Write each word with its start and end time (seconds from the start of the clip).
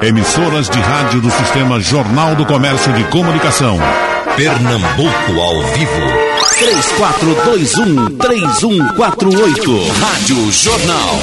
Emissoras 0.00 0.70
de 0.70 0.78
rádio 0.78 1.20
do 1.20 1.28
Sistema 1.28 1.80
Jornal 1.80 2.36
do 2.36 2.46
Comércio 2.46 2.92
de 2.92 3.02
Comunicação. 3.10 3.76
Pernambuco 4.36 5.40
ao 5.40 5.60
vivo. 5.72 6.00
3421-3148. 8.16 9.88
Rádio 9.98 10.52
Jornal. 10.52 11.18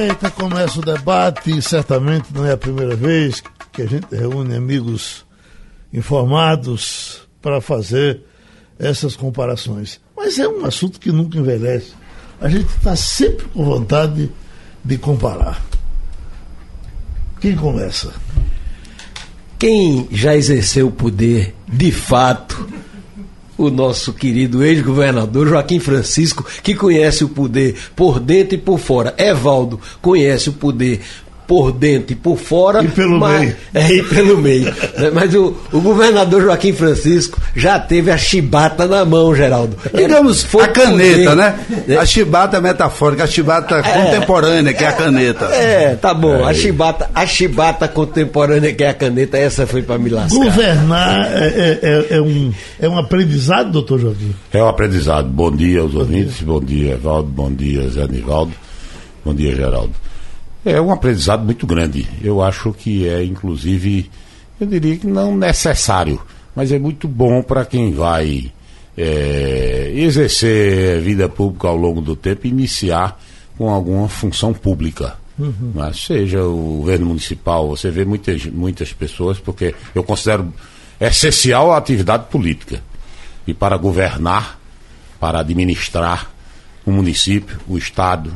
Eita, 0.00 0.30
começa 0.32 0.80
o 0.80 0.82
debate 0.82 1.56
e 1.56 1.62
certamente 1.62 2.26
não 2.34 2.44
é 2.44 2.50
a 2.50 2.56
primeira 2.56 2.96
vez 2.96 3.40
que 3.70 3.82
a 3.82 3.86
gente 3.86 4.12
reúne 4.12 4.56
amigos 4.56 5.24
informados 5.92 7.20
para 7.40 7.60
fazer 7.60 8.22
essas 8.80 9.14
comparações. 9.14 10.00
Mas 10.16 10.40
é 10.40 10.48
um 10.48 10.64
assunto 10.64 10.98
que 10.98 11.12
nunca 11.12 11.38
envelhece. 11.38 11.94
A 12.40 12.48
gente 12.48 12.68
está 12.74 12.96
sempre 12.96 13.46
com 13.46 13.64
vontade 13.64 14.28
de 14.84 14.98
comparar. 14.98 15.62
Quem 17.42 17.56
começa? 17.56 18.12
Quem 19.58 20.06
já 20.12 20.36
exerceu 20.36 20.86
o 20.86 20.92
poder 20.92 21.52
de 21.66 21.90
fato, 21.90 22.68
o 23.58 23.68
nosso 23.68 24.12
querido 24.12 24.62
ex-governador 24.62 25.48
Joaquim 25.48 25.80
Francisco, 25.80 26.46
que 26.62 26.72
conhece 26.72 27.24
o 27.24 27.28
poder 27.28 27.74
por 27.96 28.20
dentro 28.20 28.54
e 28.54 28.58
por 28.58 28.78
fora. 28.78 29.12
Evaldo 29.18 29.80
conhece 30.00 30.50
o 30.50 30.52
poder 30.52 31.00
por 31.46 31.72
dentro 31.72 32.12
e 32.12 32.16
por 32.16 32.38
fora. 32.38 32.82
E 32.82 32.88
pelo 32.88 33.18
mas, 33.18 33.40
meio. 33.40 33.56
É, 33.74 33.92
e 33.92 34.02
pelo 34.02 34.38
meio. 34.38 34.72
mas 35.12 35.34
o, 35.34 35.56
o, 35.72 35.80
governador 35.80 36.42
Joaquim 36.42 36.72
Francisco 36.72 37.40
já 37.54 37.78
teve 37.78 38.10
a 38.10 38.16
chibata 38.16 38.86
na 38.86 39.04
mão, 39.04 39.34
Geraldo. 39.34 39.76
Digamos, 39.94 40.42
foi 40.42 40.64
a 40.64 40.68
caneta, 40.68 41.34
né? 41.34 41.58
A 42.00 42.06
chibata 42.06 42.56
é 42.56 42.60
metafórica, 42.60 43.24
a 43.24 43.26
chibata 43.26 43.76
é. 43.76 43.82
contemporânea, 43.82 44.72
que 44.72 44.84
é 44.84 44.88
a 44.88 44.92
caneta. 44.92 45.44
É, 45.46 45.94
tá 45.94 46.14
bom. 46.14 46.36
É. 46.46 46.50
A 46.50 46.54
chibata, 46.54 47.10
a 47.14 47.26
chibata 47.26 47.88
contemporânea, 47.88 48.72
que 48.72 48.84
é 48.84 48.88
a 48.88 48.94
caneta, 48.94 49.36
essa 49.36 49.66
foi 49.66 49.82
para 49.82 49.98
me 49.98 50.10
lascar. 50.10 50.36
Governar 50.36 51.26
é, 51.32 51.78
é, 51.82 52.06
é, 52.16 52.20
um, 52.20 52.52
é 52.80 52.88
um 52.88 52.98
aprendizado, 52.98 53.70
doutor 53.70 54.00
Joaquim? 54.00 54.34
É 54.52 54.62
um 54.62 54.68
aprendizado. 54.68 55.28
Bom 55.28 55.50
dia 55.50 55.80
aos 55.80 55.92
bom 55.92 56.00
ouvintes, 56.00 56.38
dia. 56.38 56.46
bom 56.46 56.60
dia, 56.60 56.92
Evaldo, 56.92 57.28
bom 57.28 57.52
dia, 57.52 57.88
Zé 57.88 58.06
Nivaldo, 58.06 58.52
bom 59.24 59.34
dia, 59.34 59.54
Geraldo. 59.54 59.92
É 60.64 60.80
um 60.80 60.92
aprendizado 60.92 61.44
muito 61.44 61.66
grande. 61.66 62.08
Eu 62.22 62.40
acho 62.40 62.72
que 62.72 63.08
é, 63.08 63.24
inclusive, 63.24 64.10
eu 64.60 64.66
diria 64.66 64.96
que 64.96 65.06
não 65.06 65.36
necessário, 65.36 66.20
mas 66.54 66.70
é 66.70 66.78
muito 66.78 67.08
bom 67.08 67.42
para 67.42 67.64
quem 67.64 67.92
vai 67.92 68.52
é, 68.96 69.92
exercer 69.94 71.00
vida 71.00 71.28
pública 71.28 71.68
ao 71.68 71.76
longo 71.76 72.00
do 72.00 72.14
tempo, 72.14 72.46
iniciar 72.46 73.20
com 73.58 73.70
alguma 73.70 74.08
função 74.08 74.52
pública. 74.52 75.16
Uhum. 75.38 75.72
Né? 75.74 75.92
Seja 75.94 76.44
o 76.44 76.78
governo 76.78 77.06
municipal, 77.06 77.68
você 77.68 77.90
vê 77.90 78.04
muitas, 78.04 78.46
muitas 78.46 78.92
pessoas, 78.92 79.38
porque 79.38 79.74
eu 79.94 80.04
considero 80.04 80.52
essencial 81.00 81.72
a 81.72 81.78
atividade 81.78 82.26
política. 82.30 82.80
E 83.46 83.52
para 83.52 83.76
governar, 83.76 84.60
para 85.18 85.40
administrar 85.40 86.30
o 86.86 86.92
município, 86.92 87.58
o 87.66 87.76
Estado, 87.76 88.32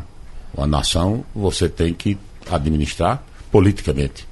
uma 0.55 0.67
nação, 0.67 1.25
você 1.35 1.69
tem 1.69 1.93
que 1.93 2.19
administrar 2.51 3.23
politicamente. 3.51 4.27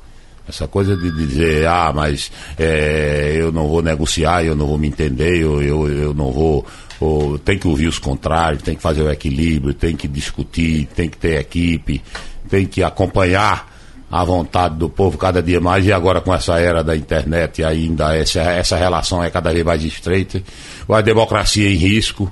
Essa 0.47 0.69
coisa 0.69 0.95
de 0.95 1.11
dizer, 1.11 1.67
ah, 1.67 1.91
mas 1.95 2.31
é, 2.59 3.35
eu 3.37 3.51
não 3.51 3.67
vou 3.67 3.81
negociar, 3.81 4.45
eu 4.45 4.55
não 4.55 4.67
vou 4.67 4.77
me 4.77 4.89
entender, 4.89 5.43
eu, 5.43 5.63
eu, 5.63 5.89
eu 5.89 6.15
não 6.15 6.31
vou. 6.31 6.67
Ou, 7.01 7.39
tem 7.39 7.59
que 7.59 7.67
ouvir 7.67 7.87
os 7.87 7.99
contrários, 7.99 8.63
tem 8.63 8.77
que 8.77 8.83
fazer 8.83 9.03
o 9.03 9.11
equilíbrio, 9.11 9.73
tem 9.73 9.97
que 9.97 10.07
discutir, 10.07 10.87
tem 10.95 11.09
que 11.09 11.17
ter 11.17 11.41
equipe, 11.41 12.03
tem 12.49 12.67
que 12.67 12.83
acompanhar 12.83 13.73
a 14.11 14.23
vontade 14.23 14.77
do 14.77 14.89
povo 14.89 15.17
cada 15.17 15.43
dia 15.43 15.61
mais, 15.61 15.87
e 15.87 15.93
agora 15.93 16.21
com 16.21 16.33
essa 16.33 16.61
era 16.61 16.85
da 16.85 16.95
internet 16.95 17.65
ainda 17.65 18.15
essa, 18.15 18.43
essa 18.43 18.77
relação 18.77 19.25
é 19.25 19.31
cada 19.31 19.53
vez 19.53 19.65
mais 19.65 19.83
estreita. 19.83 20.43
A 20.89 21.01
democracia 21.01 21.69
em 21.69 21.75
risco 21.75 22.31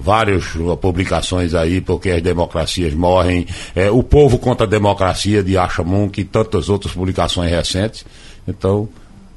várias 0.00 0.44
publicações 0.80 1.54
aí, 1.54 1.80
porque 1.80 2.10
as 2.10 2.22
democracias 2.22 2.94
morrem. 2.94 3.46
É, 3.74 3.90
o 3.90 4.02
Povo 4.02 4.38
contra 4.38 4.66
a 4.66 4.68
Democracia 4.68 5.42
de 5.42 5.58
Achamon, 5.58 6.10
e 6.16 6.24
tantas 6.24 6.68
outras 6.70 6.94
publicações 6.94 7.50
recentes. 7.50 8.04
Então, 8.48 8.88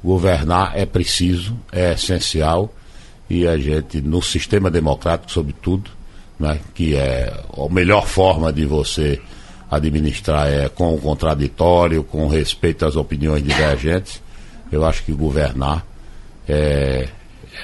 governar 0.02 0.72
é 0.74 0.86
preciso, 0.86 1.54
é 1.70 1.92
essencial, 1.92 2.72
e 3.28 3.46
a 3.46 3.56
gente, 3.56 4.00
no 4.00 4.22
sistema 4.22 4.70
democrático, 4.70 5.30
sobretudo, 5.30 5.90
né, 6.38 6.58
que 6.74 6.96
é 6.96 7.32
a 7.56 7.72
melhor 7.72 8.06
forma 8.06 8.52
de 8.52 8.64
você 8.64 9.20
administrar 9.70 10.46
é 10.46 10.68
com 10.68 10.94
o 10.94 10.98
contraditório, 10.98 12.04
com 12.04 12.28
respeito 12.28 12.84
às 12.86 12.96
opiniões 12.96 13.42
divergentes. 13.42 14.22
Eu 14.70 14.84
acho 14.84 15.02
que 15.04 15.12
governar 15.12 15.84
é, 16.48 17.08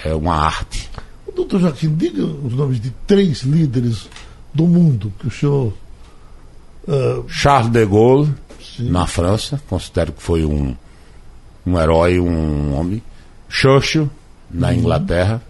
é 0.04 0.14
uma 0.14 0.34
arte. 0.34 0.88
Doutor 1.40 1.60
Joaquim, 1.60 1.94
diga 1.94 2.22
os 2.22 2.52
nomes 2.52 2.78
de 2.78 2.90
três 3.06 3.40
líderes 3.42 4.08
do 4.52 4.66
mundo 4.66 5.10
que 5.18 5.26
o 5.26 5.30
senhor. 5.30 5.72
Uh... 6.86 7.24
Charles 7.28 7.72
de 7.72 7.86
Gaulle, 7.86 8.34
Sim. 8.60 8.90
na 8.90 9.06
França, 9.06 9.60
considero 9.68 10.12
que 10.12 10.22
foi 10.22 10.44
um, 10.44 10.76
um 11.66 11.80
herói, 11.80 12.20
um 12.20 12.74
homem. 12.74 13.02
Churchill, 13.48 14.08
na 14.50 14.68
uhum. 14.68 14.74
Inglaterra, 14.74 15.42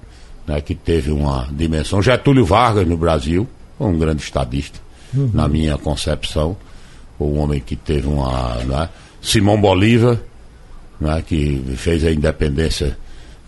né, 0.47 0.61
que 0.61 0.75
teve 0.75 1.11
uma 1.11 1.49
dimensão. 1.51 2.01
Getúlio 2.01 2.47
Vargas, 2.47 2.87
no 2.87 2.97
Brasil, 2.97 3.47
um 3.79 3.99
grande 3.99 4.23
estadista, 4.23 4.79
uhum. 5.13 5.31
na 5.35 5.49
minha 5.49 5.77
concepção. 5.77 6.57
Um 7.19 7.41
homem 7.41 7.61
que 7.61 7.75
teve 7.75 8.07
uma. 8.07 8.55
Né, 8.65 8.89
Simão 9.21 9.61
Bolívar, 9.61 10.19
né, 11.01 11.23
que 11.27 11.63
fez 11.77 12.05
a 12.05 12.13
independência 12.13 12.97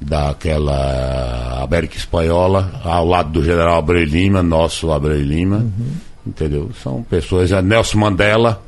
daquela 0.02 1.62
América 1.62 1.96
Espanhola, 1.96 2.80
ao 2.84 3.06
lado 3.06 3.30
do 3.30 3.44
general 3.44 3.78
Abreu 3.78 4.04
Lima, 4.04 4.42
nosso 4.42 4.90
Abreu 4.90 5.20
Lima, 5.20 5.56
uhum. 5.56 5.92
entendeu? 6.26 6.70
São 6.82 7.02
pessoas, 7.02 7.52
é 7.52 7.62
Nelson 7.62 7.98
Mandela, 7.98 8.62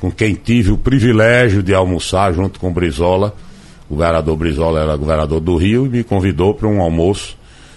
com 0.00 0.10
quem 0.10 0.34
tive 0.34 0.70
o 0.70 0.78
privilégio 0.78 1.62
de 1.62 1.74
almoçar 1.74 2.32
junto 2.32 2.58
com 2.58 2.68
o 2.68 2.72
Brizola, 2.72 3.34
o 3.88 3.94
governador 3.94 4.36
Brizola 4.36 4.80
era 4.80 4.96
governador 4.96 5.40
do 5.40 5.56
Rio 5.56 5.86
e 5.86 5.88
me 5.88 6.04
convidou 6.04 6.52
para 6.52 6.68
um 6.68 6.80
almoço 6.80 7.36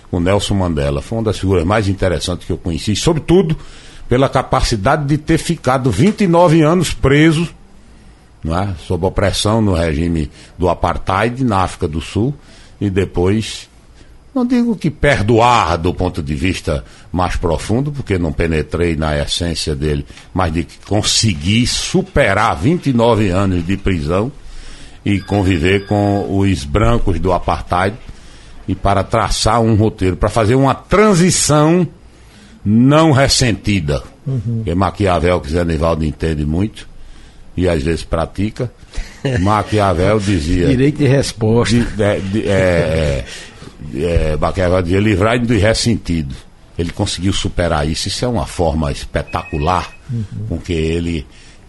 com 0.09 0.19
Nelson 0.19 0.55
Mandela. 0.55 1.01
Foi 1.01 1.17
uma 1.17 1.23
das 1.23 1.39
figuras 1.39 1.63
mais 1.63 1.87
interessantes 1.87 2.45
que 2.45 2.51
eu 2.51 2.57
conheci, 2.57 2.95
sobretudo 2.95 3.57
pela 4.09 4.27
capacidade 4.27 5.05
de 5.05 5.17
ter 5.17 5.37
ficado 5.37 5.89
29 5.89 6.61
anos 6.61 6.93
preso, 6.93 7.47
é? 8.45 8.73
sob 8.85 9.05
opressão 9.05 9.61
no 9.61 9.73
regime 9.73 10.29
do 10.57 10.67
apartheid 10.67 11.43
na 11.45 11.59
África 11.59 11.87
do 11.87 12.01
Sul 12.01 12.33
e 12.81 12.89
depois, 12.89 13.69
não 14.33 14.43
digo 14.43 14.75
que 14.75 14.89
perdoar 14.89 15.77
do 15.77 15.93
ponto 15.93 16.23
de 16.23 16.33
vista 16.33 16.83
mais 17.11 17.35
profundo, 17.35 17.91
porque 17.91 18.17
não 18.17 18.33
penetrei 18.33 18.95
na 18.95 19.15
essência 19.15 19.75
dele, 19.75 20.03
mas 20.33 20.51
de 20.51 20.67
conseguir 20.87 21.67
superar 21.67 22.55
29 22.55 23.29
anos 23.29 23.63
de 23.63 23.77
prisão 23.77 24.31
e 25.05 25.21
conviver 25.21 25.85
com 25.85 26.39
os 26.39 26.63
brancos 26.63 27.19
do 27.19 27.31
apartheid 27.31 27.95
e 28.67 28.73
para 28.73 29.03
traçar 29.03 29.61
um 29.61 29.75
roteiro, 29.75 30.17
para 30.17 30.29
fazer 30.29 30.55
uma 30.55 30.73
transição 30.73 31.87
não 32.65 33.11
ressentida. 33.11 34.01
Uhum. 34.25 34.61
Que 34.63 34.73
Maquiavel, 34.73 35.39
que 35.39 35.51
Zé 35.51 35.63
Nivaldo 35.63 36.03
entende 36.03 36.45
muito 36.45 36.90
e 37.55 37.67
às 37.67 37.83
vezes 37.83 38.03
pratica, 38.03 38.71
Maquiavel 39.39 40.19
dizia. 40.19 40.67
Direito 40.67 40.97
de 40.97 41.07
resposta. 41.07 41.75
De, 41.75 41.83
de, 41.85 42.21
de, 42.31 42.47
é, 42.47 43.25
é, 43.93 44.03
é, 44.03 44.37
Maquiavel 44.37 44.81
dizia 44.81 44.99
livrar 44.99 45.39
do 45.39 45.57
ressentido. 45.57 46.35
Ele 46.77 46.91
conseguiu 46.91 47.33
superar 47.33 47.87
isso. 47.87 48.07
Isso 48.07 48.25
é 48.25 48.27
uma 48.27 48.45
forma 48.45 48.91
espetacular 48.91 49.91
uhum. 50.11 50.23
com 50.49 50.57
que 50.57 50.73
ele 50.73 51.25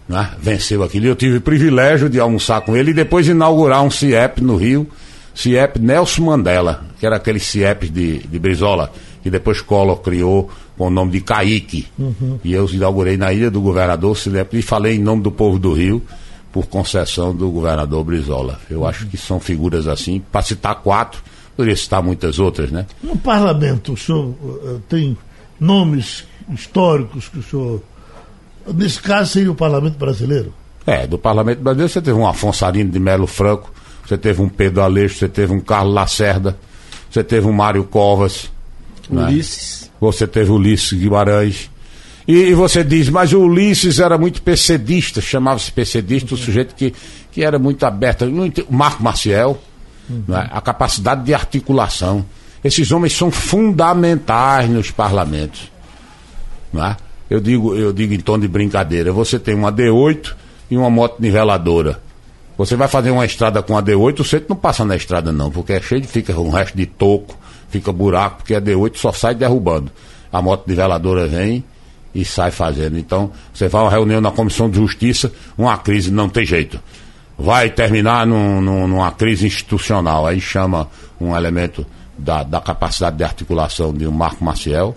né, 0.07 0.31
venceu 0.39 0.83
aquilo. 0.83 1.05
Eu 1.05 1.15
tive 1.15 1.37
o 1.37 1.41
privilégio 1.41 2.09
de 2.09 2.19
almoçar 2.19 2.61
com 2.61 2.75
ele 2.75 2.91
e 2.91 2.93
depois 2.93 3.27
inaugurar 3.27 3.83
um 3.83 3.91
CIEP 3.91 4.41
no 4.41 4.55
Rio, 4.55 4.87
CIEP 5.35 5.79
Nelson 5.79 6.23
Mandela, 6.23 6.85
que 6.99 7.05
era 7.05 7.17
aquele 7.17 7.39
CIEP 7.39 7.89
de, 7.89 8.19
de 8.19 8.39
Brizola, 8.39 8.91
que 9.23 9.31
depois 9.31 9.61
Collor 9.61 10.01
criou 10.01 10.49
com 10.77 10.87
o 10.87 10.89
nome 10.89 11.11
de 11.11 11.21
Caíque. 11.21 11.87
Uhum. 11.97 12.37
E 12.43 12.53
eu 12.53 12.69
inaugurei 12.69 13.15
na 13.15 13.31
Ilha 13.31 13.49
do 13.49 13.61
Governador, 13.61 14.17
CIEP, 14.17 14.59
e 14.59 14.61
falei 14.61 14.97
em 14.97 14.99
nome 14.99 15.23
do 15.23 15.31
povo 15.31 15.57
do 15.57 15.73
Rio 15.73 16.03
por 16.51 16.67
concessão 16.67 17.35
do 17.35 17.49
governador 17.49 18.03
Brizola. 18.03 18.59
Eu 18.69 18.85
acho 18.85 19.07
que 19.07 19.17
são 19.17 19.39
figuras 19.39 19.87
assim, 19.87 20.21
para 20.31 20.43
citar 20.43 20.75
quatro, 20.75 21.23
poderia 21.57 21.75
citar 21.75 22.03
muitas 22.03 22.37
outras, 22.37 22.69
né? 22.69 22.85
No 23.01 23.17
parlamento, 23.17 23.93
o 23.93 23.97
senhor 23.97 24.25
uh, 24.25 24.81
tem 24.87 25.17
nomes 25.59 26.25
históricos 26.53 27.27
que 27.27 27.39
o 27.39 27.43
senhor. 27.43 27.81
Nesse 28.71 29.01
caso, 29.01 29.31
seria 29.31 29.51
o 29.51 29.55
parlamento 29.55 29.97
brasileiro? 29.97 30.53
É, 30.85 31.07
do 31.07 31.17
parlamento 31.17 31.61
brasileiro 31.61 31.91
você 31.91 32.01
teve 32.01 32.17
um 32.17 32.27
Afonso 32.27 32.65
Arino 32.65 32.91
de 32.91 32.99
Melo 32.99 33.25
Franco, 33.25 33.73
você 34.05 34.17
teve 34.17 34.41
um 34.41 34.47
Pedro 34.49 34.83
Aleixo, 34.83 35.17
você 35.17 35.29
teve 35.29 35.53
um 35.53 35.59
Carlos 35.59 35.95
Lacerda, 35.95 36.57
você 37.09 37.23
teve 37.23 37.47
um 37.47 37.53
Mário 37.53 37.83
Covas. 37.85 38.51
Né? 39.09 39.23
Ulisses. 39.23 39.83
Né? 39.83 39.89
Você 39.99 40.27
teve 40.27 40.51
Ulisses 40.51 40.93
Guimarães. 40.93 41.69
E, 42.27 42.33
e 42.33 42.53
você 42.53 42.83
diz, 42.83 43.09
mas 43.09 43.33
o 43.33 43.41
Ulisses 43.41 43.99
era 43.99 44.17
muito 44.17 44.41
percedista, 44.41 45.19
chamava-se 45.19 45.71
percedista, 45.71 46.33
o 46.33 46.37
sujeito 46.37 46.73
que, 46.75 46.93
que 47.31 47.43
era 47.43 47.59
muito 47.59 47.85
aberto. 47.85 48.25
O 48.25 48.73
Marco 48.73 49.03
Maciel, 49.03 49.59
né, 50.09 50.47
a 50.51 50.61
capacidade 50.61 51.23
de 51.23 51.33
articulação. 51.33 52.25
Esses 52.63 52.91
homens 52.91 53.13
são 53.13 53.29
fundamentais 53.29 54.69
nos 54.69 54.89
parlamentos. 54.89 55.69
Né? 56.71 56.95
Eu, 57.29 57.39
digo, 57.39 57.75
eu 57.75 57.91
digo 57.91 58.13
em 58.13 58.19
tom 58.19 58.39
de 58.39 58.47
brincadeira: 58.47 59.11
você 59.11 59.37
tem 59.37 59.53
uma 59.53 59.71
D8 59.71 60.33
e 60.71 60.77
uma 60.77 60.89
moto 60.89 61.19
niveladora. 61.19 62.01
Você 62.57 62.75
vai 62.75 62.87
fazer 62.87 63.11
uma 63.11 63.25
estrada 63.25 63.61
com 63.63 63.77
a 63.77 63.81
D8, 63.81 64.19
o 64.19 64.23
centro 64.23 64.47
não 64.49 64.55
passa 64.55 64.85
na 64.85 64.95
estrada, 64.95 65.31
não, 65.31 65.49
porque 65.49 65.73
é 65.73 65.81
cheio 65.81 66.01
de 66.01 66.07
fica 66.07 66.39
um 66.39 66.51
resto 66.51 66.77
de 66.77 66.85
toco, 66.85 67.37
fica 67.73 67.91
buraco, 67.91 68.37
porque 68.37 68.53
a 68.53 68.61
D8 68.61 68.97
só 68.97 69.11
sai 69.11 69.33
derrubando. 69.33 69.91
A 70.31 70.41
moto 70.41 70.67
niveladora 70.67 71.27
vem 71.27 71.63
e 72.13 72.23
sai 72.23 72.51
fazendo. 72.51 72.99
Então, 72.99 73.31
você 73.51 73.67
vai 73.67 73.81
uma 73.81 73.89
reunião 73.89 74.21
na 74.21 74.29
Comissão 74.29 74.69
de 74.69 74.77
Justiça, 74.77 75.31
uma 75.57 75.75
crise 75.77 76.11
não 76.11 76.29
tem 76.29 76.45
jeito. 76.45 76.79
Vai 77.37 77.71
terminar 77.71 78.27
num, 78.27 78.61
num, 78.61 78.87
numa 78.87 79.11
crise 79.11 79.47
institucional. 79.47 80.27
Aí 80.27 80.39
chama 80.39 80.87
um 81.19 81.35
elemento 81.35 81.83
da, 82.15 82.43
da 82.43 82.61
capacidade 82.61 83.17
de 83.17 83.23
articulação 83.23 83.91
de 83.91 84.05
um 84.05 84.11
Marco 84.11 84.45
Maciel, 84.45 84.95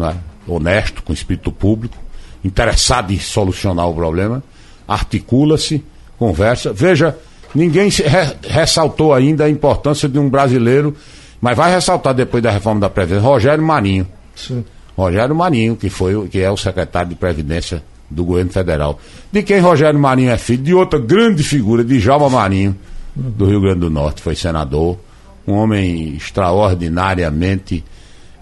é? 0.00 0.14
honesto, 0.48 1.02
com 1.02 1.12
espírito 1.12 1.52
público, 1.52 1.96
interessado 2.42 3.12
em 3.12 3.18
solucionar 3.18 3.86
o 3.86 3.94
problema, 3.94 4.42
articula-se, 4.88 5.84
conversa. 6.18 6.72
Veja, 6.72 7.16
ninguém 7.54 7.90
re, 7.90 8.36
ressaltou 8.48 9.12
ainda 9.12 9.44
a 9.44 9.50
importância 9.50 10.08
de 10.08 10.18
um 10.18 10.30
brasileiro, 10.30 10.96
mas 11.44 11.58
vai 11.58 11.74
ressaltar 11.74 12.14
depois 12.14 12.42
da 12.42 12.50
reforma 12.50 12.80
da 12.80 12.88
Previdência, 12.88 13.22
Rogério 13.22 13.62
Marinho. 13.62 14.08
Sim. 14.34 14.64
Rogério 14.96 15.34
Marinho, 15.34 15.76
que, 15.76 15.90
foi, 15.90 16.26
que 16.28 16.40
é 16.40 16.50
o 16.50 16.56
secretário 16.56 17.10
de 17.10 17.16
Previdência 17.16 17.82
do 18.10 18.24
governo 18.24 18.50
federal. 18.50 18.98
De 19.30 19.42
quem 19.42 19.60
Rogério 19.60 20.00
Marinho 20.00 20.30
é 20.30 20.38
filho? 20.38 20.62
De 20.62 20.72
outra 20.72 20.98
grande 20.98 21.42
figura, 21.42 21.84
de 21.84 22.00
Jalma 22.00 22.30
Marinho, 22.30 22.74
do 23.14 23.44
Rio 23.44 23.60
Grande 23.60 23.80
do 23.80 23.90
Norte, 23.90 24.22
foi 24.22 24.34
senador, 24.34 24.98
um 25.46 25.52
homem 25.52 26.14
extraordinariamente 26.14 27.84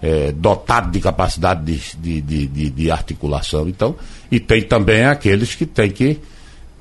é, 0.01 0.31
dotado 0.31 0.89
de 0.89 1.01
capacidade 1.01 1.61
de, 1.65 2.21
de, 2.21 2.47
de, 2.47 2.69
de, 2.69 2.89
articulação. 2.89 3.67
Então, 3.67 3.97
e 4.31 4.39
tem 4.39 4.61
também 4.61 5.03
aqueles 5.03 5.55
que 5.55 5.65
têm 5.65 5.91
que 5.91 6.21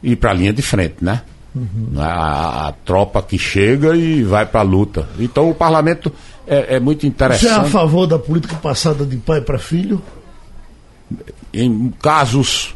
ir 0.01 0.15
para 0.15 0.31
a 0.31 0.35
linha 0.35 0.53
de 0.53 0.63
frente, 0.63 0.99
né? 1.01 1.23
Uhum. 1.55 1.93
A, 1.99 2.69
a, 2.69 2.73
tropa 2.73 3.23
que 3.23 3.39
chega 3.39 3.95
e 3.95 4.23
vai 4.23 4.47
para 4.47 4.61
a 4.61 4.65
luta. 4.65 5.07
Então 5.19 5.51
o 5.51 5.55
parlamento 5.55 6.11
é, 6.47 6.77
é, 6.77 6.81
muito 6.81 7.07
interessante. 7.07 7.51
Você 7.51 7.55
é 7.55 7.57
a 7.57 7.65
favor 7.65 8.07
da 8.07 8.19
política 8.19 8.57
passada 8.57 9.05
de 9.05 9.17
pai 9.19 9.41
para 9.43 9.59
filho? 9.59 10.01
Em 11.53 11.93
casos 12.01 12.75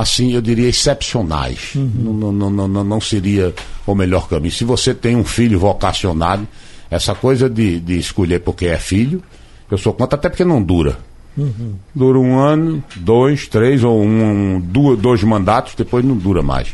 assim, 0.00 0.32
eu 0.32 0.40
diria, 0.40 0.68
excepcionais. 0.68 1.74
Uhum. 1.74 2.30
Não, 2.32 2.32
não, 2.50 2.68
não, 2.68 2.84
não, 2.84 3.00
seria 3.00 3.52
o 3.84 3.94
melhor 3.96 4.28
caminho. 4.28 4.52
Se 4.52 4.64
você 4.64 4.94
tem 4.94 5.16
um 5.16 5.24
filho 5.24 5.58
vocacionado, 5.58 6.46
essa 6.88 7.14
coisa 7.16 7.50
de, 7.50 7.80
de 7.80 7.98
escolher 7.98 8.40
porque 8.40 8.66
é 8.66 8.78
filho, 8.78 9.20
eu 9.68 9.76
sou 9.76 9.92
contra, 9.92 10.16
até 10.16 10.28
porque 10.28 10.44
não 10.44 10.62
dura. 10.62 10.96
Uhum. 11.36 11.74
Dura 11.94 12.18
um 12.18 12.38
ano, 12.38 12.82
dois, 12.96 13.48
três 13.48 13.82
ou 13.82 14.00
um, 14.00 14.56
um, 14.56 14.60
dois, 14.60 14.98
dois 14.98 15.22
mandatos, 15.24 15.74
depois 15.74 16.04
não 16.04 16.16
dura 16.16 16.42
mais. 16.42 16.68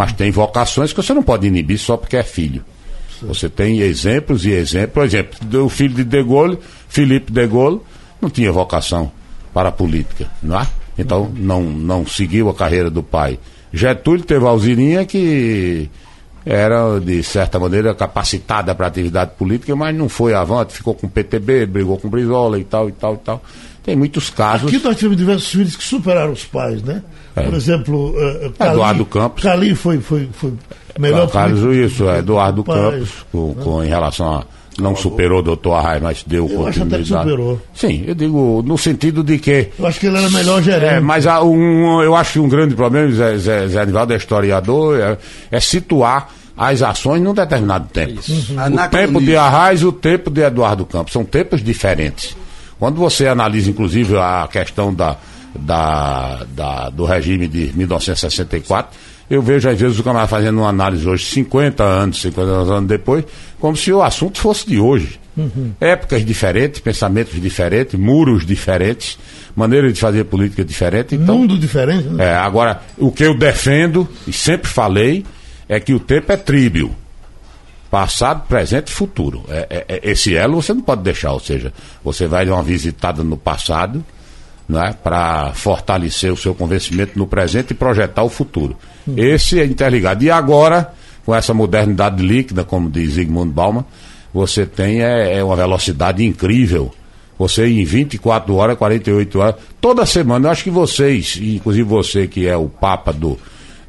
Mas 0.00 0.14
tem 0.14 0.30
vocações 0.30 0.94
que 0.94 1.02
você 1.02 1.12
não 1.12 1.22
pode 1.22 1.46
inibir 1.46 1.78
só 1.78 1.94
porque 1.94 2.16
é 2.16 2.22
filho. 2.22 2.64
Você 3.20 3.50
tem 3.50 3.80
exemplos 3.80 4.46
e 4.46 4.50
exemplos. 4.50 4.94
Por 4.94 5.04
exemplo, 5.04 5.62
o 5.62 5.68
filho 5.68 5.92
de 5.92 6.04
De 6.04 6.22
Gaulle, 6.22 6.58
Felipe 6.88 7.30
De 7.30 7.46
Gaulle, 7.46 7.82
não 8.18 8.30
tinha 8.30 8.50
vocação 8.50 9.12
para 9.52 9.68
a 9.68 9.72
política, 9.72 10.26
não 10.42 10.58
é? 10.58 10.66
Então 10.96 11.30
não, 11.36 11.62
não 11.62 12.06
seguiu 12.06 12.48
a 12.48 12.54
carreira 12.54 12.88
do 12.88 13.02
pai. 13.02 13.38
Getúlio 13.74 14.24
teve 14.24 14.42
a 14.46 14.48
Alzirinha 14.48 15.04
que 15.04 15.90
era, 16.46 16.98
de 16.98 17.22
certa 17.22 17.58
maneira, 17.58 17.94
capacitada 17.94 18.74
para 18.74 18.86
a 18.86 18.88
atividade 18.88 19.32
política, 19.36 19.76
mas 19.76 19.94
não 19.94 20.08
foi 20.08 20.32
avante, 20.32 20.72
ficou 20.72 20.94
com 20.94 21.08
o 21.08 21.10
PTB, 21.10 21.66
brigou 21.66 21.98
com 21.98 22.08
o 22.08 22.10
Brizola 22.10 22.58
e 22.58 22.64
tal, 22.64 22.88
e 22.88 22.92
tal, 22.92 23.16
e 23.16 23.18
tal. 23.18 23.42
Tem 23.82 23.94
muitos 23.94 24.30
casos. 24.30 24.66
Aqui 24.66 24.82
nós 24.82 24.96
tivemos 24.96 25.18
diversos 25.18 25.50
filhos 25.50 25.76
que 25.76 25.84
superaram 25.84 26.32
os 26.32 26.46
pais, 26.46 26.82
né? 26.82 27.02
É. 27.36 27.42
Por 27.42 27.54
exemplo, 27.54 28.10
uh, 28.10 28.52
Cali, 28.52 28.72
Eduardo 28.72 29.04
Campos. 29.06 29.42
Cali 29.42 29.74
foi, 29.74 30.00
foi, 30.00 30.28
foi 30.32 30.52
melhor. 30.98 31.30
Carlos, 31.30 31.76
isso, 31.76 32.08
é, 32.08 32.18
Eduardo 32.18 32.64
Campos, 32.64 33.10
com, 33.30 33.54
com, 33.54 33.84
em 33.84 33.88
relação 33.88 34.34
a 34.34 34.44
não 34.80 34.96
superou 34.96 35.40
o 35.40 35.42
doutor 35.42 35.74
Arraia, 35.74 36.00
mas 36.00 36.24
deu 36.26 36.48
eu 36.48 36.66
Acho 36.66 36.82
até 36.82 36.98
que 36.98 37.04
superou. 37.04 37.60
Sim, 37.74 38.04
eu 38.06 38.14
digo 38.14 38.62
no 38.64 38.78
sentido 38.78 39.22
de 39.22 39.38
que. 39.38 39.68
Eu 39.78 39.86
acho 39.86 40.00
que 40.00 40.06
ele 40.06 40.16
era 40.16 40.30
melhor 40.30 40.62
gerente. 40.62 40.94
É, 40.94 41.00
mas 41.00 41.26
há 41.26 41.42
um, 41.42 42.02
eu 42.02 42.14
acho 42.14 42.34
que 42.34 42.38
um 42.38 42.48
grande 42.48 42.74
problema, 42.74 43.10
Zé, 43.12 43.36
Zé, 43.36 43.68
Zé 43.68 43.80
Anivaldo 43.80 44.12
é 44.12 44.16
historiador, 44.16 44.98
é, 44.98 45.18
é, 45.50 45.60
situar 45.60 46.30
as 46.56 46.82
ações 46.82 47.22
num 47.22 47.34
determinado 47.34 47.88
tempo. 47.88 48.20
Uhum. 48.28 48.74
O 48.74 48.88
tempo 48.88 49.20
de 49.20 49.36
Arraes 49.36 49.80
e 49.80 49.86
o 49.86 49.92
tempo 49.92 50.30
de 50.30 50.42
Eduardo 50.42 50.84
Campos. 50.84 51.12
São 51.12 51.24
tempos 51.24 51.62
diferentes. 51.62 52.36
Quando 52.78 52.96
você 52.96 53.26
analisa, 53.26 53.70
inclusive, 53.70 54.16
a 54.16 54.48
questão 54.50 54.92
da, 54.92 55.16
da, 55.58 56.44
da 56.54 56.90
do 56.90 57.04
regime 57.04 57.48
de 57.48 57.72
1964 57.76 58.98
eu 59.30 59.40
vejo 59.40 59.68
às 59.68 59.78
vezes 59.78 59.96
o 59.96 60.02
camarada 60.02 60.26
fazendo 60.26 60.58
uma 60.58 60.68
análise 60.68 61.08
hoje, 61.08 61.24
50 61.26 61.84
anos, 61.84 62.20
50 62.20 62.50
anos 62.50 62.88
depois, 62.88 63.24
como 63.60 63.76
se 63.76 63.92
o 63.92 64.02
assunto 64.02 64.40
fosse 64.40 64.66
de 64.66 64.80
hoje. 64.80 65.20
Uhum. 65.36 65.72
Épocas 65.80 66.24
diferentes, 66.24 66.80
pensamentos 66.80 67.40
diferentes, 67.40 67.98
muros 67.98 68.44
diferentes, 68.44 69.16
maneira 69.54 69.90
de 69.92 70.00
fazer 70.00 70.24
política 70.24 70.64
diferente. 70.64 71.14
Então, 71.14 71.38
Mundo 71.38 71.56
diferente, 71.56 72.08
né? 72.08 72.24
É, 72.24 72.34
agora, 72.34 72.82
o 72.98 73.12
que 73.12 73.22
eu 73.22 73.38
defendo, 73.38 74.08
e 74.26 74.32
sempre 74.32 74.68
falei, 74.68 75.24
é 75.68 75.78
que 75.78 75.94
o 75.94 76.00
tempo 76.00 76.32
é 76.32 76.36
tríbio. 76.36 76.92
Passado, 77.88 78.46
presente 78.48 78.88
e 78.88 78.92
futuro. 78.92 79.44
É, 79.48 79.66
é, 79.70 79.84
é 79.88 80.10
esse 80.10 80.34
elo 80.34 80.60
você 80.60 80.74
não 80.74 80.82
pode 80.82 81.02
deixar, 81.02 81.32
ou 81.32 81.40
seja, 81.40 81.72
você 82.02 82.26
vai 82.26 82.44
dar 82.44 82.54
uma 82.54 82.62
visitada 82.64 83.22
no 83.22 83.36
passado, 83.36 84.04
né, 84.70 84.94
para 85.02 85.52
fortalecer 85.52 86.32
o 86.32 86.36
seu 86.36 86.54
convencimento 86.54 87.18
no 87.18 87.26
presente 87.26 87.72
e 87.72 87.74
projetar 87.74 88.22
o 88.22 88.28
futuro. 88.28 88.76
Uhum. 89.06 89.14
Esse 89.16 89.58
é 89.58 89.64
interligado. 89.64 90.22
E 90.22 90.30
agora, 90.30 90.92
com 91.26 91.34
essa 91.34 91.52
modernidade 91.52 92.24
líquida, 92.24 92.64
como 92.64 92.88
diz 92.88 93.14
Zygmunt 93.14 93.50
Bauman, 93.50 93.84
você 94.32 94.64
tem 94.64 95.02
é, 95.02 95.38
é, 95.38 95.44
uma 95.44 95.56
velocidade 95.56 96.24
incrível. 96.24 96.92
Você 97.36 97.66
em 97.66 97.84
24 97.84 98.54
horas, 98.54 98.76
48 98.76 99.38
horas, 99.38 99.54
toda 99.80 100.06
semana, 100.06 100.46
eu 100.46 100.52
acho 100.52 100.64
que 100.64 100.70
vocês, 100.70 101.38
inclusive 101.42 101.88
você 101.88 102.26
que 102.28 102.46
é 102.46 102.56
o 102.56 102.68
papa 102.68 103.12
do, 103.12 103.38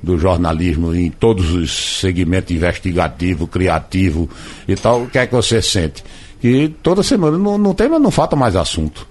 do 0.01 0.18
jornalismo 0.18 0.95
em 0.95 1.12
todos 1.12 1.51
os 1.51 2.00
segmentos 2.00 2.56
investigativo, 2.56 3.45
criativo 3.45 4.27
e 4.67 4.75
tal, 4.75 5.03
o 5.03 5.08
que 5.08 5.20
é 5.20 5.27
que 5.27 5.36
você 5.36 5.62
sente? 5.62 6.03
Que 6.39 6.74
toda 6.82 7.03
semana 7.03 7.38
não, 7.38 7.58
não 7.58 7.74
tem, 7.75 7.88
mas 7.88 8.01
não 8.01 8.10
falta 8.10 8.36
mais 8.36 8.56
assunto. 8.56 9.11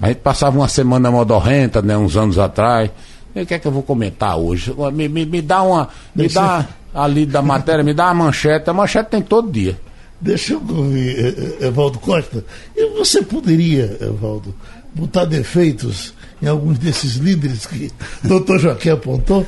A 0.00 0.08
gente 0.08 0.18
passava 0.18 0.58
uma 0.58 0.68
semana 0.68 1.10
modorrenta, 1.10 1.80
né, 1.80 1.96
uns 1.96 2.16
anos 2.16 2.38
atrás. 2.38 2.90
E 3.34 3.42
o 3.42 3.46
que 3.46 3.54
é 3.54 3.58
que 3.58 3.66
eu 3.66 3.72
vou 3.72 3.82
comentar 3.82 4.36
hoje? 4.36 4.74
Me, 4.92 5.08
me, 5.08 5.24
me 5.24 5.40
dá 5.40 5.62
uma. 5.62 5.88
Me 6.14 6.24
Deixa... 6.24 6.40
dá 6.40 6.68
ali 6.94 7.24
da 7.24 7.40
matéria, 7.40 7.84
me 7.84 7.94
dá 7.94 8.06
uma 8.06 8.24
manchete. 8.24 8.68
A 8.68 8.72
manchete 8.72 9.10
tem 9.10 9.22
todo 9.22 9.50
dia. 9.50 9.78
Deixa 10.20 10.52
eu 10.52 10.62
ouvir, 10.68 11.18
eh, 11.18 11.56
eh, 11.60 11.66
Evaldo 11.68 11.98
Costa. 11.98 12.44
E 12.76 12.98
você 12.98 13.22
poderia, 13.22 13.96
Evaldo, 14.00 14.54
botar 14.94 15.24
defeitos 15.24 16.12
em 16.42 16.46
alguns 16.46 16.78
desses 16.78 17.14
líderes 17.14 17.64
que 17.64 17.90
o 18.24 18.28
doutor 18.28 18.58
Joaquim 18.58 18.90
apontou? 18.90 19.46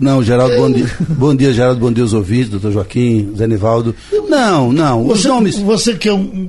Não, 0.00 0.22
Geraldo, 0.22 0.56
bom 0.56 0.72
dia. 0.72 0.90
bom 1.10 1.34
dia, 1.34 1.52
Geraldo, 1.52 1.78
bom 1.78 1.92
dia 1.92 2.02
aos 2.02 2.14
ouvintes, 2.14 2.48
doutor 2.48 2.72
Joaquim, 2.72 3.34
Zé 3.36 3.46
Nivaldo. 3.46 3.94
Não, 4.28 4.72
não, 4.72 5.06
os 5.06 5.20
você, 5.20 5.28
nomes... 5.28 5.58
Você 5.58 5.94
que 5.94 6.08
é 6.08 6.14
um, 6.14 6.48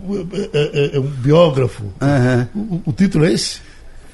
é, 0.53 0.59
é, 0.93 0.95
é 0.95 0.99
um 0.99 1.07
biógrafo, 1.07 1.83
uhum. 1.83 2.79
o, 2.85 2.89
o, 2.89 2.93
título 2.93 3.25
é 3.25 3.33
esse? 3.33 3.59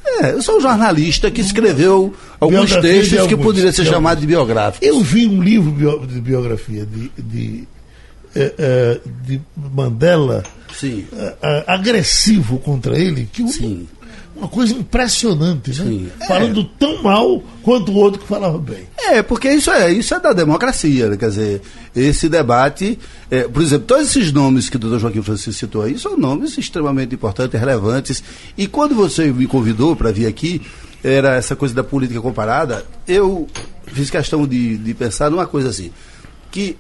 É, 0.03 0.31
eu 0.31 0.41
sou 0.41 0.57
um 0.57 0.61
jornalista 0.61 1.29
que 1.29 1.41
escreveu 1.41 2.13
alguns 2.39 2.75
textos 2.77 3.19
alguns, 3.19 3.27
que 3.27 3.37
poderia 3.37 3.71
ser 3.71 3.85
chamado 3.85 4.19
de 4.19 4.25
biográfico. 4.25 4.83
Eu 4.83 5.01
vi 5.01 5.27
um 5.27 5.41
livro 5.41 5.71
de 6.07 6.19
biografia 6.19 6.85
de, 6.85 7.11
de, 7.21 7.67
é, 8.35 8.99
de 9.23 9.39
Mandela 9.55 10.43
Sim. 10.73 11.05
agressivo 11.67 12.57
contra 12.57 12.97
ele, 12.97 13.29
que 13.31 13.47
Sim 13.49 13.87
uma 14.37 14.47
coisa 14.47 14.73
impressionante, 14.73 15.69
né? 15.71 15.85
Sim. 15.85 16.09
Falando 16.27 16.61
é. 16.61 16.69
tão 16.77 17.01
mal 17.01 17.41
quanto 17.63 17.91
o 17.91 17.95
outro 17.95 18.19
que 18.19 18.27
falava 18.27 18.57
bem. 18.57 18.87
É, 18.97 19.21
porque 19.21 19.49
isso 19.49 19.71
é, 19.71 19.91
isso 19.91 20.13
é 20.13 20.19
da 20.19 20.31
democracia, 20.33 21.09
né? 21.09 21.17
quer 21.17 21.29
dizer, 21.29 21.61
esse 21.95 22.29
debate, 22.29 22.99
é, 23.31 23.47
por 23.47 23.61
exemplo, 23.61 23.87
todos 23.87 24.07
esses 24.09 24.31
nomes 24.31 24.69
que 24.69 24.75
o 24.75 24.79
doutor 24.79 24.99
Joaquim 24.99 25.21
Francisco 25.21 25.53
citou 25.53 25.81
aí 25.81 25.97
são 25.97 26.17
nomes 26.17 26.57
extremamente 26.57 27.15
importantes, 27.15 27.59
relevantes, 27.59 28.23
e 28.57 28.67
quando 28.67 28.93
você 28.93 29.31
me 29.31 29.47
convidou 29.47 29.95
para 29.95 30.11
vir 30.11 30.27
aqui, 30.27 30.61
era 31.03 31.35
essa 31.35 31.55
coisa 31.55 31.73
da 31.73 31.83
política 31.83 32.21
comparada, 32.21 32.85
eu 33.07 33.47
fiz 33.87 34.09
questão 34.09 34.45
de, 34.45 34.77
de 34.77 34.93
pensar 34.93 35.31
numa 35.31 35.47
coisa 35.47 35.69
assim, 35.69 35.91
que 36.51 36.77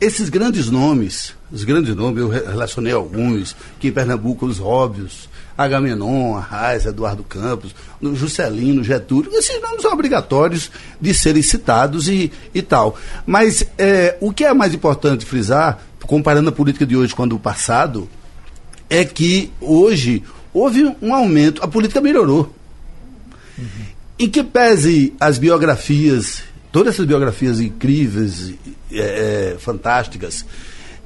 esses 0.00 0.28
grandes 0.28 0.70
nomes, 0.70 1.34
os 1.50 1.64
grandes 1.64 1.94
nomes, 1.94 2.20
eu 2.20 2.28
relacionei 2.28 2.92
alguns, 2.92 3.56
que 3.80 3.88
em 3.88 3.92
Pernambuco 3.92 4.46
os 4.46 4.60
óbvios, 4.60 5.28
Agamenon, 5.58 6.36
Arraes, 6.36 6.86
Eduardo 6.86 7.24
Campos, 7.24 7.74
Juscelino, 8.00 8.84
Getúlio, 8.84 9.34
esses 9.34 9.60
nomes 9.60 9.82
são 9.82 9.92
obrigatórios 9.92 10.70
de 11.00 11.12
serem 11.12 11.42
citados 11.42 12.08
e, 12.08 12.30
e 12.54 12.62
tal. 12.62 12.96
Mas 13.26 13.66
é, 13.76 14.16
o 14.20 14.32
que 14.32 14.44
é 14.44 14.54
mais 14.54 14.72
importante 14.72 15.26
frisar, 15.26 15.82
comparando 16.06 16.48
a 16.50 16.52
política 16.52 16.86
de 16.86 16.96
hoje 16.96 17.12
com 17.12 17.24
a 17.24 17.26
do 17.26 17.40
passado, 17.40 18.08
é 18.88 19.04
que 19.04 19.50
hoje 19.60 20.22
houve 20.54 20.94
um 21.02 21.12
aumento, 21.12 21.62
a 21.62 21.66
política 21.66 22.00
melhorou. 22.00 22.54
Uhum. 23.58 23.66
Em 24.16 24.28
que 24.28 24.44
pese 24.44 25.12
as 25.18 25.38
biografias, 25.38 26.42
todas 26.70 26.94
essas 26.94 27.04
biografias 27.04 27.60
incríveis, 27.60 28.54
é, 28.92 29.54
é, 29.54 29.56
fantásticas, 29.58 30.46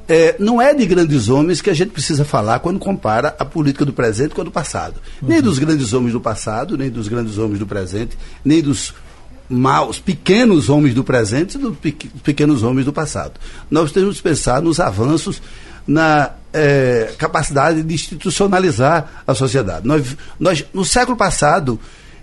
é, 0.08 0.36
não 0.38 0.60
é 0.60 0.74
de 0.74 0.84
grandes 0.86 1.28
homens 1.28 1.60
que 1.60 1.70
a 1.70 1.74
gente 1.74 1.90
precisa 1.90 2.24
falar 2.24 2.58
quando 2.58 2.78
compara 2.78 3.34
a 3.38 3.44
política 3.44 3.84
do 3.84 3.92
presente 3.92 4.34
com 4.34 4.40
a 4.40 4.44
do 4.44 4.50
passado. 4.50 4.94
Uhum. 5.20 5.28
Nem 5.28 5.40
dos 5.40 5.58
grandes 5.58 5.92
homens 5.92 6.12
do 6.12 6.20
passado, 6.20 6.76
nem 6.76 6.90
dos 6.90 7.08
grandes 7.08 7.38
homens 7.38 7.58
do 7.58 7.66
presente, 7.66 8.16
nem 8.44 8.62
dos 8.62 8.94
maus, 9.48 10.00
pequenos 10.00 10.68
homens 10.68 10.94
do 10.94 11.04
presente 11.04 11.56
e 11.56 11.58
dos 11.58 11.76
pequenos 12.22 12.62
homens 12.62 12.84
do 12.84 12.92
passado. 12.92 13.34
Nós 13.70 13.92
temos 13.92 14.16
que 14.16 14.22
pensar 14.22 14.62
nos 14.62 14.80
avanços 14.80 15.42
na 15.86 16.30
é, 16.52 17.12
capacidade 17.18 17.82
de 17.82 17.94
institucionalizar 17.94 19.22
a 19.26 19.34
sociedade. 19.34 19.86
Nós, 19.86 20.16
nós, 20.38 20.64
no 20.72 20.84
século 20.84 21.16
passado, 21.16 21.78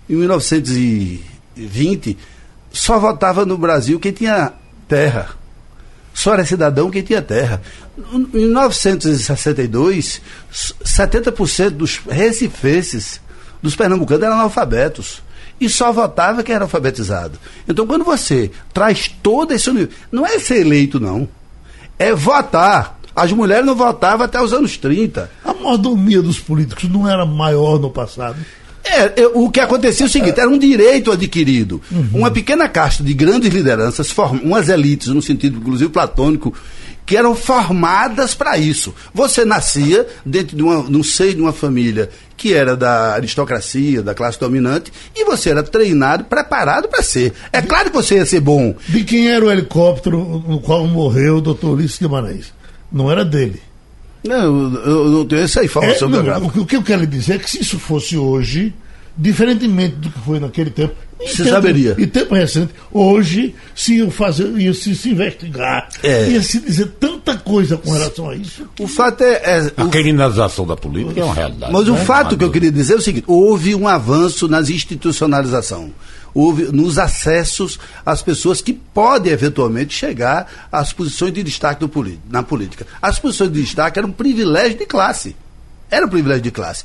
em 0.08 0.16
1920, 0.16 2.16
só 2.72 2.98
votava 2.98 3.44
no 3.44 3.58
Brasil 3.58 4.00
quem 4.00 4.12
tinha 4.12 4.52
terra 4.88 5.39
só 6.12 6.34
era 6.34 6.44
cidadão 6.44 6.90
quem 6.90 7.02
tinha 7.02 7.22
terra. 7.22 7.62
Em 8.12 8.46
1962, 8.46 10.20
70% 10.52 11.70
dos 11.70 11.98
recifenses, 11.98 13.20
dos 13.62 13.76
pernambucanos, 13.76 14.24
eram 14.24 14.34
analfabetos. 14.34 15.22
E 15.60 15.68
só 15.68 15.92
votava 15.92 16.42
quem 16.42 16.54
era 16.54 16.64
alfabetizado. 16.64 17.38
Então, 17.68 17.86
quando 17.86 18.04
você 18.04 18.50
traz 18.72 19.08
todo 19.22 19.52
esse 19.52 19.70
não 20.10 20.26
é 20.26 20.38
ser 20.38 20.60
eleito, 20.60 20.98
não. 20.98 21.28
É 21.98 22.14
votar. 22.14 22.98
As 23.14 23.30
mulheres 23.32 23.66
não 23.66 23.74
votavam 23.74 24.24
até 24.24 24.40
os 24.40 24.54
anos 24.54 24.78
30. 24.78 25.30
A 25.44 25.52
mordomia 25.52 26.22
dos 26.22 26.38
políticos 26.38 26.88
não 26.88 27.06
era 27.06 27.26
maior 27.26 27.78
no 27.78 27.90
passado? 27.90 28.38
É, 28.90 29.26
o 29.34 29.50
que 29.50 29.60
acontecia 29.60 30.04
é 30.04 30.08
o 30.08 30.10
seguinte, 30.10 30.38
era 30.40 30.48
um 30.48 30.58
direito 30.58 31.12
adquirido. 31.12 31.80
Uhum. 31.90 32.08
Uma 32.14 32.30
pequena 32.30 32.68
casta 32.68 33.02
de 33.02 33.14
grandes 33.14 33.52
lideranças, 33.52 34.12
umas 34.42 34.68
elites, 34.68 35.08
no 35.08 35.22
sentido 35.22 35.58
inclusive 35.58 35.90
platônico, 35.90 36.54
que 37.06 37.16
eram 37.16 37.34
formadas 37.34 38.34
para 38.34 38.56
isso. 38.56 38.94
Você 39.12 39.44
nascia 39.44 40.06
dentro 40.24 40.56
de 40.56 40.62
uma, 40.62 40.82
no 40.84 41.02
seio 41.02 41.34
de 41.34 41.40
uma 41.40 41.52
família 41.52 42.08
que 42.36 42.54
era 42.54 42.76
da 42.76 43.14
aristocracia, 43.14 44.00
da 44.00 44.14
classe 44.14 44.38
dominante, 44.38 44.92
e 45.14 45.24
você 45.24 45.50
era 45.50 45.62
treinado, 45.62 46.24
preparado 46.24 46.88
para 46.88 47.02
ser. 47.02 47.32
É 47.52 47.60
claro 47.60 47.90
que 47.90 47.96
você 47.96 48.14
ia 48.14 48.24
ser 48.24 48.40
bom. 48.40 48.74
De 48.88 49.04
quem 49.04 49.28
era 49.28 49.44
o 49.44 49.50
helicóptero 49.50 50.42
no 50.46 50.60
qual 50.60 50.86
morreu 50.86 51.36
o 51.36 51.40
doutor 51.40 51.72
Ulisses 51.72 51.98
Guimarães? 51.98 52.52
Não 52.90 53.10
era 53.10 53.24
dele. 53.24 53.60
Não, 54.22 54.74
eu 54.84 55.08
não 55.08 55.24
tenho 55.24 55.42
essa 55.42 55.64
informação 55.64 56.08
é, 56.08 56.22
não, 56.22 56.46
o, 56.46 56.66
que 56.66 56.76
eu 56.76 56.82
quero 56.82 57.06
dizer 57.06 57.34
é 57.34 57.38
que 57.38 57.50
se 57.50 57.60
isso 57.60 57.78
fosse 57.78 58.16
hoje, 58.16 58.74
diferentemente 59.20 59.96
do 59.96 60.10
que 60.10 60.18
foi 60.20 60.40
naquele 60.40 60.70
tempo. 60.70 60.94
Você 61.18 61.44
tempo, 61.44 61.50
saberia. 61.50 61.94
E 61.98 62.06
tempo 62.06 62.34
recente, 62.34 62.72
hoje 62.90 63.54
se 63.74 63.98
ia 63.98 64.10
fazer, 64.10 64.46
ia 64.58 64.72
se, 64.72 64.96
se 64.96 65.10
investigar, 65.10 65.88
é. 66.02 66.30
ia 66.30 66.42
se 66.42 66.58
dizer 66.60 66.86
tanta 66.98 67.36
coisa 67.36 67.76
com 67.76 67.92
relação 67.92 68.30
a 68.30 68.34
isso. 68.34 68.66
O 68.80 68.88
fato 68.88 69.22
é. 69.22 69.34
é 69.34 69.72
a 69.76 69.86
criminalização 69.86 70.66
da 70.66 70.74
política 70.74 71.20
é 71.20 71.24
uma 71.24 71.34
realidade. 71.34 71.70
Mas 71.70 71.88
o 71.88 71.92
né? 71.92 72.04
fato 72.04 72.38
que 72.38 72.44
eu 72.44 72.50
queria 72.50 72.72
dizer 72.72 72.94
é 72.94 72.96
o 72.96 73.02
seguinte: 73.02 73.24
houve 73.26 73.74
um 73.74 73.86
avanço 73.86 74.48
nas 74.48 74.70
institucionalização 74.70 75.92
houve 76.32 76.70
nos 76.70 76.96
acessos 76.96 77.76
às 78.06 78.22
pessoas 78.22 78.60
que 78.60 78.72
podem 78.72 79.32
eventualmente 79.32 79.92
chegar 79.92 80.68
às 80.70 80.92
posições 80.92 81.32
de 81.32 81.42
destaque 81.42 81.84
do, 81.84 81.90
na 82.30 82.40
política. 82.40 82.86
As 83.02 83.18
posições 83.18 83.52
de 83.52 83.60
destaque 83.60 83.98
eram 83.98 84.10
um 84.10 84.12
privilégio 84.12 84.78
de 84.78 84.86
classe. 84.86 85.34
Era 85.90 86.06
um 86.06 86.08
privilégio 86.08 86.42
de 86.42 86.52
classe. 86.52 86.84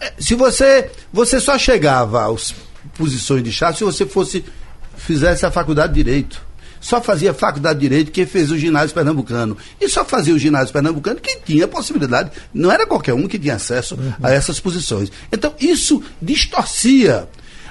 É, 0.00 0.12
se 0.18 0.34
você, 0.34 0.90
você 1.12 1.40
só 1.40 1.58
chegava 1.58 2.32
às 2.32 2.54
posições 2.96 3.42
de 3.42 3.50
destaque 3.50 3.78
se 3.78 3.84
você 3.84 4.06
fosse 4.06 4.44
fizesse 4.96 5.44
a 5.44 5.50
faculdade 5.50 5.92
de 5.92 6.02
direito. 6.02 6.44
Só 6.80 7.00
fazia 7.00 7.34
faculdade 7.34 7.80
de 7.80 7.88
direito 7.88 8.12
quem 8.12 8.26
fez 8.26 8.50
o 8.50 8.58
ginásio 8.58 8.94
pernambucano. 8.94 9.56
E 9.80 9.88
só 9.88 10.04
fazia 10.04 10.34
o 10.34 10.38
ginásio 10.38 10.72
pernambucano 10.72 11.20
quem 11.20 11.38
tinha 11.44 11.66
possibilidade. 11.66 12.30
Não 12.52 12.70
era 12.70 12.86
qualquer 12.86 13.14
um 13.14 13.26
que 13.26 13.38
tinha 13.38 13.54
acesso 13.54 13.98
a 14.22 14.32
essas 14.32 14.60
posições. 14.60 15.10
Então, 15.32 15.54
isso 15.58 16.02
distorcia 16.20 17.28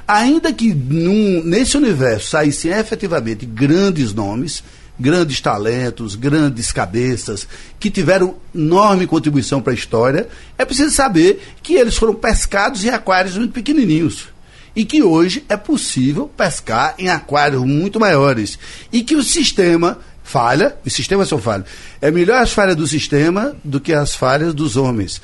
Ainda 0.08 0.54
que 0.54 0.74
num, 0.74 1.44
nesse 1.44 1.76
universo 1.76 2.30
saíssem 2.30 2.72
efetivamente 2.72 3.46
grandes 3.46 4.14
nomes, 4.14 4.64
grandes 5.00 5.42
talentos, 5.42 6.16
grandes 6.16 6.72
cabeças, 6.72 7.48
que 7.80 7.92
tiveram 7.92 8.36
enorme 8.54 9.06
contribuição 9.06 9.62
para 9.62 9.74
a 9.74 9.76
história, 9.76 10.28
é 10.58 10.66
preciso 10.66 10.94
saber 10.94 11.42
que 11.62 11.76
eles 11.76 11.96
foram 11.96 12.14
pescados 12.14 12.84
em 12.84 12.90
aquários 12.90 13.38
muito 13.38 13.54
pequenininhos. 13.54 14.30
E 14.76 14.84
que 14.84 15.02
hoje 15.02 15.44
é 15.48 15.56
possível 15.56 16.30
pescar 16.36 16.96
em 17.00 17.08
aquários 17.08 17.64
muito 17.64 18.00
maiores. 18.00 18.60
E 18.92 19.04
que 19.04 19.16
o 19.16 19.24
sistema 19.24 20.00
falha, 20.22 20.76
os 20.86 20.92
sistemas 20.92 21.30
são 21.30 21.40
falhos. 21.40 21.68
É 22.02 22.12
melhor 22.12 22.42
as 22.42 22.52
falhas 22.52 22.76
do 22.76 22.86
sistema 22.86 23.56
do 23.64 23.80
que 23.80 23.94
as 23.94 24.16
falhas 24.16 24.54
dos 24.54 24.76
homens. 24.76 25.22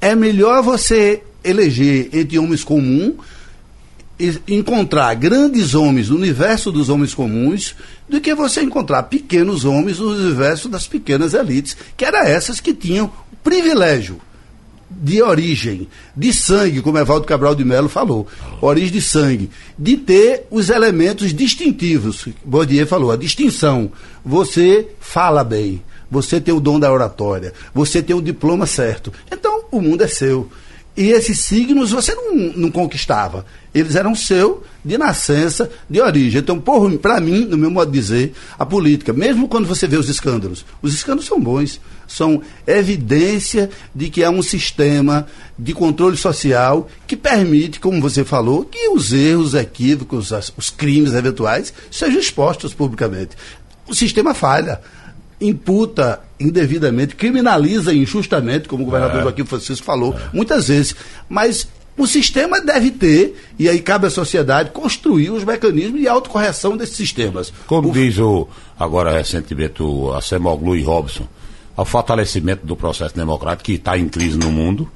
É 0.00 0.14
melhor 0.14 0.62
você 0.62 1.22
eleger 1.42 2.08
entre 2.12 2.38
homens 2.38 2.64
comuns 2.64 3.16
encontrar 4.46 5.14
grandes 5.14 5.74
homens 5.74 6.08
no 6.08 6.16
universo 6.16 6.70
dos 6.70 6.88
homens 6.88 7.14
comuns 7.14 7.74
do 8.08 8.20
que 8.20 8.34
você 8.34 8.62
encontrar 8.62 9.04
pequenos 9.04 9.64
homens 9.64 9.98
no 9.98 10.10
universo 10.10 10.68
das 10.68 10.86
pequenas 10.86 11.34
elites, 11.34 11.76
que 11.96 12.04
eram 12.04 12.20
essas 12.20 12.60
que 12.60 12.72
tinham 12.72 13.06
o 13.32 13.36
privilégio 13.42 14.20
de 14.90 15.20
origem, 15.22 15.88
de 16.16 16.32
sangue, 16.32 16.80
como 16.80 16.98
Evaldo 16.98 17.26
Cabral 17.26 17.54
de 17.54 17.64
Mello 17.64 17.88
falou, 17.88 18.28
origem 18.60 18.92
de 18.92 19.00
sangue, 19.00 19.50
de 19.78 19.96
ter 19.96 20.46
os 20.50 20.70
elementos 20.70 21.34
distintivos. 21.34 22.28
Bourdieu 22.44 22.86
falou, 22.86 23.10
a 23.10 23.16
distinção. 23.16 23.90
Você 24.24 24.88
fala 25.00 25.42
bem, 25.42 25.82
você 26.10 26.40
tem 26.40 26.54
o 26.54 26.60
dom 26.60 26.78
da 26.78 26.92
oratória, 26.92 27.52
você 27.74 28.02
tem 28.02 28.14
o 28.14 28.22
diploma 28.22 28.66
certo. 28.66 29.12
Então, 29.30 29.64
o 29.70 29.80
mundo 29.80 30.04
é 30.04 30.08
seu. 30.08 30.48
E 30.96 31.10
esses 31.10 31.40
signos 31.40 31.90
você 31.90 32.14
não, 32.14 32.34
não 32.34 32.70
conquistava. 32.70 33.44
Eles 33.74 33.96
eram 33.96 34.14
seu 34.14 34.62
de 34.84 34.96
nascença, 34.96 35.68
de 35.90 36.00
origem. 36.00 36.40
Então, 36.40 36.62
para 37.00 37.20
mim, 37.20 37.44
no 37.44 37.58
meu 37.58 37.70
modo 37.70 37.90
de 37.90 37.98
dizer, 37.98 38.32
a 38.56 38.64
política, 38.64 39.12
mesmo 39.12 39.48
quando 39.48 39.66
você 39.66 39.88
vê 39.88 39.96
os 39.96 40.08
escândalos, 40.08 40.64
os 40.80 40.94
escândalos 40.94 41.26
são 41.26 41.40
bons, 41.40 41.80
são 42.06 42.40
evidência 42.64 43.70
de 43.92 44.08
que 44.08 44.22
há 44.22 44.30
um 44.30 44.42
sistema 44.42 45.26
de 45.58 45.72
controle 45.72 46.16
social 46.16 46.88
que 47.08 47.16
permite, 47.16 47.80
como 47.80 48.00
você 48.00 48.24
falou, 48.24 48.64
que 48.64 48.88
os 48.90 49.12
erros, 49.12 49.48
os 49.48 49.54
equívocos, 49.54 50.32
os 50.56 50.70
crimes 50.70 51.12
eventuais 51.12 51.72
sejam 51.90 52.20
expostos 52.20 52.72
publicamente. 52.72 53.36
O 53.88 53.94
sistema 53.94 54.32
falha 54.32 54.80
imputa 55.46 56.20
indevidamente, 56.38 57.14
criminaliza 57.14 57.92
injustamente, 57.94 58.68
como 58.68 58.82
o 58.82 58.86
governador 58.86 59.20
é. 59.20 59.22
Joaquim 59.22 59.44
Francisco 59.44 59.84
falou, 59.84 60.14
é. 60.14 60.36
muitas 60.36 60.68
vezes. 60.68 60.94
Mas 61.28 61.68
o 61.96 62.06
sistema 62.06 62.60
deve 62.60 62.90
ter, 62.90 63.40
e 63.58 63.68
aí 63.68 63.80
cabe 63.80 64.06
à 64.06 64.10
sociedade 64.10 64.70
construir 64.70 65.30
os 65.30 65.44
mecanismos 65.44 66.00
de 66.00 66.08
autocorreção 66.08 66.76
desses 66.76 66.96
sistemas. 66.96 67.52
Como 67.66 67.90
o... 67.90 67.92
diz 67.92 68.18
o, 68.18 68.48
agora 68.78 69.12
recentemente 69.12 69.82
o 69.82 70.12
Acemoglu 70.12 70.76
e 70.76 70.82
Robson, 70.82 71.26
o 71.76 71.84
fortalecimento 71.84 72.66
do 72.66 72.76
processo 72.76 73.14
democrático 73.14 73.64
que 73.64 73.72
está 73.74 73.96
em 73.98 74.08
crise 74.08 74.38
no 74.38 74.50
mundo 74.50 74.90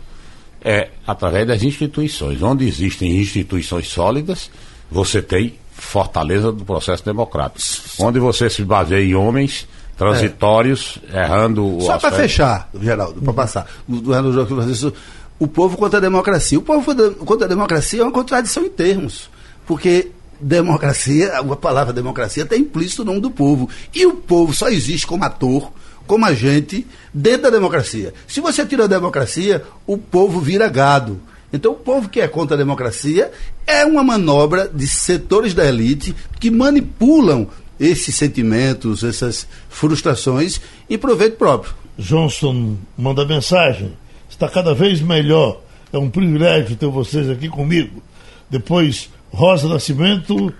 é 0.60 0.90
através 1.06 1.46
das 1.46 1.62
instituições. 1.62 2.42
Onde 2.42 2.66
existem 2.66 3.16
instituições 3.16 3.88
sólidas, 3.88 4.50
você 4.90 5.22
tem 5.22 5.54
fortaleza 5.72 6.50
do 6.50 6.64
processo 6.64 7.04
democrático. 7.04 7.62
Onde 8.00 8.18
você 8.18 8.50
se 8.50 8.64
baseia 8.64 9.04
em 9.04 9.14
homens 9.14 9.68
transitórios, 9.98 10.98
é. 11.12 11.24
errando 11.24 11.76
o 11.76 11.80
Só 11.80 11.98
para 11.98 12.16
fechar, 12.16 12.70
Geraldo, 12.80 13.20
para 13.20 13.32
passar. 13.32 13.66
O, 13.88 13.94
o, 13.94 14.92
o 15.40 15.48
povo 15.48 15.76
contra 15.76 15.98
a 15.98 16.00
democracia. 16.00 16.58
O 16.58 16.62
povo 16.62 16.94
contra 17.16 17.46
a 17.46 17.48
democracia 17.48 18.00
é 18.00 18.04
uma 18.04 18.12
contradição 18.12 18.64
em 18.64 18.70
termos. 18.70 19.28
Porque 19.66 20.12
democracia, 20.40 21.36
a 21.36 21.56
palavra 21.56 21.92
democracia 21.92 22.44
está 22.44 22.56
implícito 22.56 23.04
no 23.04 23.10
nome 23.10 23.22
do 23.22 23.30
povo. 23.30 23.68
E 23.92 24.06
o 24.06 24.14
povo 24.14 24.54
só 24.54 24.68
existe 24.68 25.06
como 25.06 25.24
ator, 25.24 25.72
como 26.06 26.24
agente, 26.24 26.86
dentro 27.12 27.42
da 27.42 27.50
democracia. 27.50 28.14
Se 28.26 28.40
você 28.40 28.64
tira 28.64 28.84
a 28.84 28.88
democracia, 28.88 29.64
o 29.84 29.98
povo 29.98 30.40
vira 30.40 30.68
gado. 30.68 31.20
Então, 31.52 31.72
o 31.72 31.76
povo 31.76 32.08
que 32.08 32.20
é 32.20 32.28
contra 32.28 32.54
a 32.54 32.58
democracia 32.58 33.32
é 33.66 33.84
uma 33.84 34.04
manobra 34.04 34.70
de 34.72 34.86
setores 34.86 35.54
da 35.54 35.66
elite 35.66 36.14
que 36.38 36.50
manipulam 36.50 37.48
esses 37.78 38.14
sentimentos, 38.14 39.04
essas 39.04 39.46
frustrações 39.68 40.60
em 40.88 40.98
proveito 40.98 41.36
próprio. 41.36 41.74
Johnson 41.98 42.76
manda 42.96 43.24
mensagem. 43.24 43.92
Está 44.28 44.48
cada 44.48 44.74
vez 44.74 45.00
melhor. 45.00 45.60
É 45.92 45.98
um 45.98 46.10
privilégio 46.10 46.76
ter 46.76 46.86
vocês 46.86 47.28
aqui 47.28 47.48
comigo. 47.48 48.02
Depois, 48.48 49.10
Rosa 49.32 49.68
Nascimento, 49.68 50.52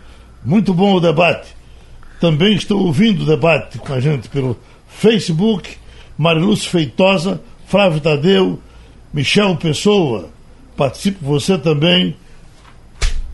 muito 0.44 0.74
bom 0.74 0.94
o 0.94 1.00
debate. 1.00 1.56
Também 2.20 2.54
estou 2.54 2.84
ouvindo 2.84 3.22
o 3.22 3.26
debate 3.26 3.78
com 3.78 3.92
a 3.92 4.00
gente 4.00 4.28
pelo 4.28 4.56
Facebook. 4.88 5.76
Mariluz 6.16 6.64
Feitosa, 6.64 7.40
Flávio 7.66 8.00
Tadeu, 8.00 8.58
Michel 9.12 9.56
Pessoa. 9.56 10.28
Participe 10.76 11.24
você 11.24 11.56
também, 11.56 12.16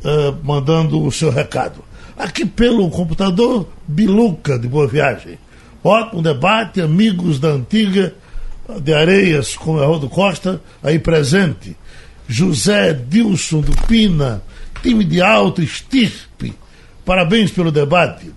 uh, 0.05 0.37
mandando 0.45 1.03
o 1.03 1.11
seu 1.11 1.31
recado. 1.31 1.83
Aqui 2.16 2.44
pelo 2.44 2.88
computador, 2.90 3.68
Biluca 3.87 4.59
de 4.59 4.68
Boa 4.68 4.87
Viagem. 4.87 5.38
Ótimo 5.83 6.23
debate, 6.23 6.80
amigos 6.80 7.38
da 7.38 7.49
antiga 7.49 8.14
de 8.80 8.94
Areias 8.94 9.56
com 9.56 9.78
Haroldo 9.78 10.09
Costa, 10.09 10.61
aí 10.83 10.99
presente. 10.99 11.76
José 12.26 12.94
Dilson 12.94 13.61
do 13.61 13.73
Pina, 13.87 14.42
time 14.83 15.04
de 15.04 15.21
alto 15.21 15.61
estirpe. 15.61 16.54
Parabéns 17.04 17.50
pelo 17.50 17.71
debate. 17.71 18.33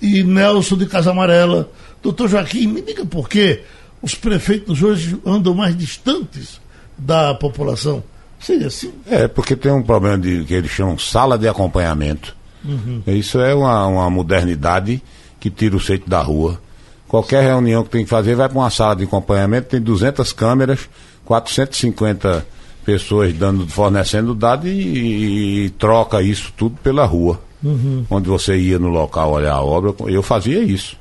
E 0.00 0.22
Nelson 0.22 0.76
de 0.76 0.86
Casa 0.86 1.12
Amarela. 1.12 1.70
Doutor 2.02 2.28
Joaquim, 2.28 2.66
me 2.66 2.82
diga 2.82 3.06
por 3.06 3.28
que 3.28 3.62
os 4.02 4.14
prefeitos 4.14 4.82
hoje 4.82 5.16
andam 5.24 5.54
mais 5.54 5.76
distantes 5.76 6.60
da 6.98 7.32
população. 7.34 8.02
Seria 8.40 8.66
assim? 8.66 8.92
É, 9.06 9.28
porque 9.28 9.54
tem 9.54 9.70
um 9.70 9.82
problema 9.82 10.18
de 10.18 10.44
que 10.44 10.52
eles 10.52 10.70
chamam 10.70 10.98
sala 10.98 11.38
de 11.38 11.46
acompanhamento. 11.46 12.34
Uhum. 12.64 13.02
Isso 13.06 13.40
é 13.40 13.54
uma, 13.54 13.86
uma 13.86 14.10
modernidade 14.10 15.02
que 15.40 15.50
tira 15.50 15.76
o 15.76 15.80
seito 15.80 16.08
da 16.08 16.20
rua. 16.20 16.60
Qualquer 17.08 17.42
reunião 17.42 17.84
que 17.84 17.90
tem 17.90 18.04
que 18.04 18.10
fazer 18.10 18.34
vai 18.34 18.48
para 18.48 18.58
uma 18.58 18.70
sala 18.70 18.96
de 18.96 19.04
acompanhamento, 19.04 19.68
tem 19.68 19.80
200 19.80 20.32
câmeras, 20.32 20.88
450 21.24 22.46
pessoas 22.84 23.32
dando, 23.34 23.66
fornecendo 23.68 24.34
dados 24.34 24.66
e, 24.66 24.70
e, 24.70 25.64
e 25.64 25.70
troca 25.70 26.22
isso 26.22 26.52
tudo 26.56 26.76
pela 26.82 27.04
rua. 27.04 27.40
Uhum. 27.62 28.04
Onde 28.10 28.28
você 28.28 28.56
ia 28.56 28.78
no 28.78 28.88
local 28.88 29.32
olhar 29.32 29.54
a 29.54 29.62
obra, 29.62 29.94
eu 30.08 30.22
fazia 30.22 30.60
isso. 30.62 30.96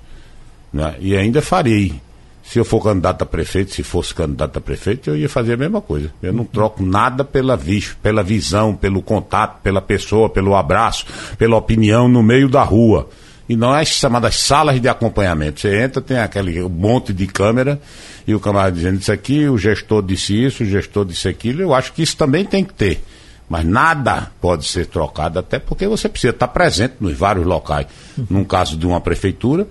Né? 0.71 0.95
E 0.99 1.15
ainda 1.15 1.41
farei. 1.41 1.99
Se 2.43 2.59
eu 2.59 2.65
for 2.65 2.83
candidato 2.83 3.21
a 3.21 3.25
prefeito, 3.25 3.71
se 3.71 3.83
fosse 3.83 4.13
candidato 4.13 4.57
a 4.57 4.61
prefeito, 4.61 5.09
eu 5.09 5.17
ia 5.17 5.29
fazer 5.29 5.53
a 5.53 5.57
mesma 5.57 5.81
coisa. 5.81 6.11
Eu 6.21 6.33
não 6.33 6.43
troco 6.43 6.83
nada 6.83 7.23
pela, 7.23 7.55
vis, 7.55 7.95
pela 8.01 8.23
visão, 8.23 8.75
pelo 8.75 9.01
contato, 9.01 9.61
pela 9.61 9.81
pessoa, 9.81 10.29
pelo 10.29 10.55
abraço, 10.55 11.05
pela 11.37 11.55
opinião 11.55 12.07
no 12.07 12.21
meio 12.21 12.49
da 12.49 12.63
rua. 12.63 13.09
E 13.47 13.55
não 13.55 13.75
é 13.75 13.83
chamadas 13.83 14.35
salas 14.35 14.79
de 14.79 14.87
acompanhamento. 14.87 15.61
Você 15.61 15.81
entra, 15.81 16.01
tem 16.01 16.17
aquele 16.17 16.61
monte 16.63 17.13
de 17.13 17.27
câmera 17.27 17.79
e 18.25 18.33
o 18.33 18.39
camarada 18.39 18.75
dizendo 18.75 18.99
isso 18.99 19.11
aqui, 19.11 19.47
o 19.47 19.57
gestor 19.57 20.01
disse 20.01 20.45
isso, 20.45 20.63
o 20.63 20.65
gestor 20.65 21.05
disse 21.05 21.27
aquilo. 21.27 21.61
Eu 21.61 21.73
acho 21.73 21.93
que 21.93 22.01
isso 22.01 22.15
também 22.15 22.45
tem 22.45 22.63
que 22.63 22.73
ter. 22.73 23.03
Mas 23.49 23.65
nada 23.65 24.31
pode 24.39 24.65
ser 24.65 24.85
trocado, 24.85 25.37
até 25.37 25.59
porque 25.59 25.85
você 25.85 26.07
precisa 26.07 26.31
estar 26.31 26.47
presente 26.47 26.93
nos 27.01 27.17
vários 27.17 27.45
locais. 27.45 27.87
Num 28.29 28.45
caso 28.45 28.77
de 28.77 28.87
uma 28.87 29.01
prefeitura, 29.01 29.67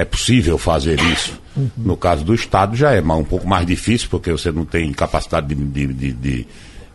é 0.00 0.04
possível 0.04 0.56
fazer 0.56 0.98
isso. 0.98 1.38
Uhum. 1.54 1.68
No 1.76 1.96
caso 1.96 2.24
do 2.24 2.34
Estado 2.34 2.74
já 2.74 2.92
é 2.92 3.02
um 3.02 3.24
pouco 3.24 3.46
mais 3.46 3.66
difícil, 3.66 4.08
porque 4.10 4.32
você 4.32 4.50
não 4.50 4.64
tem 4.64 4.90
capacidade 4.92 5.54
de, 5.54 5.54
de, 5.54 5.86
de, 5.92 6.12
de, 6.12 6.46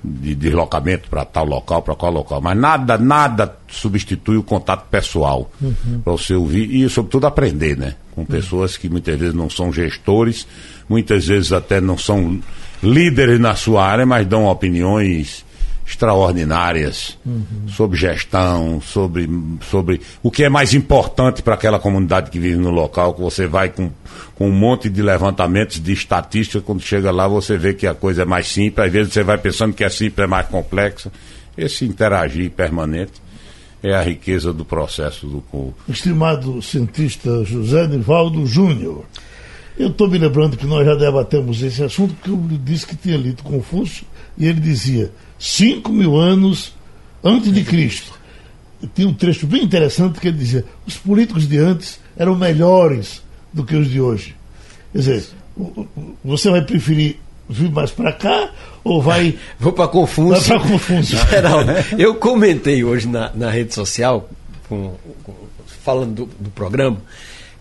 de 0.03 0.35
deslocamento 0.35 1.07
para 1.07 1.23
tal 1.23 1.45
local, 1.45 1.83
para 1.83 1.93
qual 1.93 2.11
local. 2.11 2.41
Mas 2.41 2.57
nada, 2.57 2.97
nada 2.97 3.55
substitui 3.67 4.37
o 4.37 4.43
contato 4.43 4.87
pessoal 4.89 5.51
uhum. 5.61 6.01
para 6.03 6.13
você 6.13 6.33
ouvir 6.33 6.73
e, 6.73 6.89
sobretudo, 6.89 7.27
aprender, 7.27 7.77
né? 7.77 7.93
Com 8.15 8.21
uhum. 8.21 8.27
pessoas 8.27 8.75
que 8.75 8.89
muitas 8.89 9.19
vezes 9.19 9.35
não 9.35 9.51
são 9.51 9.71
gestores, 9.71 10.47
muitas 10.89 11.27
vezes 11.27 11.51
até 11.51 11.79
não 11.79 11.99
são 11.99 12.39
líderes 12.81 13.39
na 13.39 13.55
sua 13.55 13.85
área, 13.85 14.05
mas 14.05 14.25
dão 14.25 14.45
opiniões 14.45 15.44
extraordinárias 15.85 17.17
uhum. 17.23 17.67
sobre 17.67 17.97
gestão, 17.97 18.81
sobre, 18.81 19.29
sobre 19.69 20.01
o 20.23 20.31
que 20.31 20.43
é 20.43 20.49
mais 20.49 20.73
importante 20.73 21.43
para 21.43 21.53
aquela 21.53 21.79
comunidade 21.79 22.31
que 22.31 22.39
vive 22.39 22.57
no 22.57 22.71
local, 22.71 23.13
que 23.13 23.21
você 23.21 23.45
vai 23.45 23.69
com, 23.69 23.91
com 24.33 24.49
um 24.49 24.51
monte 24.51 24.89
de 24.89 25.01
levantamentos 25.01 25.79
de 25.79 25.93
estatística, 25.93 26.59
quando 26.59 26.81
chega 26.81 27.11
lá 27.11 27.27
você 27.27 27.57
vê 27.57 27.73
que 27.73 27.85
a 27.85 27.93
coisa 27.93 28.23
é 28.23 28.25
mais 28.25 28.47
simples, 28.47 28.87
às 28.87 28.91
vezes 28.91 29.13
você 29.13 29.23
vai 29.23 29.37
pensando 29.37 29.73
que 29.73 29.83
é 29.83 29.89
simples, 29.89 30.23
é 30.23 30.27
mais 30.27 30.47
complexa. 30.47 31.11
Esse 31.55 31.85
interagir 31.85 32.49
permanente 32.51 33.13
é 33.83 33.93
a 33.93 34.01
riqueza 34.01 34.51
do 34.51 34.65
processo 34.65 35.27
do 35.27 35.41
povo. 35.41 35.75
Estimado 35.87 36.61
cientista 36.61 37.45
José 37.45 37.87
Nivaldo 37.87 38.45
Júnior, 38.47 39.05
eu 39.77 39.89
estou 39.89 40.09
me 40.09 40.17
lembrando 40.17 40.57
que 40.57 40.65
nós 40.65 40.85
já 40.85 40.95
debatemos 40.95 41.61
esse 41.61 41.83
assunto, 41.83 42.15
porque 42.15 42.31
eu 42.31 42.59
disse 42.63 42.87
que 42.87 42.95
tinha 42.95 43.17
lido 43.17 43.43
Confúcio, 43.43 44.05
e 44.37 44.47
ele 44.47 44.59
dizia 44.59 45.11
5 45.39 45.91
mil 45.91 46.15
anos 46.17 46.73
antes 47.23 47.51
de 47.51 47.63
Cristo. 47.63 48.13
Tinha 48.93 49.07
um 49.07 49.13
trecho 49.13 49.47
bem 49.47 49.63
interessante 49.63 50.19
que 50.19 50.27
ele 50.27 50.37
dizia: 50.37 50.65
os 50.85 50.97
políticos 50.97 51.47
de 51.47 51.57
antes 51.57 51.99
eram 52.15 52.35
melhores 52.35 53.21
do 53.51 53.63
que 53.63 53.75
os 53.75 53.89
de 53.89 53.99
hoje. 53.99 54.35
Quer 54.91 54.99
dizer, 54.99 55.25
você 56.23 56.49
vai 56.49 56.61
preferir 56.61 57.17
vir 57.49 57.71
mais 57.71 57.91
para 57.91 58.11
cá 58.11 58.51
ou 58.83 59.01
vai. 59.01 59.37
Vou 59.59 59.73
para 59.73 59.87
Confúcio. 59.87 60.41
Vai 60.41 60.59
para 60.59 60.69
Confúcio. 60.69 61.17
Geraldo, 61.29 61.71
eu 61.97 62.15
comentei 62.15 62.83
hoje 62.83 63.07
na, 63.07 63.31
na 63.33 63.49
rede 63.49 63.73
social, 63.73 64.29
com, 64.67 64.95
com, 65.23 65.33
falando 65.83 66.13
do, 66.13 66.25
do 66.39 66.49
programa, 66.49 66.97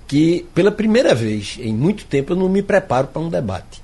que 0.07 0.47
pela 0.55 0.71
primeira 0.71 1.15
vez 1.15 1.59
em 1.61 1.73
muito 1.73 2.05
tempo 2.05 2.33
eu 2.33 2.37
não 2.37 2.49
me 2.49 2.63
preparo 2.63 3.09
para 3.09 3.23
um 3.23 3.29
debate 3.29 3.84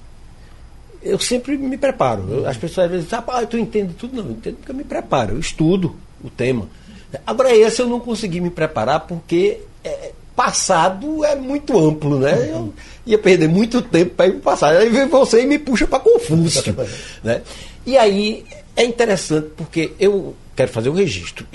eu 1.02 1.18
sempre 1.18 1.56
me 1.56 1.76
preparo. 1.76 2.46
as 2.46 2.56
pessoas 2.56 2.86
às 2.86 2.90
vezes 2.90 3.06
dizem, 3.06 3.24
ah, 3.26 3.46
tu 3.46 3.58
entende 3.58 3.94
tudo. 3.94 4.16
Não, 4.16 4.24
eu 4.24 4.32
entendo 4.32 4.56
porque 4.56 4.72
eu 4.72 4.76
me 4.76 4.84
preparo, 4.84 5.34
eu 5.34 5.40
estudo 5.40 5.96
o 6.22 6.30
tema. 6.30 6.68
Agora, 7.26 7.54
esse 7.54 7.80
eu 7.80 7.88
não 7.88 7.98
consegui 7.98 8.40
me 8.40 8.50
preparar 8.50 9.00
porque 9.00 9.60
é, 9.82 10.12
passado 10.36 11.24
é 11.24 11.34
muito 11.34 11.78
amplo, 11.78 12.18
né? 12.18 12.50
Eu 12.50 12.72
ia 13.04 13.18
perder 13.18 13.48
muito 13.48 13.82
tempo 13.82 14.14
para 14.14 14.26
ir 14.26 14.32
para 14.32 14.38
o 14.38 14.42
passado. 14.42 14.78
Aí 14.78 14.88
vem 14.88 15.06
você 15.06 15.42
e 15.42 15.46
me 15.46 15.58
puxa 15.58 15.86
para 15.86 16.00
Confúcio. 16.00 16.74
né? 17.24 17.42
E 17.84 17.96
aí 17.96 18.44
é 18.76 18.84
interessante 18.84 19.48
porque 19.56 19.92
eu 19.98 20.34
quero 20.54 20.70
fazer 20.70 20.88
o 20.88 20.92
um 20.92 20.96
registro. 20.96 21.46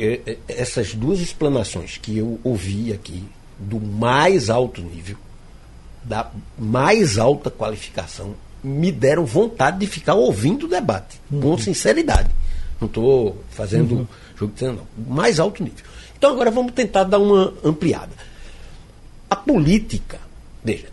essas 0.48 0.94
duas 0.94 1.20
explanações 1.20 1.98
que 1.98 2.18
eu 2.18 2.40
ouvi 2.44 2.92
aqui, 2.92 3.24
do 3.58 3.80
mais 3.80 4.50
alto 4.50 4.82
nível, 4.82 5.18
da 6.04 6.30
mais 6.58 7.18
alta 7.18 7.50
qualificação, 7.50 8.36
me 8.65 8.91
deram 8.91 9.25
vontade 9.25 9.78
de 9.78 9.86
ficar 9.86 10.15
ouvindo 10.15 10.65
o 10.65 10.69
debate, 10.69 11.21
uhum. 11.32 11.39
com 11.39 11.58
sinceridade. 11.58 12.30
Não 12.82 12.88
estou 12.88 13.38
fazendo 13.49 13.95
uhum. 13.95 14.08
jogo 14.36 14.54
de 14.56 14.65
não. 14.65 14.88
Mais 15.08 15.39
alto 15.39 15.63
nível. 15.63 15.86
Então 16.17 16.32
agora 16.32 16.49
vamos 16.49 16.73
tentar 16.73 17.04
dar 17.04 17.19
uma 17.19 17.54
ampliada. 17.63 18.12
A 19.30 19.36
política, 19.36 20.19
veja, 20.63 20.88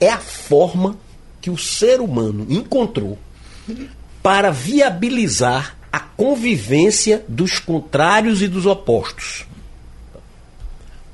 é 0.00 0.08
a 0.08 0.18
forma 0.18 0.96
que 1.40 1.50
o 1.50 1.58
ser 1.58 2.00
humano 2.00 2.46
encontrou 2.48 3.18
para 4.22 4.50
viabilizar 4.50 5.76
a 5.92 6.00
convivência 6.00 7.24
dos 7.28 7.58
contrários 7.58 8.42
e 8.42 8.48
dos 8.48 8.64
opostos. 8.64 9.46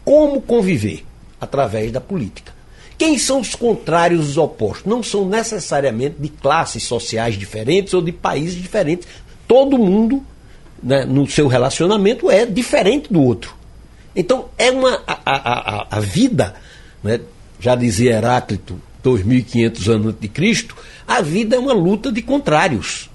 Como 0.05 0.41
conviver? 0.41 1.05
Através 1.41 1.91
da 1.91 2.01
política. 2.01 2.56
Quem 2.99 3.19
são 3.19 3.41
os 3.41 3.55
contrários, 3.55 4.31
os 4.31 4.39
opostos? 4.39 4.87
Não 4.87 5.03
são 5.03 5.29
necessariamente 5.29 6.17
de 6.19 6.29
classes 6.29 6.83
sociais 6.83 7.35
diferentes 7.37 7.93
ou 7.93 8.01
de 8.01 8.13
países 8.13 8.55
diferentes. 8.55 9.07
Todo 9.47 9.79
mundo, 9.79 10.25
né, 10.83 11.05
no 11.05 11.29
seu 11.29 11.47
relacionamento, 11.47 12.31
é 12.31 12.47
diferente 12.47 13.13
do 13.13 13.23
outro. 13.23 13.55
Então, 14.15 14.47
é 14.57 14.71
uma. 14.71 15.03
A, 15.07 15.19
a, 15.25 15.87
a 15.91 16.01
vida, 16.01 16.55
né, 17.03 17.21
já 17.61 17.75
dizia 17.75 18.13
Heráclito, 18.13 18.81
2.500 19.05 19.89
anos 19.93 20.07
antes 20.07 20.21
de 20.21 20.29
Cristo, 20.29 20.75
a 21.07 21.21
vida 21.21 21.57
é 21.57 21.59
uma 21.59 21.75
luta 21.75 22.11
de 22.11 22.23
contrários. 22.23 23.11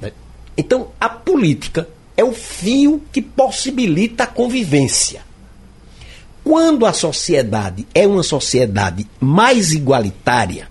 Né? 0.00 0.12
Então, 0.56 0.88
a 1.00 1.08
política 1.08 1.88
é 2.16 2.22
o 2.22 2.32
fio 2.32 3.02
que 3.12 3.20
possibilita 3.20 4.24
a 4.24 4.26
convivência. 4.26 5.27
Quando 6.48 6.86
a 6.86 6.94
sociedade 6.94 7.86
é 7.94 8.06
uma 8.06 8.22
sociedade 8.22 9.06
mais 9.20 9.74
igualitária, 9.74 10.66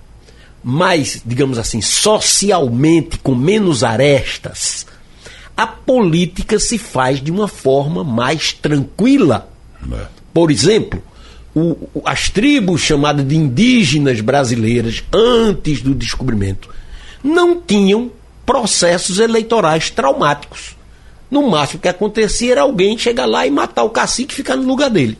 mais, 0.63 1.21
digamos 1.23 1.59
assim, 1.59 1.81
socialmente 1.81 3.19
com 3.19 3.35
menos 3.35 3.83
arestas, 3.83 4.87
a 5.55 5.67
política 5.67 6.57
se 6.57 6.79
faz 6.79 7.21
de 7.21 7.29
uma 7.29 7.47
forma 7.47 8.03
mais 8.03 8.51
tranquila. 8.53 9.47
É. 9.91 10.07
Por 10.33 10.49
exemplo, 10.49 10.99
o, 11.55 11.77
as 12.03 12.27
tribos 12.27 12.81
chamadas 12.81 13.27
de 13.27 13.35
indígenas 13.35 14.19
brasileiras, 14.19 15.03
antes 15.13 15.83
do 15.83 15.93
descobrimento, 15.93 16.71
não 17.23 17.61
tinham 17.61 18.11
processos 18.43 19.19
eleitorais 19.19 19.91
traumáticos. 19.91 20.75
No 21.29 21.47
máximo 21.47 21.79
que 21.79 21.87
acontecia 21.87 22.53
era 22.53 22.61
alguém 22.61 22.97
chegar 22.97 23.27
lá 23.27 23.45
e 23.45 23.51
matar 23.51 23.83
o 23.83 23.91
cacique 23.91 24.33
e 24.33 24.37
ficar 24.37 24.55
no 24.55 24.65
lugar 24.65 24.89
dele. 24.89 25.19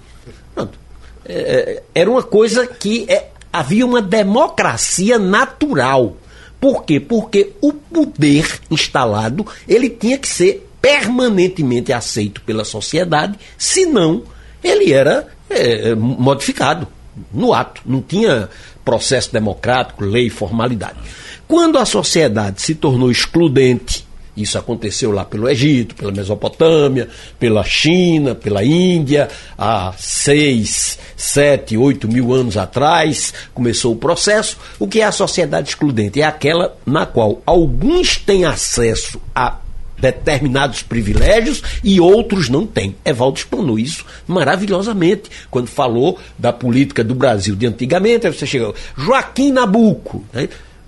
É, 1.28 1.84
era 1.94 2.10
uma 2.10 2.24
coisa 2.24 2.66
que 2.66 3.06
é, 3.10 3.28
havia 3.52 3.86
uma 3.86 4.02
democracia 4.02 5.20
natural. 5.20 6.16
Por 6.60 6.84
quê? 6.84 7.00
Porque 7.00 7.54
o 7.62 7.74
poder 7.74 8.60
instalado 8.72 9.46
ele 9.68 9.90
tinha 9.90 10.18
que 10.18 10.28
ser 10.28 10.68
permanentemente 10.82 11.92
aceito 11.92 12.42
pela 12.42 12.64
sociedade, 12.64 13.38
senão 13.58 14.24
ele 14.64 14.94
era 14.94 15.28
é, 15.50 15.94
modificado 15.96 16.88
no 17.34 17.54
ato. 17.54 17.82
Não 17.86 18.02
tinha 18.02 18.50
processo 18.86 19.34
democrático, 19.34 20.06
lei, 20.06 20.30
formalidade. 20.30 20.98
Quando 21.48 21.78
a 21.78 21.86
sociedade 21.86 22.62
se 22.62 22.74
tornou 22.74 23.12
excludente, 23.12 24.07
isso 24.38 24.58
aconteceu 24.58 25.12
lá 25.12 25.26
pelo 25.26 25.50
Egito, 25.50 25.96
pela 25.96 26.12
Mesopotâmia, 26.12 27.10
pela 27.40 27.64
China, 27.64 28.36
pela 28.36 28.64
Índia, 28.64 29.28
há 29.58 29.94
seis, 29.98 30.98
sete, 31.16 31.76
oito 31.76 32.08
mil 32.08 32.32
anos 32.32 32.56
atrás 32.56 33.34
começou 33.54 33.94
o 33.94 33.98
processo. 33.98 34.58
O 34.80 34.88
que 34.88 35.02
é 35.02 35.06
a 35.06 35.12
sociedade 35.12 35.70
excludente? 35.70 36.22
É 36.22 36.26
aquela 36.26 36.78
na 36.86 37.06
qual 37.06 37.42
alguns 37.46 38.18
têm 38.18 38.46
acesso 38.46 39.20
a 39.34 39.58
determinados 40.00 40.84
privilégios 40.84 41.64
e 41.84 42.00
outros 42.00 42.50
não 42.50 42.66
têm. 42.66 42.96
Evaldo 43.04 43.40
explanou 43.40 43.80
isso 43.80 44.06
maravilhosamente 44.28 45.30
quando 45.50 45.68
falou 45.68 46.20
da 46.38 46.54
política 46.54 47.04
do 47.04 47.16
Brasil 47.16 47.56
de 47.56 47.66
antigamente. 47.66 48.28
Aí 48.28 48.34
você 48.34 48.46
chegou, 48.46 48.76
Joaquim 48.96 49.52
Nabuco. 49.52 50.24
Né? 50.32 50.48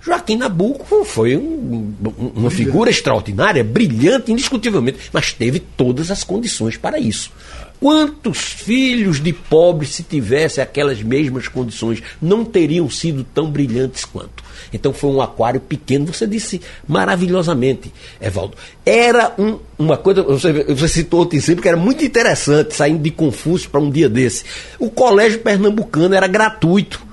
Joaquim 0.10 0.38
Nabuco 0.38 1.06
foi 1.06 1.38
um, 1.38 1.94
uma 2.36 2.52
figura 2.52 2.90
extraordinária, 2.90 3.64
brilhante, 3.64 4.32
indiscutivelmente, 4.32 5.00
mas 5.14 5.34
teve 5.34 5.60
todas 5.60 6.12
as 6.12 6.24
condições 6.24 6.76
para 6.78 7.00
isso. 7.00 7.32
Quantos 7.80 8.40
filhos 8.40 9.22
de 9.22 9.32
pobres, 9.32 9.96
se 9.96 10.04
tivesse 10.04 10.60
aquelas 10.60 11.02
mesmas 11.02 11.48
condições, 11.48 12.04
não 12.22 12.44
teriam 12.44 12.90
sido 12.90 13.24
tão 13.24 13.50
brilhantes 13.50 14.04
quanto? 14.04 14.44
Então 14.74 14.92
foi 14.92 15.10
um 15.10 15.22
aquário 15.22 15.62
pequeno, 15.62 16.08
você 16.08 16.28
disse 16.28 16.60
maravilhosamente, 16.86 17.92
Evaldo. 18.20 18.58
Era 18.86 19.34
um, 19.40 19.60
uma 19.78 19.96
coisa, 19.96 20.22
você, 20.24 20.52
você 20.66 20.88
citou 20.90 21.22
outro 21.22 21.38
exemplo 21.38 21.62
que 21.62 21.70
era 21.70 21.78
muito 21.78 22.04
interessante, 22.04 22.76
saindo 22.76 23.02
de 23.02 23.12
Confúcio 23.12 23.70
para 23.70 23.80
um 23.80 23.90
dia 23.90 24.10
desse. 24.10 24.44
O 24.78 24.90
colégio 24.90 25.40
pernambucano 25.40 26.14
era 26.14 26.28
gratuito 26.28 27.09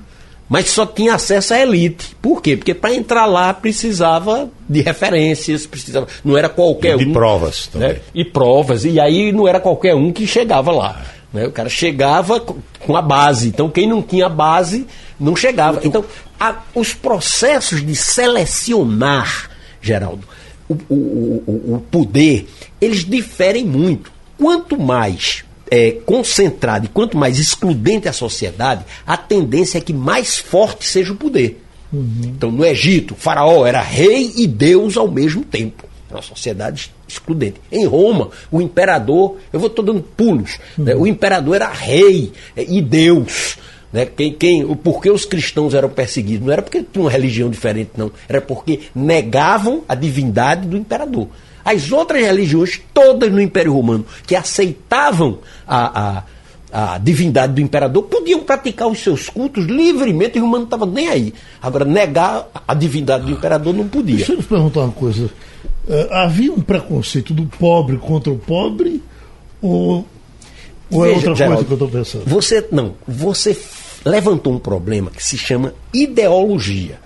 mas 0.49 0.71
só 0.71 0.87
tinha 0.87 1.15
acesso 1.15 1.55
à 1.55 1.61
elite. 1.61 2.17
Por 2.23 2.41
quê? 2.41 2.57
Porque 2.57 2.75
para 2.75 2.95
entrar 2.95 3.27
lá 3.27 3.53
precisava 3.53 4.49
de 4.69 4.81
referências, 4.81 5.67
precisava, 5.67 6.07
não 6.25 6.37
era 6.37 6.49
qualquer 6.49 6.95
e 6.95 6.99
de 6.99 7.05
um. 7.05 7.09
De 7.09 7.13
provas 7.13 7.67
né? 7.67 7.71
também. 7.73 7.89
Né? 7.89 8.01
E 8.15 8.25
provas, 8.25 8.85
e 8.85 9.01
aí 9.01 9.33
não 9.33 9.47
era 9.47 9.61
qualquer 9.61 9.95
um 9.95 10.13
que 10.13 10.27
chegava 10.27 10.71
lá. 10.71 11.03
Né? 11.33 11.47
O 11.47 11.53
cara 11.53 11.69
chegava 11.69 12.41
com 12.41 12.97
a 12.97 13.03
base. 13.03 13.49
Então 13.49 13.69
quem 13.69 13.89
não 13.89 14.03
tinha 14.03 14.29
base 14.29 14.87
não 15.19 15.35
chegava. 15.35 15.81
Então 15.85 16.05
a, 16.39 16.57
os 16.75 16.95
processos 16.95 17.85
de 17.85 17.97
selecionar, 17.97 19.51
Geraldo, 19.81 20.23
o, 20.69 20.75
o, 20.89 21.45
o, 21.47 21.75
o 21.75 21.81
poder, 21.91 22.47
eles 22.81 23.05
diferem 23.05 23.65
muito. 23.65 24.13
Quanto 24.39 24.79
mais 24.79 25.46
é, 25.71 25.93
concentrada 26.05 26.87
e 26.87 26.89
quanto 26.89 27.17
mais 27.17 27.39
excludente 27.39 28.09
a 28.09 28.13
sociedade, 28.13 28.85
a 29.07 29.17
tendência 29.17 29.79
é 29.79 29.81
que 29.81 29.93
mais 29.93 30.39
forte 30.39 30.87
seja 30.87 31.13
o 31.13 31.17
poder. 31.17 31.63
Uhum. 31.93 32.21
Então, 32.25 32.51
no 32.51 32.65
Egito, 32.65 33.15
o 33.15 33.17
faraó 33.17 33.67
era 33.67 33.81
rei 33.81 34.33
e 34.37 34.47
deus 34.47 34.97
ao 34.97 35.09
mesmo 35.09 35.45
tempo. 35.45 35.85
Era 36.09 36.19
uma 36.19 36.23
sociedade 36.23 36.93
excludente. 37.09 37.61
Em 37.71 37.85
Roma, 37.87 38.31
o 38.51 38.61
imperador, 38.61 39.37
eu 39.53 39.61
vou 39.61 39.69
dando 39.69 40.03
pulos, 40.03 40.59
uhum. 40.79 40.85
né, 40.85 40.95
o 40.95 41.07
imperador 41.07 41.57
era 41.57 41.69
rei 41.69 42.33
é, 42.57 42.65
e 42.65 42.81
deus. 42.81 43.57
Né, 43.93 44.05
quem, 44.05 44.33
quem, 44.33 44.65
o 44.65 44.75
porquê 44.75 45.11
os 45.11 45.25
cristãos 45.25 45.73
eram 45.73 45.89
perseguidos? 45.89 46.45
Não 46.45 46.53
era 46.53 46.63
porque 46.63 46.83
tinham 46.83 47.05
uma 47.05 47.11
religião 47.11 47.49
diferente, 47.49 47.93
não. 47.97 48.11
Era 48.29 48.41
porque 48.41 48.81
negavam 48.95 49.83
a 49.89 49.95
divindade 49.95 50.67
do 50.67 50.77
imperador. 50.77 51.29
As 51.67 51.91
outras 51.91 52.23
religiões, 52.23 52.81
todas 52.95 53.33
no 53.33 53.41
Império 53.41 53.73
Romano, 53.73 54.07
que 54.25 54.37
aceitavam 54.37 55.41
a, 55.67 56.23
a, 56.71 56.95
a 56.95 56.99
divindade 56.99 57.55
do 57.55 57.61
imperador, 57.61 58.05
podiam 58.05 58.39
praticar 58.45 58.87
os 58.87 59.01
seus 59.01 59.29
cultos 59.29 59.65
livremente 59.65 60.39
e 60.39 60.41
o 60.41 60.45
romano 60.45 60.61
não 60.61 60.67
estava 60.67 60.87
nem 60.87 61.09
aí. 61.09 61.35
Agora, 61.61 61.85
negar 61.85 62.47
a 62.69 62.73
divindade 62.73 63.25
do 63.25 63.33
imperador 63.33 63.75
não 63.75 63.89
podia. 63.89 64.19
Deixa 64.19 64.35
eu 64.35 64.37
te 64.37 64.45
perguntar 64.45 64.83
uma 64.83 64.93
coisa. 64.93 65.25
Uh, 65.25 66.13
havia 66.13 66.53
um 66.53 66.61
preconceito 66.61 67.35
do 67.35 67.47
pobre 67.47 67.97
contra 67.97 68.33
o 68.33 68.39
pobre? 68.39 69.03
Ou, 69.61 70.07
ou 70.89 71.05
é 71.05 71.09
outra 71.09 71.35
Geraldo, 71.35 71.65
coisa 71.65 71.65
que 71.65 71.73
eu 71.73 71.87
estou 71.87 71.89
pensando? 71.89 72.25
Você, 72.27 72.69
não, 72.71 72.95
você 73.09 73.59
levantou 74.05 74.53
um 74.53 74.59
problema 74.61 75.11
que 75.11 75.25
se 75.25 75.37
chama 75.37 75.75
ideologia. 75.93 77.01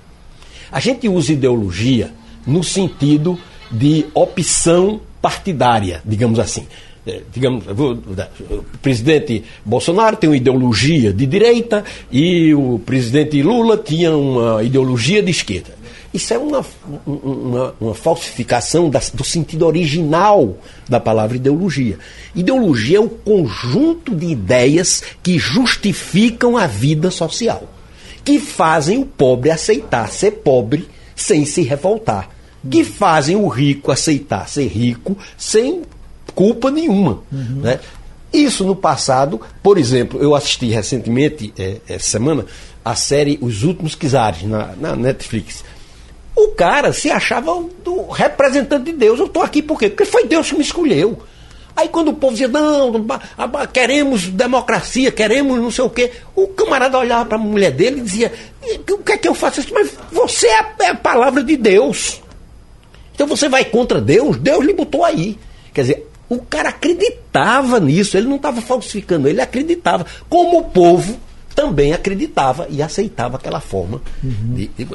A 0.71 0.81
gente 0.81 1.09
usa 1.09 1.33
ideologia 1.33 2.13
no 2.47 2.63
sentido 2.63 3.39
de 3.71 4.07
opção 4.15 5.01
partidária, 5.21 6.03
digamos 6.05 6.39
assim. 6.39 6.67
É, 7.07 7.23
digamos, 7.33 7.65
o 7.67 8.63
presidente 8.83 9.43
Bolsonaro 9.65 10.17
tem 10.17 10.29
uma 10.29 10.37
ideologia 10.37 11.13
de 11.15 11.25
direita 11.25 11.83
e 12.13 12.55
o 12.55 12.79
presidente 12.79 13.43
Lula 13.43 13.79
tinha 13.79 14.15
uma 14.15 14.63
ideologia 14.63 15.23
de 15.23 15.31
esquerda. 15.31 15.81
Isso 16.13 16.35
é 16.35 16.39
uma, 16.39 16.67
uma, 17.07 17.75
uma 17.81 17.95
falsificação 17.95 18.91
da, 18.91 19.01
do 19.15 19.25
sentido 19.25 19.65
original 19.65 20.59
da 20.89 21.01
palavra 21.01 21.37
ideologia. 21.37 21.99
Ideologia 22.35 22.99
é 22.99 23.01
o 23.01 23.09
conjunto 23.09 24.15
de 24.15 24.27
ideias 24.27 25.03
que 25.23 25.39
justificam 25.39 26.57
a 26.57 26.67
vida 26.67 27.11
social, 27.11 27.67
que 28.23 28.39
fazem 28.39 28.99
o 28.99 29.07
pobre 29.07 29.51
aceitar 29.51 30.11
ser 30.11 30.33
pobre 30.33 30.87
sem 31.15 31.47
se 31.47 31.63
revoltar 31.63 32.29
que 32.69 32.85
fazem 32.85 33.37
o 33.37 33.49
rico 33.49 33.91
aceitar 33.91 34.49
ser 34.49 34.67
rico 34.67 35.17
sem 35.37 35.83
culpa 36.35 36.71
nenhuma. 36.71 37.23
Uhum. 37.33 37.61
Né? 37.63 37.81
Isso 38.33 38.65
no 38.65 38.77
passado, 38.77 39.41
por 39.63 39.77
exemplo, 39.79 40.21
eu 40.23 40.35
assisti 40.35 40.67
recentemente, 40.67 41.53
é, 41.59 41.79
essa 41.89 42.11
semana, 42.11 42.47
a 42.85 42.95
série 42.95 43.39
Os 43.41 43.65
Últimos 43.65 43.95
Kizares, 43.95 44.43
na, 44.45 44.75
na 44.77 44.97
Netflix. 44.97 45.65
O 46.37 46.49
cara 46.49 46.93
se 46.93 47.11
achava 47.11 47.53
do 47.85 48.09
representante 48.09 48.85
de 48.85 48.93
Deus. 48.93 49.19
Eu 49.19 49.27
estou 49.27 49.43
aqui 49.43 49.61
por 49.61 49.79
quê? 49.79 49.89
Porque 49.91 50.05
foi 50.05 50.27
Deus 50.27 50.49
que 50.49 50.57
me 50.57 50.63
escolheu. 50.63 51.19
Aí 51.75 51.89
quando 51.89 52.09
o 52.09 52.15
povo 52.15 52.33
dizia, 52.33 52.49
não, 52.49 52.93
queremos 53.73 54.29
democracia, 54.29 55.11
queremos 55.11 55.59
não 55.59 55.71
sei 55.71 55.85
o 55.85 55.91
quê, 55.91 56.13
o 56.35 56.49
camarada 56.49 56.99
olhava 56.99 57.25
para 57.25 57.39
a 57.39 57.41
mulher 57.41 57.71
dele 57.71 58.01
e 58.01 58.03
dizia, 58.03 58.33
o 58.91 58.99
que 58.99 59.13
é 59.13 59.17
que 59.17 59.29
eu 59.29 59.35
faço? 59.35 59.63
Mas 59.73 59.91
você 60.13 60.47
é 60.47 60.89
a 60.89 60.95
palavra 60.95 61.43
de 61.43 61.57
Deus. 61.57 62.21
Então 63.21 63.29
você 63.29 63.51
vai 63.51 63.67
contra 63.67 64.01
Deus, 64.01 64.39
Deus 64.39 64.65
lhe 64.65 64.73
botou 64.73 65.05
aí. 65.05 65.39
Quer 65.75 65.83
dizer, 65.83 66.09
o 66.27 66.39
cara 66.39 66.71
acreditava 66.71 67.79
nisso, 67.79 68.17
ele 68.17 68.27
não 68.27 68.37
estava 68.37 68.63
falsificando, 68.63 69.29
ele 69.29 69.43
acreditava. 69.43 70.07
Como 70.27 70.61
o 70.61 70.65
povo 70.65 71.19
também 71.55 71.93
acreditava 71.93 72.67
e 72.71 72.81
aceitava 72.81 73.37
aquela 73.37 73.61
forma. 73.61 74.01
Uhum. 74.25 74.55
De, 74.55 74.69
de... 74.69 74.89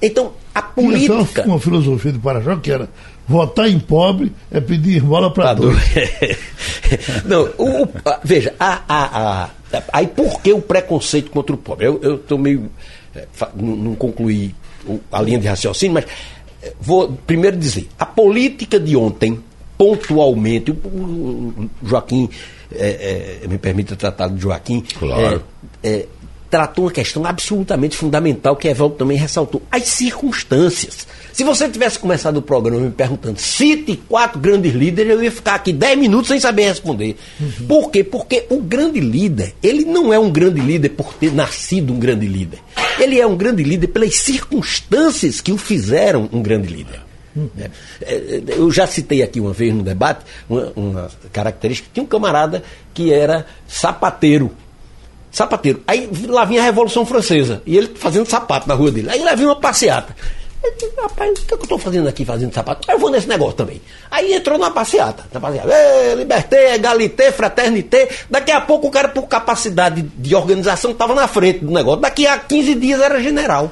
Então, 0.00 0.32
a 0.54 0.62
política. 0.62 1.42
Uma, 1.42 1.52
uma 1.52 1.60
filosofia 1.60 2.12
do 2.12 2.18
Parajó 2.18 2.56
que 2.56 2.72
era 2.72 2.88
votar 3.28 3.68
em 3.68 3.78
pobre 3.78 4.32
é 4.50 4.58
pedir 4.58 5.02
bola 5.02 5.30
para 5.30 5.52
dois. 5.52 5.76
não, 7.28 7.42
o, 7.58 7.82
o, 7.82 7.88
veja, 8.24 8.54
a, 8.58 8.80
a, 8.88 9.44
a, 9.44 9.50
aí 9.92 10.06
por 10.06 10.40
que 10.40 10.50
o 10.50 10.62
preconceito 10.62 11.30
contra 11.30 11.54
o 11.54 11.58
pobre? 11.58 11.84
Eu 11.84 12.14
estou 12.14 12.38
meio. 12.38 12.70
É, 13.14 13.26
não, 13.54 13.76
não 13.76 13.94
concluí 13.94 14.54
a 15.12 15.20
linha 15.20 15.38
de 15.38 15.46
raciocínio, 15.46 15.94
mas 15.94 16.06
vou 16.80 17.12
primeiro 17.26 17.56
dizer, 17.56 17.88
a 17.98 18.06
política 18.06 18.78
de 18.78 18.96
ontem, 18.96 19.38
pontualmente, 19.76 20.70
o 20.70 21.68
Joaquim, 21.82 22.28
é, 22.72 23.40
é, 23.42 23.48
me 23.48 23.58
permita 23.58 23.94
tratar 23.94 24.28
de 24.28 24.40
Joaquim, 24.40 24.82
claro. 24.98 25.42
é, 25.82 25.88
é 25.88 26.06
tratou 26.50 26.84
uma 26.84 26.90
questão 26.90 27.24
absolutamente 27.24 27.96
fundamental 27.96 28.56
que 28.56 28.68
Evaldo 28.68 28.94
também 28.96 29.16
ressaltou, 29.16 29.62
as 29.70 29.84
circunstâncias. 29.84 31.06
Se 31.32 31.44
você 31.44 31.68
tivesse 31.68 31.98
começado 31.98 32.38
o 32.38 32.42
programa 32.42 32.80
me 32.80 32.90
perguntando, 32.90 33.38
cite 33.38 33.96
quatro 34.08 34.38
grandes 34.38 34.72
líderes, 34.72 35.12
eu 35.12 35.22
ia 35.22 35.30
ficar 35.30 35.56
aqui 35.56 35.72
dez 35.72 35.98
minutos 35.98 36.28
sem 36.28 36.40
saber 36.40 36.64
responder. 36.64 37.16
Uhum. 37.38 37.66
Por 37.66 37.90
quê? 37.90 38.02
Porque 38.02 38.46
o 38.48 38.62
grande 38.62 39.00
líder, 39.00 39.54
ele 39.62 39.84
não 39.84 40.12
é 40.12 40.18
um 40.18 40.30
grande 40.30 40.60
líder 40.60 40.90
por 40.90 41.12
ter 41.14 41.32
nascido 41.32 41.92
um 41.92 41.98
grande 41.98 42.26
líder. 42.26 42.60
Ele 42.98 43.20
é 43.20 43.26
um 43.26 43.36
grande 43.36 43.62
líder 43.62 43.88
pelas 43.88 44.16
circunstâncias 44.16 45.40
que 45.40 45.52
o 45.52 45.58
fizeram 45.58 46.28
um 46.32 46.40
grande 46.40 46.68
líder. 46.68 47.06
É, 47.58 48.14
é, 48.14 48.42
eu 48.48 48.70
já 48.70 48.86
citei 48.86 49.22
aqui 49.22 49.40
uma 49.40 49.52
vez 49.52 49.74
no 49.74 49.82
debate 49.82 50.24
uma, 50.48 50.72
uma 50.74 51.10
característica. 51.32 51.88
Tinha 51.92 52.02
um 52.02 52.06
camarada 52.06 52.62
que 52.94 53.12
era 53.12 53.46
sapateiro. 53.68 54.50
Sapateiro. 55.36 55.82
Aí 55.86 56.08
lá 56.26 56.46
vinha 56.46 56.62
a 56.62 56.64
Revolução 56.64 57.04
Francesa. 57.04 57.60
E 57.66 57.76
ele 57.76 57.88
fazendo 57.94 58.26
sapato 58.26 58.66
na 58.66 58.72
rua 58.72 58.90
dele. 58.90 59.10
Aí 59.10 59.22
lá 59.22 59.34
vinha 59.34 59.48
uma 59.48 59.60
passeata. 59.60 60.16
Disse, 60.78 60.90
rapaz, 60.96 61.30
o 61.30 61.34
que, 61.34 61.42
é 61.42 61.46
que 61.48 61.52
eu 61.52 61.62
estou 61.64 61.78
fazendo 61.78 62.08
aqui, 62.08 62.24
fazendo 62.24 62.54
sapato? 62.54 62.90
Eu 62.90 62.98
vou 62.98 63.10
nesse 63.10 63.28
negócio 63.28 63.52
também. 63.52 63.82
Aí 64.10 64.32
entrou 64.32 64.56
na 64.56 64.70
passeata. 64.70 65.26
Na 65.30 65.38
passeata. 65.38 65.68
Ê, 65.70 66.14
liberté, 66.14 66.74
egalité, 66.74 67.30
fraternité. 67.32 68.08
Daqui 68.30 68.50
a 68.50 68.62
pouco 68.62 68.86
o 68.86 68.90
cara, 68.90 69.08
por 69.10 69.28
capacidade 69.28 70.00
de 70.00 70.34
organização, 70.34 70.92
estava 70.92 71.14
na 71.14 71.28
frente 71.28 71.62
do 71.62 71.70
negócio. 71.70 72.00
Daqui 72.00 72.26
a 72.26 72.38
15 72.38 72.74
dias 72.74 72.98
era 73.02 73.22
general. 73.22 73.70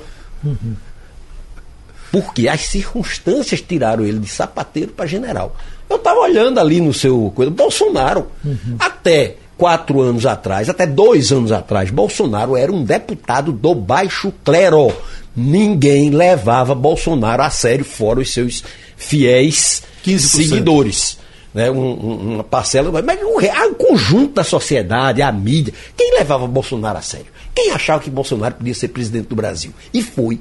Porque 2.12 2.46
as 2.46 2.60
circunstâncias 2.66 3.62
tiraram 3.62 4.04
ele 4.04 4.18
de 4.18 4.28
sapateiro 4.28 4.92
para 4.92 5.06
general. 5.06 5.56
Eu 5.88 5.96
estava 5.96 6.20
olhando 6.20 6.60
ali 6.60 6.78
no 6.78 6.92
seu 6.92 7.32
coisa, 7.34 7.50
Bolsonaro, 7.50 8.30
até 8.78 9.36
quatro 9.56 10.00
anos 10.00 10.26
atrás, 10.26 10.68
até 10.68 10.86
dois 10.86 11.30
anos 11.32 11.52
atrás, 11.52 11.90
Bolsonaro 11.90 12.56
era 12.56 12.72
um 12.72 12.82
deputado 12.84 13.52
do 13.52 13.74
baixo 13.74 14.32
clero. 14.44 14.92
Ninguém 15.36 16.10
levava 16.10 16.74
Bolsonaro 16.74 17.42
a 17.42 17.50
sério, 17.50 17.84
fora 17.84 18.20
os 18.20 18.32
seus 18.32 18.62
fiéis 18.96 19.82
15%. 20.04 20.18
seguidores. 20.48 21.18
Né, 21.52 21.70
um- 21.70 21.76
um- 21.76 22.34
uma 22.34 22.44
parcela, 22.44 22.90
mas 23.00 23.20
o, 23.22 23.38
o 23.38 23.74
conjunto 23.76 24.34
da 24.34 24.42
sociedade, 24.42 25.22
a 25.22 25.30
mídia, 25.30 25.72
quem 25.96 26.18
levava 26.18 26.48
Bolsonaro 26.48 26.98
a 26.98 27.02
sério? 27.02 27.26
Quem 27.54 27.70
achava 27.70 28.02
que 28.02 28.10
Bolsonaro 28.10 28.56
podia 28.56 28.74
ser 28.74 28.88
presidente 28.88 29.28
do 29.28 29.36
Brasil? 29.36 29.72
E 29.92 30.02
foi, 30.02 30.40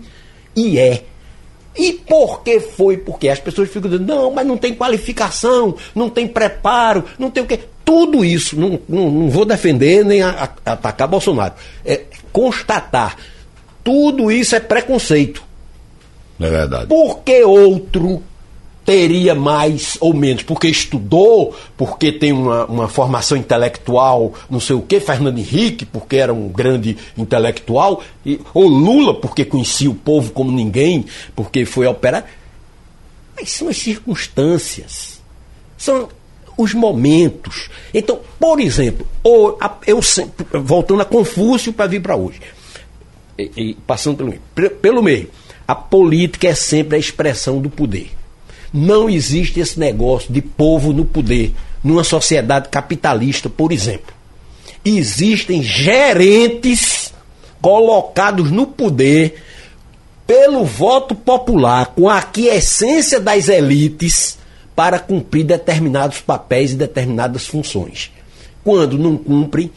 e 0.55 0.79
é. 0.79 1.03
E 1.75 1.93
por 1.93 2.43
que 2.43 2.59
foi? 2.59 2.97
Porque 2.97 3.29
as 3.29 3.39
pessoas 3.39 3.69
ficam 3.69 3.89
dizendo, 3.89 4.13
não, 4.15 4.31
mas 4.31 4.45
não 4.45 4.57
tem 4.57 4.73
qualificação, 4.75 5.75
não 5.95 6.09
tem 6.09 6.27
preparo, 6.27 7.03
não 7.17 7.31
tem 7.31 7.43
o 7.43 7.47
quê. 7.47 7.59
Tudo 7.83 8.23
isso, 8.23 8.57
não, 8.59 8.79
não, 8.87 9.09
não 9.11 9.29
vou 9.29 9.43
defender 9.45 10.05
nem 10.05 10.21
a- 10.21 10.49
a- 10.65 10.71
atacar 10.73 11.07
Bolsonaro. 11.07 11.53
É 11.85 12.01
constatar. 12.31 13.17
Tudo 13.83 14.31
isso 14.31 14.55
é 14.55 14.59
preconceito. 14.59 15.43
Não 16.39 16.47
é 16.47 16.51
verdade. 16.51 16.87
Por 16.87 17.19
que 17.19 17.43
outro 17.43 18.23
teria 18.85 19.33
mais 19.33 19.97
ou 20.01 20.13
menos? 20.13 20.43
Porque 20.43 20.67
estudou, 20.67 21.55
porque 21.77 22.11
tem 22.11 22.31
uma, 22.33 22.65
uma 22.65 22.87
formação 22.87 23.37
intelectual, 23.37 24.33
não 24.49 24.59
sei 24.59 24.75
o 24.75 24.81
quê, 24.81 24.99
Fernando 24.99 25.37
Henrique, 25.39 25.85
porque 25.85 26.17
era 26.17 26.33
um 26.33 26.49
grande 26.49 26.97
intelectual, 27.17 28.01
e, 28.25 28.39
ou 28.53 28.67
Lula, 28.67 29.13
porque 29.19 29.45
conhecia 29.45 29.89
o 29.89 29.95
povo 29.95 30.31
como 30.31 30.51
ninguém, 30.51 31.05
porque 31.35 31.65
foi 31.65 31.87
operar. 31.87 32.25
Mas 33.35 33.51
são 33.51 33.67
as 33.69 33.77
circunstâncias, 33.77 35.21
são 35.77 36.07
os 36.57 36.73
momentos. 36.73 37.69
Então, 37.93 38.19
por 38.39 38.59
exemplo, 38.59 39.07
o- 39.23 39.55
a- 39.59 39.77
eu 39.87 40.01
sempre, 40.01 40.45
voltando 40.59 41.01
a 41.01 41.05
Confúcio 41.05 41.73
para 41.73 41.87
vir 41.87 42.01
para 42.01 42.15
hoje 42.15 42.39
e- 43.39 43.51
e 43.57 43.73
passando 43.87 44.17
pelo 44.17 44.69
Pelo 44.79 45.01
meio, 45.01 45.29
a 45.67 45.73
política 45.73 46.47
é 46.49 46.53
sempre 46.53 46.95
a 46.97 46.99
expressão 46.99 47.59
do 47.59 47.69
poder. 47.69 48.11
Não 48.73 49.09
existe 49.09 49.59
esse 49.59 49.79
negócio 49.79 50.33
de 50.33 50.41
povo 50.41 50.91
no 50.91 51.05
poder 51.05 51.53
numa 51.83 52.03
sociedade 52.03 52.69
capitalista, 52.69 53.49
por 53.49 53.71
exemplo. 53.71 54.13
Existem 54.83 55.61
gerentes 55.61 57.13
colocados 57.61 58.49
no 58.49 58.65
poder 58.65 59.35
pelo 60.25 60.65
voto 60.65 61.13
popular, 61.13 61.87
com 61.87 62.09
a 62.09 62.17
aquiescência 62.17 63.19
das 63.19 63.47
elites 63.49 64.37
para 64.75 64.97
cumprir 64.97 65.43
determinados 65.43 66.19
papéis 66.21 66.71
e 66.71 66.75
determinadas 66.75 67.45
funções. 67.45 68.11
Quando 68.63 68.97
não 68.97 69.17
cumprem, 69.17 69.69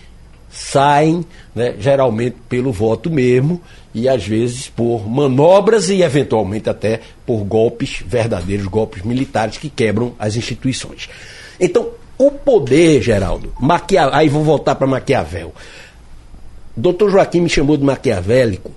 saem, 0.50 1.24
né, 1.54 1.74
geralmente 1.78 2.36
pelo 2.48 2.72
voto 2.72 3.10
mesmo, 3.10 3.60
e 3.96 4.10
às 4.10 4.26
vezes 4.26 4.68
por 4.68 5.08
manobras 5.08 5.88
e 5.88 6.02
eventualmente 6.02 6.68
até 6.68 7.00
por 7.24 7.38
golpes, 7.44 8.02
verdadeiros 8.06 8.66
golpes 8.66 9.02
militares 9.02 9.56
que 9.56 9.70
quebram 9.70 10.12
as 10.18 10.36
instituições. 10.36 11.08
Então, 11.58 11.88
o 12.18 12.30
poder, 12.30 13.00
Geraldo, 13.00 13.54
Maquia... 13.58 14.10
aí 14.12 14.28
vou 14.28 14.44
voltar 14.44 14.74
para 14.74 14.86
Maquiavel. 14.86 15.54
Doutor 16.76 17.10
Joaquim 17.10 17.40
me 17.40 17.48
chamou 17.48 17.74
de 17.78 17.84
maquiavélico 17.84 18.70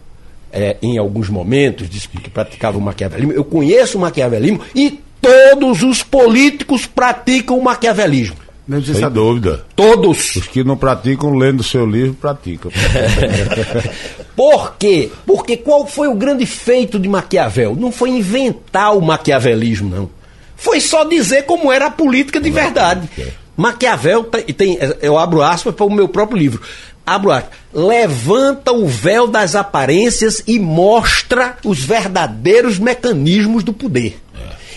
é, 0.54 0.78
em 0.82 0.98
alguns 0.98 1.28
momentos, 1.28 1.90
disse 1.90 2.08
que 2.08 2.30
praticava 2.30 2.78
o 2.78 2.82
maquiavelismo. 2.82 3.34
Eu 3.34 3.44
conheço 3.44 3.98
o 3.98 4.02
maquiavelismo 4.02 4.62
e 4.74 5.02
todos 5.20 5.84
os 5.84 6.02
políticos 6.02 6.86
praticam 6.86 7.60
o 7.60 7.64
maquiavelismo. 7.64 8.38
Sem 8.86 8.96
saber. 8.96 9.16
dúvida. 9.16 9.66
Todos. 9.76 10.36
Os 10.36 10.48
que 10.48 10.64
não 10.64 10.78
praticam, 10.78 11.32
lendo 11.34 11.64
seu 11.64 11.86
livro, 11.86 12.14
praticam. 12.14 12.72
Por 14.36 14.76
quê? 14.78 15.10
Porque 15.26 15.58
qual 15.58 15.86
foi 15.88 16.08
o 16.08 16.14
grande 16.16 16.46
feito 16.46 17.00
de 17.00 17.10
Maquiavel? 17.10 17.76
Não 17.76 17.92
foi 17.92 18.10
inventar 18.10 18.96
o 18.96 19.02
maquiavelismo, 19.02 19.90
não. 19.90 20.10
Foi 20.56 20.80
só 20.80 21.04
dizer 21.04 21.44
como 21.44 21.72
era 21.72 21.88
a 21.88 21.92
política 21.92 22.40
de 22.40 22.50
verdade. 22.50 23.10
Maquiavel 23.58 24.24
tem, 24.26 24.44
tem- 24.54 24.78
eu 25.02 25.18
abro 25.18 25.42
aspas 25.42 25.74
para 25.74 25.86
o 25.86 25.92
meu 25.92 26.08
próprio 26.08 26.38
livro. 26.38 26.62
Abro 27.06 27.32
aspas. 27.32 27.58
Levanta 27.74 28.72
o 28.72 28.88
véu 28.88 29.28
das 29.28 29.56
aparências 29.56 30.44
e 30.48 30.60
mostra 30.60 31.58
os 31.66 31.80
verdadeiros 31.84 32.78
mecanismos 32.80 33.64
do 33.64 33.74
poder. 33.74 34.20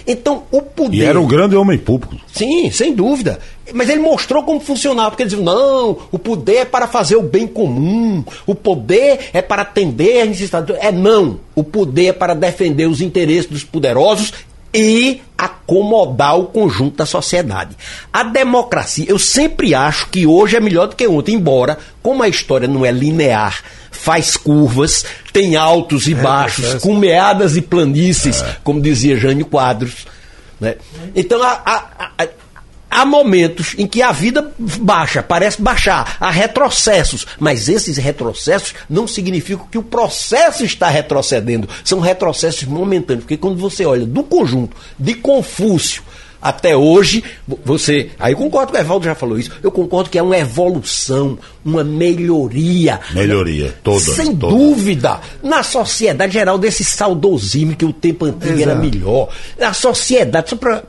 Então, 0.07 0.45
o 0.51 0.63
poder. 0.63 0.97
E 0.97 1.05
era 1.05 1.21
um 1.21 1.27
grande 1.27 1.57
homem 1.57 1.79
público. 1.79 2.17
Sim, 2.33 2.71
sem 2.71 2.95
dúvida. 2.95 3.39
Mas 3.73 3.89
ele 3.89 4.01
mostrou 4.01 4.43
como 4.43 4.61
funcionava, 4.61 5.11
porque 5.11 5.23
ele 5.23 5.31
dizia, 5.31 5.45
não, 5.45 5.99
o 6.11 6.19
poder 6.19 6.57
é 6.57 6.65
para 6.65 6.87
fazer 6.87 7.17
o 7.17 7.23
bem 7.23 7.47
comum, 7.47 8.25
o 8.47 8.55
poder 8.55 9.31
é 9.33 9.41
para 9.41 9.63
atender 9.63 10.23
as 10.23 10.29
necessidades. 10.29 10.77
É 10.81 10.91
não, 10.91 11.39
o 11.55 11.63
poder 11.63 12.07
é 12.07 12.13
para 12.13 12.35
defender 12.35 12.87
os 12.87 13.01
interesses 13.01 13.47
dos 13.47 13.65
poderosos 13.65 14.33
e 14.75 15.21
acomodar 15.37 16.39
o 16.39 16.47
conjunto 16.47 16.97
da 16.97 17.07
sociedade. 17.07 17.77
A 18.13 18.23
democracia, 18.23 19.05
eu 19.09 19.19
sempre 19.19 19.75
acho 19.75 20.09
que 20.09 20.27
hoje 20.27 20.57
é 20.57 20.61
melhor 20.61 20.87
do 20.89 20.97
que 20.97 21.07
ontem, 21.07 21.35
embora, 21.35 21.79
como 22.03 22.23
a 22.23 22.29
história 22.29 22.67
não 22.67 22.85
é 22.85 22.91
linear, 22.91 23.63
faz 24.03 24.37
curvas, 24.37 25.05
tem 25.33 25.55
altos 25.55 26.09
e 26.09 26.15
baixos, 26.15 26.75
com 26.83 26.97
meadas 26.97 27.57
e 27.57 27.63
planícies, 27.63 28.43
como 28.65 28.81
dizia 28.81 29.17
Jânio 29.17 29.47
Quadros. 29.47 30.07
Né? 30.61 30.75
Então, 31.15 31.41
há 31.41 33.07
momentos 33.07 33.77
em 33.79 33.87
que 33.87 34.03
a 34.03 34.11
vida 34.11 34.53
baixa, 34.59 35.23
parece 35.23 35.63
baixar, 35.63 36.17
há 36.19 36.33
retrocessos, 36.33 37.25
mas 37.39 37.69
esses 37.69 37.97
retrocessos 37.97 38.75
não 38.91 39.07
significam 39.07 39.69
que 39.71 39.79
o 39.79 39.85
processo 39.85 40.65
está 40.65 40.89
retrocedendo, 40.89 41.69
são 41.85 42.01
retrocessos 42.01 42.65
momentâneos, 42.65 43.23
porque 43.23 43.37
quando 43.37 43.57
você 43.57 43.87
olha 43.87 44.05
do 44.05 44.25
conjunto 44.25 44.77
de 44.99 45.15
Confúcio 45.15 46.03
até 46.43 46.77
hoje, 46.77 47.23
vo- 47.47 47.59
você. 47.65 48.11
Aí 48.19 48.33
eu 48.33 48.37
concordo 48.37 48.73
com 48.73 48.77
o 48.79 48.81
Evaldo 48.81 49.05
já 49.05 49.15
falou 49.15 49.39
isso. 49.39 49.51
Eu 49.63 49.71
concordo 49.71 50.11
que 50.11 50.19
é 50.19 50.23
uma 50.23 50.37
evolução, 50.37 51.39
uma 51.65 51.85
melhoria. 51.85 53.01
Melhoria, 53.13 53.73
toda. 53.85 54.01
Sem 54.01 54.35
toda. 54.35 54.53
dúvida. 54.55 55.21
Na 55.43 55.63
sociedade 55.63 56.33
geral, 56.33 56.59
desse 56.59 56.83
saudosismo 56.85 57.77
que 57.77 57.85
o 57.85 57.93
tempo 57.93 58.25
antigo 58.25 58.61
era 58.61 58.73
Exato. 58.73 58.81
melhor. 58.81 59.29
Na 59.59 59.73
sociedade, 59.73 60.51
só 60.51 60.57
para. 60.57 60.83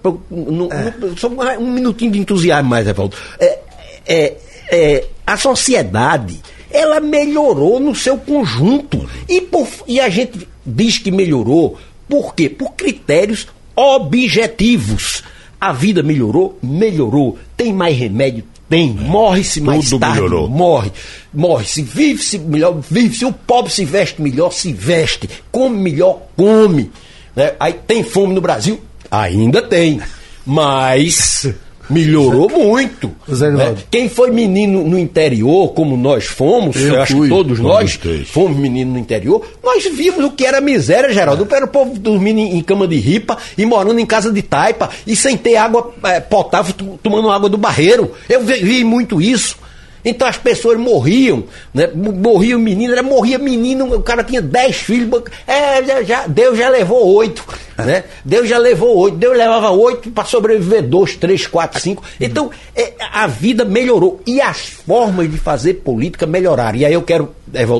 Só 1.17 1.27
um- 1.27 1.63
um 1.63 1.71
minutinho 1.71 2.11
de 2.11 2.19
entusiasmo 2.19 2.69
mais, 2.69 2.87
Evaldo. 2.87 3.15
É, 3.39 3.59
é, 4.07 4.33
é, 4.71 5.05
a 5.27 5.37
sociedade, 5.37 6.41
ela 6.71 6.99
melhorou 6.99 7.79
no 7.79 7.93
seu 7.93 8.17
conjunto. 8.17 9.07
E, 9.29 9.39
por, 9.41 9.67
e 9.87 9.99
a 9.99 10.09
gente 10.09 10.47
diz 10.65 10.97
que 10.97 11.11
melhorou, 11.11 11.77
por 12.09 12.33
quê? 12.33 12.49
Por 12.49 12.71
critérios 12.73 13.47
objetivos. 13.75 15.23
A 15.63 15.71
vida 15.71 16.03
melhorou? 16.03 16.59
Melhorou. 16.61 17.39
Tem 17.55 17.71
mais 17.71 17.97
remédio? 17.97 18.43
Tem. 18.67 18.89
Morre-se 18.89 19.61
mais 19.61 19.89
Tudo 19.89 20.01
tarde? 20.01 20.15
melhorou. 20.15 20.49
Morre. 20.49 20.91
Morre-se. 21.33 21.81
Vive-se 21.81 22.37
melhor? 22.37 22.81
Vive-se. 22.91 23.23
O 23.23 23.31
pobre 23.31 23.71
se 23.71 23.85
veste 23.85 24.21
melhor? 24.21 24.51
Se 24.51 24.73
veste. 24.73 25.29
Come 25.53 25.77
melhor? 25.77 26.23
Come. 26.35 26.91
Né? 27.33 27.53
Aí 27.57 27.71
tem 27.71 28.03
fome 28.03 28.33
no 28.33 28.41
Brasil? 28.41 28.81
Ainda 29.09 29.61
tem. 29.61 30.01
Mas 30.45 31.47
melhorou 31.89 32.49
muito. 32.49 33.11
Zé 33.31 33.51
né? 33.51 33.75
Quem 33.89 34.09
foi 34.09 34.31
menino 34.31 34.83
no 34.83 34.97
interior, 34.97 35.69
como 35.73 35.95
nós 35.97 36.25
fomos, 36.25 36.75
eu, 36.75 36.93
Eu 36.95 37.01
acho 37.01 37.15
fui. 37.17 37.27
que 37.27 37.33
todos 37.33 37.59
nós 37.59 37.97
três. 37.97 38.27
fomos 38.29 38.57
meninos 38.57 38.93
no 38.93 38.99
interior, 38.99 39.45
nós 39.63 39.83
vimos 39.85 40.23
o 40.25 40.31
que 40.31 40.45
era 40.45 40.59
miséria, 40.61 41.11
Geraldo. 41.13 41.47
Era 41.53 41.65
o 41.65 41.69
povo 41.69 41.97
dormindo 41.99 42.39
em 42.39 42.61
cama 42.61 42.87
de 42.87 42.97
ripa 42.97 43.37
e 43.57 43.65
morando 43.65 43.99
em 43.99 44.05
casa 44.05 44.31
de 44.31 44.41
taipa 44.41 44.89
e 45.05 45.15
sem 45.15 45.37
ter 45.37 45.55
água 45.55 45.93
eh, 46.03 46.19
potável, 46.19 46.73
tomando 47.01 47.29
água 47.29 47.49
do 47.49 47.57
barreiro. 47.57 48.11
Eu 48.29 48.41
vi, 48.41 48.53
vi 48.55 48.83
muito 48.83 49.21
isso. 49.21 49.62
Então 50.05 50.27
as 50.27 50.37
pessoas 50.37 50.77
morriam, 50.77 51.43
né? 51.73 51.85
M- 51.93 52.11
Morriam 52.11 52.59
menino, 52.59 52.93
era 52.93 53.03
morria 53.03 53.37
menino, 53.37 53.93
o 53.95 54.01
cara 54.01 54.23
tinha 54.23 54.41
dez 54.41 54.75
filhos, 54.77 55.23
é, 55.47 56.03
já, 56.03 56.27
Deus 56.27 56.57
já 56.57 56.69
levou 56.69 57.13
oito, 57.15 57.45
né? 57.77 58.03
Deus 58.25 58.47
já 58.49 58.57
levou 58.57 58.97
oito, 58.97 59.17
Deus 59.17 59.37
levava 59.37 59.69
oito 59.71 60.11
para 60.11 60.25
sobreviver 60.25 60.83
dois, 60.83 61.15
três, 61.15 61.47
quatro, 61.47 61.79
cinco. 61.79 62.03
Então 62.19 62.49
é, 62.75 62.93
a 62.99 63.27
vida 63.27 63.63
melhorou 63.65 64.19
e 64.25 64.41
as 64.41 64.57
formas 64.59 65.29
de 65.31 65.37
fazer 65.37 65.75
política 65.75 66.25
melhoraram. 66.25 66.77
E 66.79 66.85
aí 66.85 66.93
eu 66.93 67.01
quero, 67.01 67.33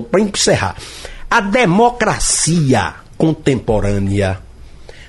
para 0.09 0.21
encerrar, 0.21 0.75
a 1.29 1.41
democracia 1.41 2.93
contemporânea 3.17 4.39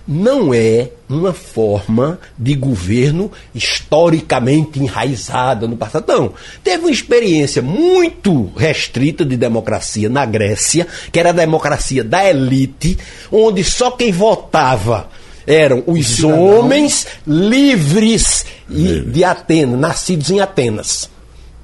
não 0.07 0.53
é 0.53 0.91
uma 1.09 1.33
forma 1.33 2.19
de 2.39 2.55
governo 2.55 3.31
historicamente 3.55 4.79
enraizada 4.79 5.67
no 5.67 5.77
passado. 5.77 6.05
Não. 6.09 6.33
Teve 6.63 6.85
uma 6.85 6.91
experiência 6.91 7.63
muito 7.63 8.53
restrita 8.57 9.25
de 9.25 9.37
democracia 9.37 10.09
na 10.09 10.27
Grécia, 10.27 10.87
que 11.11 11.19
era 11.19 11.31
a 11.31 11.33
democracia 11.33 12.05
da 12.05 12.29
elite, 12.29 12.99
onde 13.33 13.65
só 13.65 13.91
quem 13.91 14.13
votava 14.13 15.09
eram 15.47 15.83
os 15.87 16.23
homens 16.25 17.07
livres 17.27 18.47
de 18.69 19.25
Atenas, 19.25 19.79
nascidos 19.79 20.31
em 20.31 20.41
Atenas. 20.41 21.11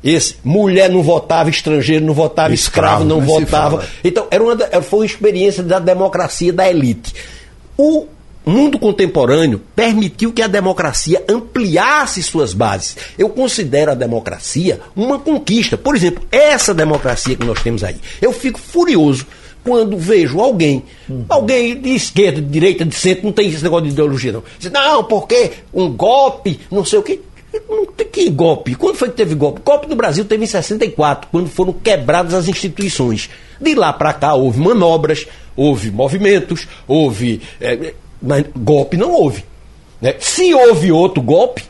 Esse, 0.02 0.36
mulher 0.42 0.88
não 0.88 1.02
votava, 1.02 1.50
estrangeiro 1.50 2.04
não 2.04 2.14
votava, 2.14 2.54
escravo, 2.54 3.02
escravo 3.02 3.04
não 3.04 3.20
votava. 3.20 3.84
Então, 4.02 4.26
era 4.30 4.42
uma, 4.42 4.56
foi 4.82 5.00
uma 5.00 5.06
experiência 5.06 5.62
da 5.62 5.78
democracia 5.78 6.52
da 6.52 6.68
elite. 6.70 7.14
O 7.76 8.06
mundo 8.44 8.78
contemporâneo 8.78 9.60
permitiu 9.74 10.32
que 10.32 10.42
a 10.42 10.46
democracia 10.46 11.22
ampliasse 11.28 12.22
suas 12.22 12.52
bases. 12.52 12.96
Eu 13.18 13.28
considero 13.28 13.92
a 13.92 13.94
democracia 13.94 14.80
uma 14.96 15.18
conquista. 15.18 15.76
Por 15.76 15.94
exemplo, 15.94 16.24
essa 16.30 16.72
democracia 16.74 17.36
que 17.36 17.46
nós 17.46 17.62
temos 17.62 17.84
aí. 17.84 17.96
Eu 18.20 18.32
fico 18.32 18.58
furioso 18.58 19.26
quando 19.62 19.98
vejo 19.98 20.40
alguém, 20.40 20.84
uhum. 21.08 21.24
alguém 21.28 21.78
de 21.78 21.90
esquerda, 21.90 22.40
de 22.40 22.48
direita, 22.48 22.84
de 22.84 22.94
centro, 22.94 23.26
não 23.26 23.32
tem 23.32 23.48
esse 23.48 23.62
negócio 23.62 23.86
de 23.86 23.92
ideologia, 23.92 24.32
não. 24.32 24.42
Diz, 24.58 24.70
não, 24.72 25.04
porque 25.04 25.52
um 25.72 25.90
golpe, 25.90 26.58
não 26.70 26.84
sei 26.84 26.98
o 26.98 27.02
quê. 27.02 27.20
Que 28.12 28.30
golpe. 28.30 28.74
Quando 28.74 28.96
foi 28.96 29.08
que 29.08 29.16
teve 29.16 29.34
golpe? 29.34 29.60
Golpe 29.64 29.88
no 29.88 29.96
Brasil 29.96 30.24
teve 30.24 30.44
em 30.44 30.46
64, 30.46 31.28
quando 31.30 31.48
foram 31.48 31.72
quebradas 31.72 32.32
as 32.32 32.48
instituições. 32.48 33.28
De 33.60 33.74
lá 33.74 33.92
para 33.92 34.12
cá 34.12 34.34
houve 34.34 34.60
manobras, 34.60 35.26
houve 35.56 35.90
movimentos, 35.90 36.66
houve. 36.86 37.42
É, 37.60 37.94
mas 38.20 38.44
golpe 38.56 38.96
não 38.96 39.12
houve. 39.12 39.44
Né? 40.00 40.14
Se 40.18 40.54
houve 40.54 40.90
outro 40.90 41.22
golpe, 41.22 41.62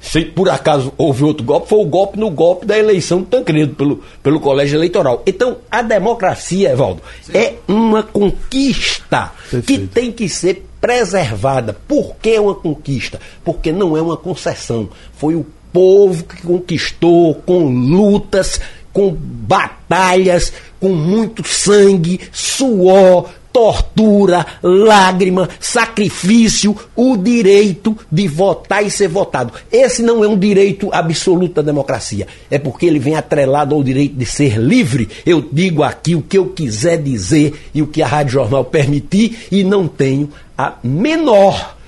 se 0.00 0.24
por 0.24 0.48
acaso 0.48 0.92
houve 0.96 1.24
outro 1.24 1.44
golpe, 1.44 1.68
foi 1.68 1.80
o 1.80 1.86
golpe 1.86 2.18
no 2.18 2.30
golpe 2.30 2.64
da 2.64 2.78
eleição 2.78 3.20
do 3.20 3.26
Tancredo 3.26 3.74
pelo, 3.74 4.02
pelo 4.22 4.40
colégio 4.40 4.78
eleitoral. 4.78 5.22
Então, 5.26 5.58
a 5.70 5.82
democracia, 5.82 6.70
Evaldo, 6.70 7.02
Sim. 7.22 7.32
é 7.36 7.54
uma 7.66 8.02
conquista 8.02 9.32
Perfeito. 9.50 9.66
que 9.66 9.86
tem 9.88 10.12
que 10.12 10.28
ser 10.28 10.64
preservada. 10.80 11.76
Por 11.88 12.14
que 12.22 12.30
é 12.30 12.40
uma 12.40 12.54
conquista? 12.54 13.20
Porque 13.44 13.72
não 13.72 13.96
é 13.96 14.02
uma 14.02 14.16
concessão. 14.16 14.88
Foi 15.14 15.34
o 15.34 15.44
povo 15.72 16.24
que 16.24 16.40
conquistou 16.42 17.34
com 17.34 17.68
lutas, 17.68 18.60
com 18.92 19.12
batalhas, 19.12 20.52
com 20.78 20.90
muito 20.90 21.46
sangue, 21.46 22.20
suor, 22.32 23.28
tortura, 23.56 24.44
lágrima, 24.62 25.48
sacrifício, 25.58 26.76
o 26.94 27.16
direito 27.16 27.96
de 28.12 28.28
votar 28.28 28.84
e 28.84 28.90
ser 28.90 29.08
votado. 29.08 29.50
Esse 29.72 30.02
não 30.02 30.22
é 30.22 30.28
um 30.28 30.38
direito 30.38 30.90
absoluto 30.92 31.54
da 31.54 31.62
democracia. 31.62 32.26
É 32.50 32.58
porque 32.58 32.84
ele 32.84 32.98
vem 32.98 33.14
atrelado 33.14 33.74
ao 33.74 33.82
direito 33.82 34.14
de 34.14 34.26
ser 34.26 34.58
livre. 34.58 35.08
Eu 35.24 35.42
digo 35.50 35.82
aqui 35.82 36.14
o 36.14 36.20
que 36.20 36.36
eu 36.36 36.48
quiser 36.48 36.98
dizer 36.98 37.70
e 37.72 37.80
o 37.80 37.86
que 37.86 38.02
a 38.02 38.06
Rádio 38.06 38.34
Jornal 38.34 38.62
permitir 38.62 39.46
e 39.50 39.64
não 39.64 39.88
tenho 39.88 40.28
a 40.58 40.74
menor, 40.84 41.78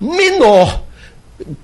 menor 0.00 0.82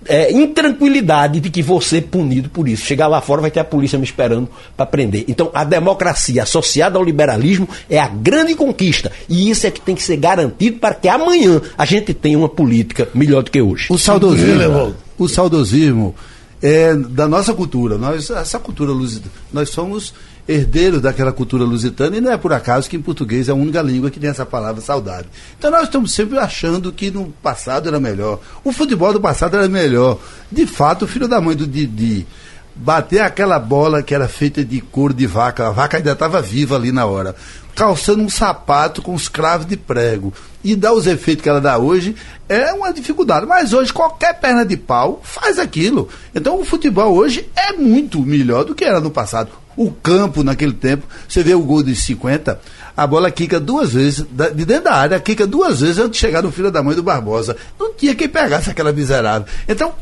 é, 0.07 0.33
intranquilidade 0.33 1.41
de 1.41 1.51
que 1.51 1.63
você 1.63 2.01
punido 2.01 2.49
por 2.49 2.69
isso. 2.69 2.85
Chegar 2.85 3.07
lá 3.07 3.21
fora 3.21 3.41
vai 3.41 3.51
ter 3.51 3.61
a 3.61 3.65
polícia 3.65 3.99
me 3.99 4.05
esperando 4.05 4.49
para 4.77 4.87
prender. 4.87 5.25
Então, 5.29 5.51
a 5.53 5.65
democracia 5.65 6.43
associada 6.43 6.99
ao 6.99 7.05
liberalismo 7.05 7.69
é 7.89 7.99
a 7.99 8.09
grande 8.09 8.55
conquista. 8.55 9.11
E 9.29 9.51
isso 9.51 9.67
é 9.67 9.71
que 9.71 9.81
tem 9.81 9.95
que 9.95 10.03
ser 10.03 10.17
garantido 10.17 10.79
para 10.79 10.95
que 10.95 11.09
amanhã 11.09 11.61
a 11.77 11.85
gente 11.85 12.15
tenha 12.15 12.39
uma 12.39 12.49
política 12.49 13.09
melhor 13.15 13.43
do 13.43 13.51
que 13.51 13.61
hoje. 13.61 13.87
O 13.91 13.99
saudosismo, 13.99 14.95
o 15.19 15.29
saudosismo 15.29 16.15
é 16.63 16.95
da 16.95 17.29
nossa 17.29 17.53
cultura. 17.53 17.99
Nós, 17.99 18.31
essa 18.31 18.59
cultura 18.59 18.93
lusitana, 18.93 19.33
nós 19.53 19.71
somos 19.71 20.15
herdeiros 20.47 21.01
daquela 21.01 21.33
cultura 21.33 21.65
lusitana, 21.65 22.17
e 22.17 22.21
não 22.21 22.33
é 22.33 22.37
por 22.37 22.53
acaso 22.53 22.89
que 22.89 22.97
em 22.97 23.03
português 23.03 23.49
é 23.49 23.53
a 23.53 23.55
única 23.55 23.81
língua 23.81 24.11
que 24.11 24.21
tem 24.21 24.31
essa 24.31 24.45
palavra 24.45 24.81
saudade. 24.81 25.29
Então 25.59 25.71
nós 25.71 25.85
estamos 25.85 26.13
sempre 26.13 26.39
achando 26.39 26.93
que 26.93 27.11
no 27.11 27.27
passado 27.43 27.89
era 27.89 27.99
melhor. 27.99 28.41
O 28.63 28.73
futebol 28.73 29.13
do 29.13 29.21
passado 29.21 29.57
era 29.57 29.69
melhor. 29.69 30.19
De 30.51 30.67
fato, 30.67 31.05
o 31.05 31.09
filho 31.09 31.27
da 31.27 31.41
mãe 31.41 31.57
do 31.57 31.67
Didi 31.67 32.27
bater 32.75 33.21
aquela 33.21 33.59
bola 33.59 34.03
que 34.03 34.15
era 34.15 34.27
feita 34.27 34.65
de 34.65 34.81
couro 34.81 35.15
de 35.15 35.27
vaca, 35.27 35.69
a 35.69 35.71
vaca 35.71 35.97
ainda 35.97 36.13
estava 36.13 36.43
viva 36.43 36.75
ali 36.75 36.91
na 36.91 37.07
hora, 37.07 37.37
calçando 37.75 38.23
um 38.23 38.29
sapato 38.29 39.01
com 39.01 39.15
os 39.15 39.29
cravos 39.29 39.67
de 39.67 39.77
prego 39.77 40.33
e 40.63 40.75
dar 40.75 40.93
os 40.93 41.07
efeitos 41.07 41.43
que 41.43 41.49
ela 41.49 41.61
dá 41.61 41.79
hoje 41.79 42.17
é 42.49 42.73
uma 42.73 42.93
dificuldade. 42.93 43.47
Mas 43.47 43.73
hoje 43.73 43.93
qualquer 43.93 44.41
perna 44.41 44.65
de 44.65 44.77
pau 44.77 45.21
faz 45.23 45.59
aquilo. 45.59 46.09
Então 46.35 46.59
o 46.59 46.65
futebol 46.65 47.15
hoje 47.15 47.49
é 47.55 47.73
muito 47.73 48.21
melhor 48.21 48.65
do 48.65 48.75
que 48.75 48.85
era 48.85 49.01
no 49.01 49.11
passado. 49.11 49.51
O 49.77 49.91
campo 49.91 50.43
naquele 50.43 50.73
tempo, 50.73 51.07
você 51.29 51.43
vê 51.43 51.55
o 51.55 51.61
gol 51.61 51.83
de 51.83 51.95
50, 51.97 52.61
a 52.97 53.07
bola 53.07 53.31
quica 53.31 53.59
duas 53.59 53.93
vezes, 53.93 54.25
de 54.55 54.65
dentro 54.65 54.85
da 54.85 54.95
área, 54.95 55.21
quica 55.21 55.47
duas 55.47 55.81
vezes 55.81 55.99
antes 55.99 56.13
de 56.13 56.19
chegar 56.19 56.43
no 56.43 56.53
filho 56.53 56.71
da 56.71 56.83
mãe 56.83 56.95
do 56.95 57.03
Barbosa. 57.03 57.57
Não 57.79 57.93
tinha 57.93 58.15
quem 58.15 58.29
pegasse 58.29 58.71
aquela 58.71 58.93
miserável. 58.93 59.49
Então, 59.69 59.93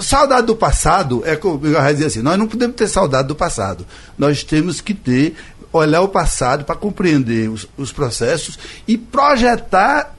saudade 0.00 0.46
do 0.46 0.54
passado 0.54 1.22
é 1.24 1.36
como 1.36 1.66
eu 1.66 1.80
dizer 1.92 2.06
assim, 2.06 2.22
nós 2.22 2.38
não 2.38 2.46
podemos 2.46 2.76
ter 2.76 2.86
saudade 2.88 3.28
do 3.28 3.34
passado. 3.34 3.84
Nós 4.16 4.44
temos 4.44 4.80
que 4.80 4.94
ter 4.94 5.34
olhar 5.72 6.00
o 6.00 6.08
passado 6.08 6.64
para 6.64 6.74
compreender 6.74 7.50
os, 7.50 7.66
os 7.76 7.92
processos 7.92 8.58
e 8.86 8.96
projetar 8.96 10.14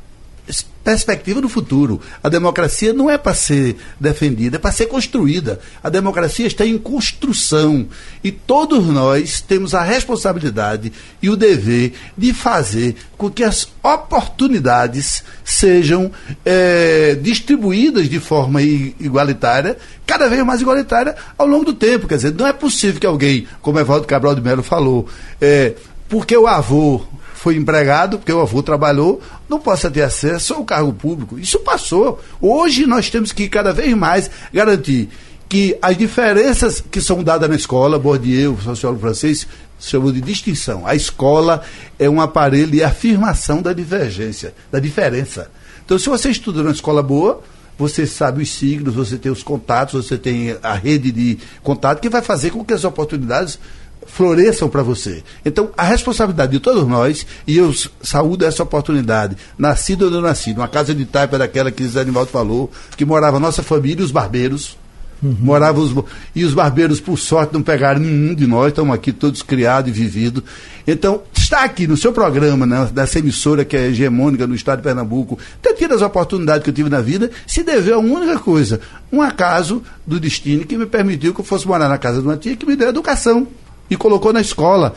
perspectiva 0.83 1.41
do 1.41 1.49
futuro. 1.49 1.99
A 2.23 2.29
democracia 2.29 2.93
não 2.93 3.09
é 3.09 3.17
para 3.17 3.33
ser 3.33 3.75
defendida, 3.99 4.55
é 4.55 4.59
para 4.59 4.71
ser 4.71 4.85
construída. 4.85 5.59
A 5.83 5.89
democracia 5.89 6.47
está 6.47 6.65
em 6.65 6.77
construção. 6.77 7.87
E 8.23 8.31
todos 8.31 8.85
nós 8.85 9.41
temos 9.41 9.75
a 9.75 9.83
responsabilidade 9.83 10.93
e 11.21 11.29
o 11.29 11.35
dever 11.35 11.93
de 12.17 12.33
fazer 12.33 12.95
com 13.17 13.29
que 13.29 13.43
as 13.43 13.67
oportunidades 13.83 15.23
sejam 15.43 16.09
é, 16.45 17.17
distribuídas 17.21 18.09
de 18.09 18.19
forma 18.21 18.61
igualitária, 18.61 19.77
cada 20.05 20.29
vez 20.29 20.41
mais 20.45 20.61
igualitária 20.61 21.15
ao 21.37 21.47
longo 21.47 21.65
do 21.65 21.73
tempo. 21.73 22.07
Quer 22.07 22.15
dizer, 22.15 22.33
não 22.33 22.47
é 22.47 22.53
possível 22.53 23.01
que 23.01 23.07
alguém, 23.07 23.45
como 23.61 23.77
Evaldo 23.77 24.07
Cabral 24.07 24.35
de 24.35 24.41
Mello 24.41 24.63
falou, 24.63 25.05
é, 25.41 25.73
porque 26.07 26.37
o 26.37 26.47
avô 26.47 27.05
foi 27.37 27.55
empregado, 27.55 28.17
porque 28.17 28.33
o 28.33 28.41
avô 28.41 28.63
trabalhou, 28.63 29.21
não 29.47 29.59
possa 29.59 29.91
ter 29.91 30.01
acesso 30.01 30.55
ao 30.55 30.65
cargo 30.65 30.91
público. 30.91 31.37
Isso 31.37 31.59
passou. 31.59 32.19
Hoje 32.41 32.85
nós 32.85 33.09
temos 33.09 33.31
que 33.31 33.47
cada 33.47 33.71
vez 33.71 33.93
mais 33.95 34.29
garantir 34.51 35.09
que 35.47 35.77
as 35.81 35.95
diferenças 35.95 36.81
que 36.81 36.99
são 36.99 37.23
dadas 37.23 37.47
na 37.49 37.55
escola, 37.55 37.99
Bourdieu, 37.99 38.57
sociólogo 38.61 39.01
francês, 39.01 39.47
chamou 39.79 40.11
de 40.11 40.19
distinção. 40.19 40.85
A 40.85 40.95
escola 40.95 41.61
é 41.99 42.09
um 42.09 42.19
aparelho 42.19 42.71
de 42.71 42.83
afirmação 42.83 43.61
da 43.61 43.71
divergência, 43.71 44.53
da 44.71 44.79
diferença. 44.79 45.49
Então, 45.85 45.97
se 45.97 46.09
você 46.09 46.29
estuda 46.29 46.63
numa 46.63 46.73
escola 46.73 47.01
boa, 47.03 47.41
você 47.77 48.07
sabe 48.07 48.41
os 48.41 48.49
signos, 48.49 48.95
você 48.95 49.17
tem 49.17 49.31
os 49.31 49.43
contatos, 49.43 50.05
você 50.05 50.17
tem 50.17 50.57
a 50.63 50.73
rede 50.73 51.11
de 51.11 51.37
contato 51.61 52.01
que 52.01 52.09
vai 52.09 52.23
fazer 52.23 52.49
com 52.49 52.65
que 52.65 52.73
as 52.73 52.83
oportunidades 52.83 53.59
floresçam 54.07 54.69
para 54.69 54.81
você. 54.81 55.23
Então, 55.45 55.69
a 55.77 55.83
responsabilidade 55.83 56.53
de 56.53 56.59
todos 56.59 56.87
nós, 56.87 57.25
e 57.45 57.57
eu 57.57 57.73
saúdo 58.01 58.45
essa 58.45 58.63
oportunidade, 58.63 59.37
nascido 59.57 60.05
ou 60.05 60.11
não 60.11 60.21
nascido, 60.21 60.57
uma 60.57 60.67
casa 60.67 60.95
de 60.95 61.05
taipa 61.05 61.37
daquela 61.37 61.69
que 61.69 61.85
Zé 61.85 62.01
Animaldo 62.01 62.31
falou, 62.31 62.71
que 62.95 63.05
morava 63.05 63.37
a 63.37 63.39
nossa 63.39 63.61
família, 63.61 64.03
os 64.03 64.11
barbeiros, 64.11 64.77
Uhum. 65.21 65.35
Moravam 65.39 65.83
os, 65.83 66.05
e 66.35 66.45
os 66.45 66.53
barbeiros, 66.53 66.99
por 66.99 67.17
sorte, 67.17 67.53
não 67.53 67.63
pegaram 67.63 67.99
nenhum 67.99 68.35
de 68.35 68.45
nós, 68.45 68.67
estamos 68.67 68.93
aqui 68.93 69.11
todos 69.11 69.41
criados 69.41 69.89
e 69.89 69.93
vividos. 69.93 70.43
Então, 70.85 71.23
está 71.35 71.63
aqui 71.63 71.87
no 71.87 71.97
seu 71.97 72.13
programa, 72.13 72.65
né, 72.65 72.89
nessa 72.93 73.19
emissora 73.19 73.65
que 73.65 73.75
é 73.75 73.87
hegemônica 73.87 74.45
no 74.45 74.53
estado 74.53 74.77
de 74.77 74.83
Pernambuco, 74.83 75.39
ter 75.61 75.73
tido 75.73 75.95
as 75.95 76.01
oportunidades 76.01 76.63
que 76.63 76.69
eu 76.69 76.73
tive 76.73 76.89
na 76.89 77.01
vida, 77.01 77.31
se 77.47 77.63
deveu 77.63 77.95
a 77.95 77.99
uma 77.99 78.19
única 78.19 78.39
coisa: 78.39 78.79
um 79.11 79.21
acaso 79.21 79.81
do 80.05 80.19
destino 80.19 80.65
que 80.65 80.77
me 80.77 80.85
permitiu 80.85 81.33
que 81.33 81.41
eu 81.41 81.45
fosse 81.45 81.67
morar 81.67 81.89
na 81.89 81.97
casa 81.97 82.21
de 82.21 82.27
uma 82.27 82.37
tia 82.37 82.55
que 82.55 82.65
me 82.65 82.75
deu 82.75 82.89
educação 82.89 83.47
e 83.89 83.95
colocou 83.95 84.33
na 84.33 84.41
escola. 84.41 84.95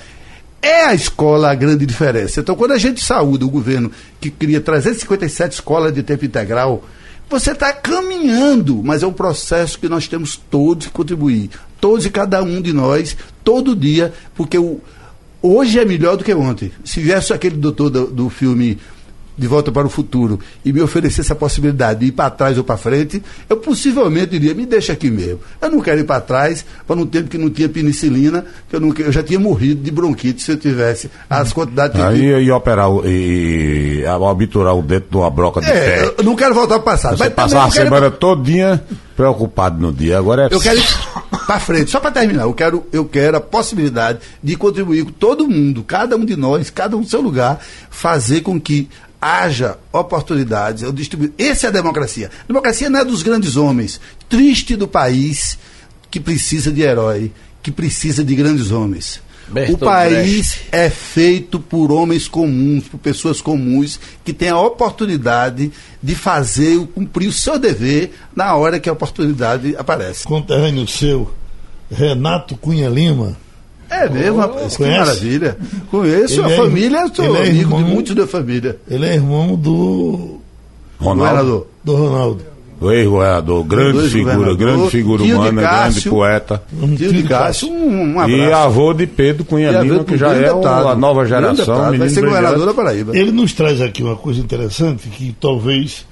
É 0.62 0.84
a 0.84 0.94
escola 0.94 1.50
a 1.50 1.54
grande 1.54 1.86
diferença. 1.86 2.40
Então, 2.40 2.54
quando 2.54 2.72
a 2.72 2.78
gente 2.78 3.00
saúda 3.02 3.46
o 3.46 3.50
governo 3.50 3.90
que 4.20 4.30
cria 4.30 4.60
357 4.60 5.54
escolas 5.54 5.94
de 5.94 6.02
tempo 6.02 6.24
integral, 6.24 6.84
você 7.30 7.52
está 7.52 7.72
caminhando, 7.72 8.82
mas 8.82 9.02
é 9.02 9.06
um 9.06 9.12
processo 9.12 9.78
que 9.78 9.88
nós 9.88 10.08
temos 10.08 10.36
todos 10.36 10.86
que 10.86 10.92
contribuir. 10.92 11.48
Todos 11.80 12.04
e 12.04 12.10
cada 12.10 12.42
um 12.42 12.60
de 12.60 12.72
nós, 12.72 13.16
todo 13.42 13.74
dia, 13.74 14.12
porque 14.34 14.58
o, 14.58 14.80
hoje 15.40 15.78
é 15.78 15.84
melhor 15.84 16.16
do 16.16 16.24
que 16.24 16.34
ontem. 16.34 16.72
Se 16.84 17.00
viesse 17.00 17.32
aquele 17.32 17.56
doutor 17.56 17.88
do, 17.88 18.06
do 18.08 18.28
filme 18.28 18.78
de 19.36 19.46
volta 19.46 19.72
para 19.72 19.86
o 19.86 19.90
futuro 19.90 20.38
e 20.64 20.72
me 20.72 20.80
oferecesse 20.80 21.32
a 21.32 21.34
possibilidade 21.34 22.00
de 22.00 22.06
ir 22.06 22.12
para 22.12 22.28
trás 22.30 22.58
ou 22.58 22.64
para 22.64 22.76
frente, 22.76 23.22
eu 23.48 23.56
possivelmente 23.56 24.38
diria, 24.38 24.54
me 24.54 24.66
deixa 24.66 24.92
aqui 24.92 25.10
mesmo. 25.10 25.40
Eu 25.60 25.70
não 25.70 25.80
quero 25.80 26.00
ir 26.00 26.04
para 26.04 26.20
trás 26.20 26.64
para 26.86 26.96
um 26.96 27.06
tempo 27.06 27.28
que 27.30 27.38
não 27.38 27.48
tinha 27.48 27.68
penicilina, 27.68 28.44
que 28.68 28.76
eu, 28.76 28.80
não, 28.80 28.92
eu 28.98 29.10
já 29.10 29.22
tinha 29.22 29.38
morrido 29.40 29.82
de 29.82 29.90
bronquite 29.90 30.42
se 30.42 30.50
eu 30.52 30.56
tivesse 30.56 31.10
as 31.28 31.52
quantidades 31.52 31.96
de 31.96 32.02
Aí 32.02 32.44
ia 32.44 32.54
operar 32.56 32.88
e, 33.04 34.02
e 34.04 34.06
obturar 34.06 34.74
o 34.76 34.82
dentro 34.82 35.10
de 35.10 35.16
uma 35.16 35.30
broca 35.30 35.60
de 35.60 35.66
É, 35.68 35.72
pé. 35.72 36.14
eu 36.18 36.24
não 36.24 36.36
quero 36.36 36.54
voltar 36.54 36.74
para 36.78 36.82
o 36.82 36.84
passado. 36.84 37.16
Você 37.16 37.30
passava 37.30 37.66
a 37.66 37.70
semana 37.70 38.10
todinha 38.10 38.82
preocupado 39.16 39.80
no 39.80 39.92
dia. 39.92 40.18
Agora 40.18 40.48
é 40.50 40.54
Eu 40.54 40.60
quero 40.60 40.78
ir 40.78 40.86
para 41.46 41.60
frente, 41.60 41.90
só 41.90 42.00
para 42.00 42.10
terminar. 42.10 42.42
Eu 42.44 42.54
quero, 42.54 42.86
eu 42.92 43.04
quero 43.04 43.36
a 43.36 43.40
possibilidade 43.40 44.18
de 44.42 44.56
contribuir 44.56 45.04
com 45.04 45.12
todo 45.12 45.48
mundo, 45.48 45.82
cada 45.82 46.16
um 46.16 46.24
de 46.24 46.36
nós, 46.36 46.70
cada 46.70 46.96
um 46.96 47.00
no 47.00 47.06
seu 47.06 47.20
lugar, 47.20 47.58
fazer 47.90 48.40
com 48.40 48.60
que 48.60 48.88
haja 49.20 49.78
oportunidades. 49.92 50.82
Eu 50.82 50.92
distribuir. 50.92 51.32
Essa 51.38 51.66
é 51.66 51.68
a 51.68 51.72
democracia. 51.72 52.30
A 52.44 52.46
democracia 52.46 52.88
não 52.88 53.00
é 53.00 53.04
dos 53.04 53.22
grandes 53.22 53.56
homens. 53.56 54.00
Triste 54.28 54.76
do 54.76 54.88
país 54.88 55.58
que 56.10 56.18
precisa 56.18 56.72
de 56.72 56.82
herói, 56.82 57.32
que 57.62 57.70
precisa 57.70 58.24
de 58.24 58.34
grandes 58.34 58.70
homens. 58.70 59.20
Bertolt 59.48 59.82
o 59.82 59.84
país 59.84 60.60
é 60.70 60.88
feito 60.88 61.58
por 61.58 61.90
homens 61.90 62.28
comuns, 62.28 62.86
por 62.86 62.98
pessoas 62.98 63.40
comuns, 63.40 63.98
que 64.24 64.32
têm 64.32 64.48
a 64.48 64.60
oportunidade 64.60 65.72
de 66.00 66.14
fazer, 66.14 66.78
cumprir 66.94 67.28
o 67.28 67.32
seu 67.32 67.58
dever 67.58 68.12
na 68.34 68.54
hora 68.54 68.78
que 68.78 68.88
a 68.88 68.92
oportunidade 68.92 69.74
aparece. 69.76 70.24
Conterrâneo 70.24 70.86
seu, 70.86 71.34
Renato 71.90 72.56
Cunha 72.56 72.88
Lima. 72.88 73.36
É 73.90 74.08
mesmo, 74.08 74.38
rapaz, 74.38 74.76
que 74.76 74.82
maravilha. 74.86 75.56
Conheço 75.90 76.40
Ele 76.40 76.44
a 76.44 76.50
é 76.50 76.56
família, 76.56 77.06
sou 77.12 77.24
ele 77.24 77.36
é 77.36 77.40
amigo 77.40 77.52
de 77.54 77.60
irmão- 77.60 77.80
muitos 77.80 78.14
da 78.14 78.26
família. 78.26 78.76
Ele 78.88 79.04
é 79.06 79.14
irmão 79.14 79.56
do, 79.56 80.38
Ronaldo, 80.98 81.66
do 81.84 81.96
Ronaldo. 81.96 82.44
o 82.80 82.90
ex-governador, 82.92 83.64
grande 83.64 84.08
figura, 84.08 84.54
grande 84.54 84.90
figura 84.90 85.22
tio 85.24 85.26
de 85.26 85.34
humana, 85.34 85.60
grande 85.60 86.08
poeta. 86.08 86.62
Um 86.80 86.94
Tio 86.94 87.12
de 87.12 87.22
Cássio, 87.24 87.68
um, 87.68 88.14
um 88.14 88.20
abraço. 88.20 88.40
E 88.40 88.52
avô 88.52 88.94
de 88.94 89.06
Pedro 89.06 89.44
Cunha 89.44 89.76
a 89.78 89.82
Lima, 89.82 90.04
que 90.04 90.16
já 90.16 90.32
é 90.34 90.38
o- 90.50 90.54
deputado, 90.54 90.88
a 90.88 90.94
nova 90.94 91.26
geração. 91.26 91.96
Vai 91.98 92.08
ser 92.08 92.24
governador 92.24 92.66
da 92.66 92.72
Paraíba. 92.74 93.16
Ele 93.16 93.32
nos 93.32 93.52
traz 93.52 93.80
aqui 93.80 94.02
uma 94.02 94.16
coisa 94.16 94.40
interessante 94.40 95.08
que 95.08 95.34
talvez 95.40 96.06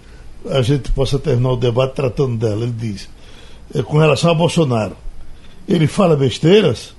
a 0.50 0.60
gente 0.62 0.90
possa 0.92 1.18
terminar 1.18 1.52
o 1.52 1.56
debate 1.56 1.94
tratando 1.94 2.36
dela. 2.36 2.64
Ele 2.64 2.74
diz, 2.76 3.08
eh, 3.74 3.82
com 3.82 3.98
relação 3.98 4.30
a 4.30 4.34
Bolsonaro, 4.34 4.96
ele 5.68 5.86
fala 5.86 6.16
besteiras, 6.16 6.92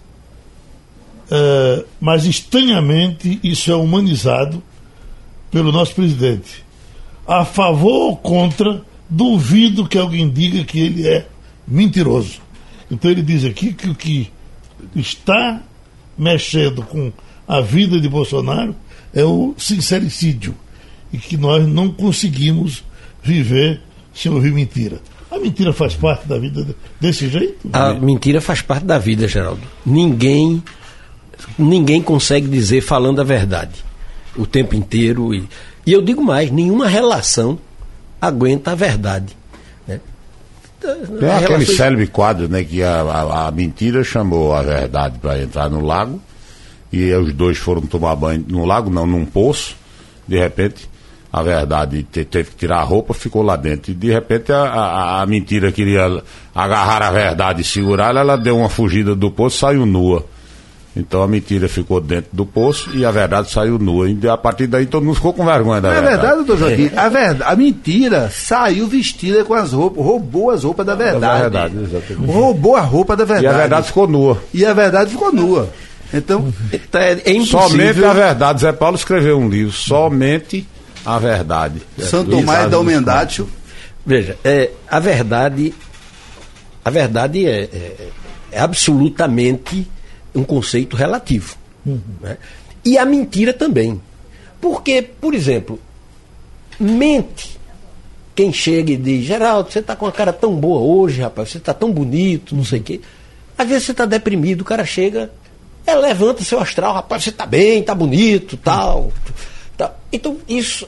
eh, 1.31 1.85
mas 1.99 2.25
estranhamente 2.25 3.39
isso 3.43 3.71
é 3.71 3.75
humanizado 3.75 4.61
pelo 5.51 5.71
nosso 5.71 5.93
presidente. 5.95 6.63
A 7.27 7.45
favor 7.45 8.09
ou 8.09 8.17
contra, 8.17 8.81
duvido 9.09 9.87
que 9.87 9.97
alguém 9.97 10.29
diga 10.29 10.63
que 10.63 10.79
ele 10.79 11.07
é 11.07 11.27
mentiroso. 11.67 12.39
Então 12.89 13.09
ele 13.11 13.21
diz 13.21 13.45
aqui 13.45 13.73
que 13.73 13.89
o 13.89 13.95
que 13.95 14.31
está 14.95 15.61
mexendo 16.17 16.81
com 16.83 17.11
a 17.47 17.61
vida 17.61 17.99
de 17.99 18.07
Bolsonaro 18.09 18.75
é 19.13 19.23
o 19.23 19.53
sincericídio 19.57 20.55
e 21.11 21.17
que 21.17 21.37
nós 21.37 21.67
não 21.67 21.89
conseguimos 21.91 22.83
viver 23.23 23.81
sem 24.13 24.31
ouvir 24.31 24.51
mentira. 24.51 24.99
A 25.31 25.37
mentira 25.39 25.71
faz 25.71 25.93
parte 25.95 26.27
da 26.27 26.37
vida 26.39 26.63
de- 26.63 26.75
desse 26.99 27.29
jeito? 27.29 27.69
A 27.71 27.93
mentira 27.93 28.41
faz 28.41 28.61
parte 28.61 28.85
da 28.85 28.97
vida, 28.97 29.27
Geraldo. 29.27 29.61
Ninguém 29.85 30.61
ninguém 31.57 32.01
consegue 32.01 32.47
dizer 32.47 32.81
falando 32.81 33.21
a 33.21 33.23
verdade 33.23 33.83
o 34.35 34.45
tempo 34.45 34.75
inteiro. 34.75 35.33
E, 35.33 35.47
e 35.85 35.91
eu 35.93 36.01
digo 36.01 36.23
mais, 36.23 36.49
nenhuma 36.51 36.87
relação 36.87 37.57
aguenta 38.21 38.71
a 38.71 38.75
verdade. 38.75 39.35
né? 39.87 39.99
Tem 41.19 41.29
aquele 41.45 41.65
célebre 41.75 42.07
quadro, 42.07 42.47
né, 42.47 42.63
que 42.63 42.81
a, 42.83 43.01
a- 43.01 43.47
a 43.47 43.51
mentira 43.51 44.03
chamou 44.03 44.53
a 44.53 44.61
verdade 44.61 45.19
para 45.19 45.41
entrar 45.41 45.69
no 45.69 45.81
lago 45.85 46.21
e 46.91 47.11
os 47.13 47.33
dois 47.33 47.57
foram 47.57 47.81
tomar 47.81 48.15
banho 48.15 48.43
no 48.47 48.65
lago, 48.65 48.89
não, 48.89 49.05
num 49.05 49.25
poço. 49.25 49.75
De 50.27 50.37
repente, 50.39 50.89
a 51.33 51.43
verdade 51.43 52.03
te- 52.03 52.23
teve 52.23 52.51
que 52.51 52.55
tirar 52.55 52.77
a 52.79 52.83
roupa, 52.83 53.13
ficou 53.13 53.41
lá 53.41 53.55
dentro. 53.55 53.91
E 53.91 53.93
de 53.95 54.09
repente, 54.11 54.51
a, 54.51 54.61
a- 54.63 55.21
a 55.21 55.25
mentira 55.25 55.71
queria 55.71 56.21
agarrar 56.55 57.01
a 57.01 57.11
verdade 57.11 57.61
e 57.61 57.65
segurar, 57.65 58.15
ela 58.15 58.37
deu 58.37 58.57
uma 58.57 58.69
fugida 58.69 59.15
do 59.15 59.29
poço, 59.31 59.57
saiu 59.57 59.85
nua. 59.85 60.25
Então 60.95 61.21
a 61.21 61.27
mentira 61.27 61.69
ficou 61.69 62.01
dentro 62.01 62.29
do 62.33 62.45
poço 62.45 62.89
e 62.95 63.05
a 63.05 63.11
verdade 63.11 63.51
saiu 63.51 63.77
nua. 63.77 64.09
E 64.09 64.27
a 64.27 64.35
partir 64.35 64.65
daí 64.67 64.85
todo 64.87 65.05
mundo 65.05 65.15
ficou 65.15 65.31
com 65.33 65.45
vergonha 65.45 65.79
da 65.79 65.89
é 65.89 66.01
verdade. 66.01 66.17
verdade, 66.17 66.35
doutor 66.37 66.57
Joaquim? 66.57 66.91
A, 66.95 67.09
verdade, 67.09 67.43
a 67.51 67.55
mentira 67.55 68.29
saiu 68.31 68.87
vestida 68.87 69.45
com 69.45 69.53
as 69.53 69.71
roupas, 69.71 70.03
roubou 70.03 70.49
as 70.49 70.63
roupas 70.63 70.85
da 70.85 70.95
verdade. 70.95 71.41
verdade, 71.41 71.75
exatamente. 71.83 72.31
Roubou 72.31 72.75
a 72.75 72.81
roupa 72.81 73.15
da 73.15 73.23
verdade. 73.23 73.45
E 73.45 73.47
a 73.47 73.57
verdade 73.57 73.87
ficou 73.87 74.07
nua. 74.07 74.43
E 74.53 74.65
a 74.65 74.73
verdade 74.73 75.11
ficou 75.11 75.31
nua. 75.31 75.69
Então, 76.11 76.51
Então, 76.73 76.99
é, 76.99 77.11
é 77.23 77.31
impossível. 77.33 77.69
Somente 77.69 78.03
a 78.03 78.13
verdade. 78.13 78.61
Zé 78.61 78.71
Paulo 78.71 78.95
escreveu 78.95 79.37
um 79.37 79.47
livro, 79.47 79.71
Somente 79.71 80.67
a 81.05 81.19
Verdade. 81.19 81.81
Santo 81.99 82.31
Luiz 82.31 82.41
Tomás 82.41 82.59
da 82.61 82.65
dos 82.65 82.73
Almendácio, 82.79 83.49
Veja, 84.05 84.35
é, 84.43 84.71
a 84.89 84.99
verdade, 84.99 85.71
a 86.83 86.89
verdade 86.89 87.45
é, 87.45 87.61
é- 87.61 88.07
é 88.51 88.59
absolutamente 88.59 89.87
um 90.33 90.43
conceito 90.43 90.95
relativo. 90.95 91.57
né? 92.21 92.37
E 92.83 92.97
a 92.97 93.05
mentira 93.05 93.53
também. 93.53 93.99
Porque, 94.61 95.01
por 95.01 95.33
exemplo, 95.33 95.79
mente 96.79 97.59
quem 98.39 98.53
chega 98.53 98.93
e 98.93 98.97
diz, 98.97 99.25
Geraldo, 99.25 99.69
você 99.69 99.79
está 99.79 99.97
com 99.97 100.05
uma 100.05 100.13
cara 100.13 100.31
tão 100.31 100.55
boa 100.55 100.79
hoje, 100.79 101.19
rapaz, 101.19 101.49
você 101.49 101.57
está 101.57 101.73
tão 101.73 101.91
bonito, 101.91 102.55
não 102.55 102.63
sei 102.63 102.79
o 102.79 102.83
quê. 102.83 103.01
Às 103.57 103.67
vezes 103.67 103.83
você 103.83 103.91
está 103.91 104.05
deprimido, 104.05 104.61
o 104.61 104.63
cara 104.63 104.85
chega, 104.85 105.29
é, 105.85 105.93
levanta 105.93 106.41
seu 106.41 106.57
astral, 106.57 106.93
rapaz, 106.93 107.23
você 107.23 107.31
está 107.31 107.45
bem, 107.45 107.81
está 107.81 107.93
bonito, 107.93 108.55
tal. 108.55 109.11
tal. 109.25 109.35
Então, 110.11 110.37
isso, 110.47 110.87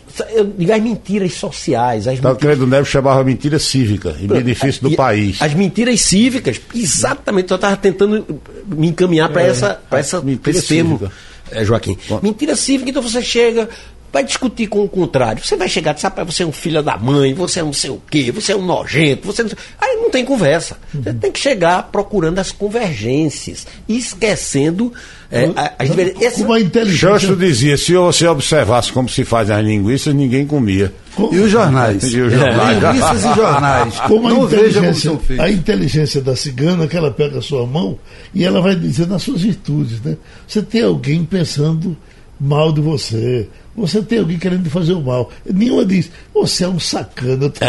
digo 0.58 0.74
as 0.74 0.82
mentiras 0.82 1.34
sociais, 1.34 2.08
as 2.08 2.16
mentiras 2.16 2.34
Tancredo 2.34 2.66
Neves 2.66 2.90
chamava 2.90 3.24
mentira 3.24 3.60
cívica, 3.60 4.16
em 4.20 4.28
benefício 4.28 4.82
do 4.82 4.96
país. 4.96 5.42
As 5.42 5.54
mentiras 5.54 6.02
cívicas, 6.02 6.60
exatamente. 6.74 7.52
Eu 7.52 7.56
estava 7.56 7.78
tentando 7.78 8.42
me 8.66 8.88
encaminhar 8.88 9.30
para 9.30 9.44
essa, 9.44 9.80
pra 9.90 10.00
essa, 10.00 10.18
pra 10.18 10.26
mentira 10.26 10.58
esse 10.58 10.68
termo, 10.68 11.12
eh, 11.52 11.64
Joaquim. 11.64 11.98
Mentira 12.24 12.56
cívica, 12.56 12.90
então 12.90 13.02
você 13.02 13.22
chega, 13.22 13.70
vai 14.12 14.24
discutir 14.24 14.68
com 14.68 14.84
o 14.84 14.90
contrário. 14.90 15.44
Você 15.44 15.56
vai 15.56 15.70
chegar 15.70 15.92
e 15.92 15.94
dizer, 15.96 16.08
rapaz, 16.08 16.34
você 16.34 16.44
é 16.44 16.46
um 16.46 16.52
filho 16.52 16.82
da 16.82 16.98
mãe, 16.98 17.34
você 17.34 17.60
é 17.60 17.64
não 17.64 17.74
sei 17.74 17.92
o 17.92 18.02
quê, 18.10 18.32
você 18.32 18.54
é 18.54 18.56
um 18.56 18.66
nojento, 18.66 19.28
você 19.28 19.44
não 19.44 19.50
sei... 19.50 19.58
Aí 19.80 19.91
tem 20.12 20.24
conversa. 20.26 20.78
Você 20.94 21.14
tem 21.14 21.32
que 21.32 21.40
chegar 21.40 21.90
procurando 21.92 22.38
as 22.40 22.52
convergências, 22.52 23.66
e 23.88 23.98
esquecendo 23.98 24.92
eh, 25.32 25.50
a- 25.56 25.74
as 25.80 25.90
diver- 25.90 26.16
esse- 26.20 26.44
uma 26.44 26.60
inteligência. 26.60 27.10
Xancho 27.20 27.36
dizia, 27.36 27.78
se 27.78 27.94
você 27.94 28.28
observasse 28.28 28.92
como 28.92 29.08
se 29.10 29.24
faz 29.24 29.50
as 29.50 29.64
linguiças, 29.64 30.14
ninguém 30.14 30.46
comia. 30.46 30.94
e 31.32 31.38
os 31.40 31.50
jornais. 31.52 32.04
E 32.14 32.20
os 32.22 32.34
jornais. 32.34 32.82
Linguiças 32.84 33.26
e 33.26 33.36
jornais. 33.36 34.00
Como 34.02 34.28
a 34.28 34.32
Não 34.32 34.48
veja 34.48 34.80
como 34.80 34.90
inteligência, 34.92 35.18
feitos. 35.20 35.46
a 35.46 35.50
inteligência 35.50 36.22
da 36.22 36.36
cigana 36.36 36.88
que 36.88 36.98
ela 36.98 37.12
pega 37.12 37.40
a 37.40 37.42
sua 37.42 37.66
mão 37.66 37.98
e 38.34 38.44
ela 38.44 38.62
vai 38.62 38.76
dizendo 38.76 39.14
as 39.16 39.24
suas 39.24 39.42
virtudes, 39.42 40.02
né? 40.02 40.18
Você 40.48 40.62
tem 40.62 40.84
alguém 40.84 41.24
pensando 41.24 41.96
mal 42.40 42.72
de 42.72 42.82
você. 42.82 43.48
Você 43.76 44.02
tem 44.02 44.20
alguém 44.20 44.38
querendo 44.38 44.70
fazer 44.70 44.94
o 44.94 45.02
mal. 45.02 45.32
Nenhuma 45.50 45.86
diz, 45.86 46.12
você 46.34 46.66
é 46.66 46.68
um 46.68 46.80
sacana. 46.80 47.52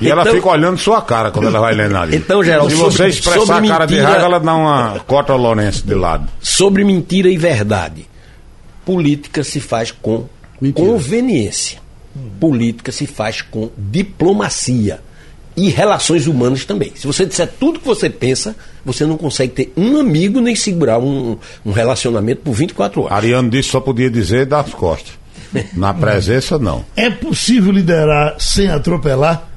E 0.00 0.10
ela 0.10 0.22
Então- 0.22 0.34
fica 0.34 0.48
olhando 0.48 0.78
sua 0.78 1.02
cara 1.02 1.30
quando 1.30 1.48
ela 1.48 1.60
vai 1.60 1.74
lendo 1.74 1.96
ali. 1.96 2.16
Então, 2.16 2.42
Geraldo, 2.42 2.70
Se 2.70 2.76
sobre- 2.76 2.92
você 2.94 3.08
expressar 3.08 3.40
sobre 3.40 3.66
a 3.66 3.70
cara 3.70 3.86
de 3.86 3.94
mentira- 3.94 4.10
raiva, 4.12 4.24
ela 4.26 4.40
dá 4.40 4.54
uma 4.54 5.00
cota 5.06 5.34
Lourenço 5.34 5.86
de 5.86 5.94
lado. 5.94 6.28
Sobre 6.40 6.84
mentira 6.84 7.28
e 7.28 7.36
verdade. 7.36 8.06
Política 8.84 9.44
se 9.44 9.60
faz 9.60 9.90
com 9.90 10.26
Mentira. 10.60 10.86
conveniência. 10.88 11.78
Política 12.40 12.90
se 12.90 13.06
faz 13.06 13.42
com 13.42 13.70
diplomacia. 13.76 15.00
E 15.58 15.70
relações 15.70 16.28
humanas 16.28 16.64
também. 16.64 16.92
Se 16.94 17.04
você 17.04 17.26
disser 17.26 17.50
tudo 17.58 17.80
que 17.80 17.86
você 17.86 18.08
pensa, 18.08 18.54
você 18.84 19.04
não 19.04 19.16
consegue 19.16 19.52
ter 19.52 19.72
um 19.76 19.98
amigo 19.98 20.40
nem 20.40 20.54
segurar 20.54 21.00
um, 21.00 21.36
um 21.66 21.72
relacionamento 21.72 22.42
por 22.42 22.52
24 22.52 23.02
horas. 23.02 23.16
Ariano 23.16 23.50
disse 23.50 23.64
que 23.64 23.72
só 23.72 23.80
podia 23.80 24.08
dizer 24.08 24.46
das 24.46 24.72
costas. 24.72 25.18
Na 25.74 25.92
presença, 25.92 26.58
não. 26.58 26.84
É 26.94 27.10
possível 27.10 27.72
liderar 27.72 28.36
sem 28.38 28.68
atropelar? 28.68 29.47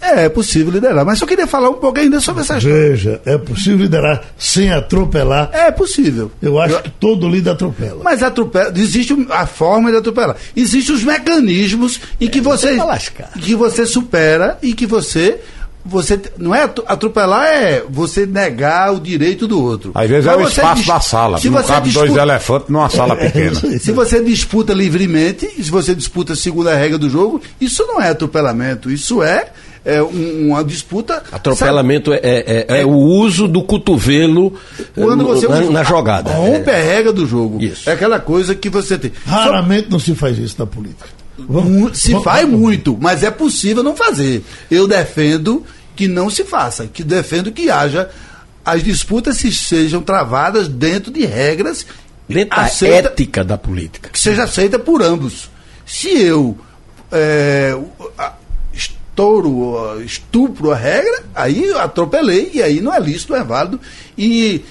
É, 0.00 0.24
é 0.26 0.28
possível 0.28 0.72
liderar. 0.72 1.04
Mas 1.04 1.20
eu 1.20 1.26
queria 1.26 1.46
falar 1.46 1.70
um 1.70 1.74
pouco 1.74 1.98
ainda 1.98 2.20
sobre 2.20 2.42
essa 2.42 2.56
história. 2.58 2.76
Veja, 2.90 3.20
é 3.26 3.36
possível 3.36 3.78
liderar 3.78 4.22
sem 4.38 4.70
atropelar? 4.72 5.50
É 5.52 5.70
possível. 5.70 6.30
Eu 6.40 6.58
acho 6.60 6.80
que 6.82 6.90
todo 6.90 7.28
líder 7.28 7.50
atropela. 7.50 8.00
Mas 8.04 8.22
atropela, 8.22 8.72
existe 8.76 9.14
a 9.30 9.46
forma 9.46 9.90
de 9.90 9.96
atropelar. 9.96 10.36
Existem 10.56 10.94
os 10.94 11.02
mecanismos 11.04 12.00
em 12.20 12.28
que 12.28 12.40
você 12.40 12.76
que 13.40 13.54
você 13.54 13.84
supera 13.86 14.58
e 14.62 14.72
que 14.72 14.86
você 14.86 15.40
você 15.84 16.20
não 16.36 16.54
é 16.54 16.64
atropelar 16.86 17.46
é 17.46 17.82
você 17.88 18.26
negar 18.26 18.92
o 18.92 19.00
direito 19.00 19.46
do 19.48 19.62
outro. 19.62 19.92
Às 19.94 20.08
vezes 20.08 20.26
é 20.26 20.36
Mas 20.36 20.46
o 20.46 20.48
espaço 20.50 20.86
da 20.86 21.00
sala. 21.00 21.38
Se 21.38 21.48
não 21.48 21.58
você 21.62 21.68
cabe 21.72 21.90
dois 21.90 22.04
disputa- 22.10 22.22
elefantes 22.22 22.68
numa 22.68 22.90
sala 22.90 23.16
pequena. 23.16 23.54
se 23.78 23.92
você 23.92 24.22
disputa 24.22 24.74
livremente, 24.74 25.46
se 25.62 25.70
você 25.70 25.94
disputa 25.94 26.34
segundo 26.36 26.68
a 26.68 26.74
regra 26.74 26.98
do 26.98 27.08
jogo, 27.08 27.40
isso 27.60 27.86
não 27.86 28.00
é 28.02 28.10
atropelamento, 28.10 28.90
isso 28.90 29.22
é, 29.22 29.48
é 29.88 30.02
um- 30.02 30.48
uma 30.48 30.62
disputa. 30.64 31.22
Atropelamento 31.32 32.12
é, 32.12 32.20
é- 32.22 32.66
é 32.80 32.84
o 32.84 32.90
uso 32.90 33.48
do 33.48 33.62
cotovelo 33.62 34.52
Quando 34.94 35.22
eh, 35.22 35.26
você 35.26 35.48
na, 35.48 35.60
na 35.62 35.82
jogada. 35.84 36.30
rompe 36.32 36.70
É. 36.70 36.74
a 36.80 36.82
regra 36.82 37.12
do 37.12 37.26
jogo. 37.26 37.62
Isso. 37.62 37.88
É 37.88 37.92
aquela 37.94 38.20
coisa 38.20 38.54
que 38.54 38.68
você 38.68 38.98
tem. 38.98 39.12
Raramente 39.26 39.90
não 39.90 39.98
se 39.98 40.14
faz 40.14 40.38
isso 40.38 40.56
na 40.58 40.66
política. 40.66 41.08
Mu- 41.38 41.94
Se 41.94 42.10
vamos- 42.10 42.24
faz 42.24 42.48
muito, 42.48 42.98
mas 43.00 43.22
é 43.22 43.30
possível 43.30 43.82
não 43.82 43.94
fazer. 43.96 44.44
Eu 44.70 44.88
defendo 44.88 45.64
que 45.94 46.06
não 46.08 46.28
se 46.28 46.44
faça, 46.44 46.86
que 46.86 47.02
defendo 47.04 47.50
que 47.52 47.70
haja 47.70 48.08
as 48.64 48.82
disputas 48.82 49.36
se 49.38 49.50
sejam 49.52 50.02
travadas 50.02 50.68
dentro 50.68 51.10
de 51.12 51.24
regras 51.24 51.86
Dentro 52.28 52.56
da 52.56 52.62
aceita- 52.64 53.08
ética 53.08 53.42
da 53.44 53.56
política. 53.56 54.10
que 54.12 54.18
seja 54.20 54.42
aceita 54.44 54.78
por 54.78 55.02
ambos. 55.02 55.48
Se 55.86 56.08
eu 56.20 56.56
é, 57.10 57.74
ó, 59.22 59.96
estupro 60.00 60.70
a 60.72 60.76
regra, 60.76 61.24
aí 61.34 61.72
atropelei 61.74 62.50
e 62.54 62.62
aí 62.62 62.80
não 62.80 62.94
é 62.94 63.00
lícito, 63.00 63.32
não 63.32 63.40
é 63.40 63.44
válido. 63.44 63.80
E 64.16 64.62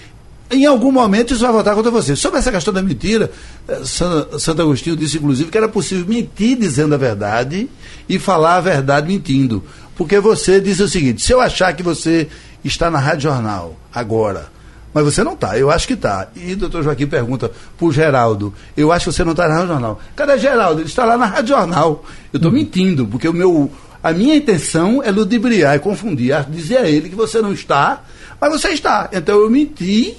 em 0.50 0.66
algum 0.66 0.92
momento 0.92 1.34
isso 1.34 1.44
vai 1.44 1.52
voltar 1.52 1.76
contra 1.76 1.92
você. 1.92 2.16
Sobre 2.16 2.40
essa 2.40 2.52
questão 2.52 2.74
da 2.74 2.82
mentira, 2.82 3.30
eh, 3.68 3.82
San- 3.84 4.28
Santo 4.40 4.62
Agostinho 4.62 4.96
disse, 4.96 5.18
inclusive, 5.18 5.50
que 5.52 5.58
era 5.58 5.68
possível 5.68 6.06
mentir 6.08 6.58
dizendo 6.58 6.96
a 6.96 6.98
verdade 6.98 7.70
e 8.08 8.18
falar 8.18 8.56
a 8.56 8.62
verdade 8.62 9.08
mentindo. 9.08 9.64
Porque 9.96 10.20
você 10.20 10.60
diz 10.62 10.80
o 10.80 10.88
seguinte: 10.88 11.22
se 11.22 11.34
eu 11.34 11.42
achar 11.42 11.74
que 11.76 11.84
você 11.84 12.28
está 12.64 12.90
na 12.90 13.00
Rádio 13.00 13.24
Jornal 13.30 13.76
agora, 13.94 14.48
mas 14.94 15.04
você 15.04 15.24
não 15.24 15.34
está, 15.34 15.58
eu 15.58 15.70
acho 15.70 15.86
que 15.88 15.94
está. 15.94 16.30
E 16.36 16.54
o 16.54 16.58
doutor 16.58 16.84
Joaquim 16.84 17.08
pergunta 17.08 17.52
para 17.78 17.86
o 17.88 17.92
Geraldo: 17.92 18.54
eu 18.78 18.92
acho 18.92 19.06
que 19.10 19.14
você 19.14 19.24
não 19.24 19.32
está 19.32 19.48
na 19.48 19.56
Rádio 19.56 19.68
Jornal. 19.70 20.00
Cadê 20.16 20.38
Geraldo? 20.38 20.82
Ele 20.82 20.88
está 20.88 21.04
lá 21.04 21.18
na 21.18 21.26
Rádio 21.26 21.50
Jornal. 21.56 22.06
Eu 22.32 22.38
estou 22.38 22.52
mentindo, 22.52 23.06
porque 23.08 23.28
o 23.28 23.34
meu, 23.34 23.70
a 24.04 24.12
minha 24.14 24.36
intenção 24.36 25.02
é 25.04 25.12
ludibriar, 25.12 25.76
é 25.76 25.80
confundir, 25.80 26.32
é 26.32 26.42
dizer 26.44 26.78
a 26.78 26.90
ele 26.90 27.10
que 27.10 27.16
você 27.16 27.42
não 27.42 27.52
está, 27.54 28.04
mas 28.40 28.52
você 28.52 28.70
está. 28.70 29.10
Então 29.14 29.40
eu 29.40 29.50
menti 29.50 30.16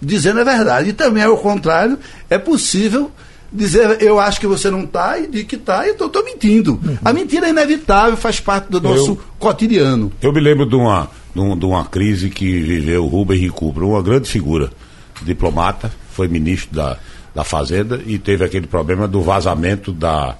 dizendo 0.00 0.40
a 0.40 0.44
verdade. 0.44 0.90
E 0.90 0.92
também, 0.92 1.22
ao 1.22 1.36
contrário, 1.38 1.98
é 2.28 2.36
possível 2.38 3.10
dizer 3.52 4.00
eu 4.02 4.18
acho 4.18 4.40
que 4.40 4.46
você 4.46 4.70
não 4.70 4.84
está 4.84 5.18
e 5.18 5.26
de 5.26 5.44
que 5.44 5.56
está, 5.56 5.86
então 5.88 6.06
estou 6.06 6.24
mentindo. 6.24 6.80
A 7.04 7.12
mentira 7.12 7.46
é 7.46 7.50
inevitável, 7.50 8.16
faz 8.16 8.40
parte 8.40 8.68
do 8.70 8.80
nosso 8.80 9.18
cotidiano. 9.38 10.10
Eu 10.22 10.32
me 10.32 10.40
lembro 10.40 10.64
de 10.66 10.74
uma, 10.74 11.10
de, 11.34 11.40
um- 11.40 11.58
de 11.58 11.64
uma 11.66 11.84
crise 11.84 12.30
que 12.30 12.60
viveu 12.60 13.06
Rubem 13.06 13.38
Ricubro, 13.38 13.88
uma 13.90 14.02
grande 14.02 14.28
figura, 14.28 14.70
diplomata, 15.22 15.92
foi 16.12 16.28
ministro 16.28 16.74
da, 16.74 16.96
da 17.34 17.44
Fazenda 17.44 18.00
e 18.06 18.18
teve 18.18 18.44
aquele 18.44 18.66
problema 18.66 19.06
do 19.06 19.20
vazamento 19.22 19.92
da 19.92 20.34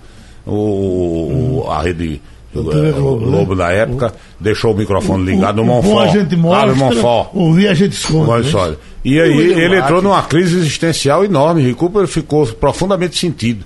o, 0.47 1.63
o- 1.67 1.71
a 1.71 1.83
rede 1.83 2.21
Da 2.55 2.63
TV 2.71 2.89
eh, 2.89 2.93
Globo, 2.93 3.25
Globo, 3.25 3.55
né? 3.55 3.65
da 3.65 3.73
época, 3.73 4.15
deixou 4.39 4.75
o 4.75 4.77
microfone 4.77 5.25
ligado 5.25 5.57
no 5.57 5.63
o, 5.63 5.65
o 5.65 5.83
bom 5.83 5.89
Monfort. 5.89 6.09
a 6.09 6.19
gente 6.19 6.37
mostra, 6.37 6.75
Monfort. 6.75 7.31
o 7.33 7.51
ruim 7.51 7.67
a 7.67 7.75
gente 7.75 7.93
esconde. 7.93 8.53
Né? 8.53 8.77
E 9.05 9.21
aí 9.21 9.39
ele 9.53 9.77
Vac. 9.77 9.85
entrou 9.85 10.03
numa 10.03 10.23
crise 10.23 10.57
existencial 10.59 11.25
enorme. 11.25 11.63
Rick 11.63 11.75
Cooper 11.77 12.07
ficou 12.07 12.47
profundamente 12.47 13.19
sentido. 13.19 13.65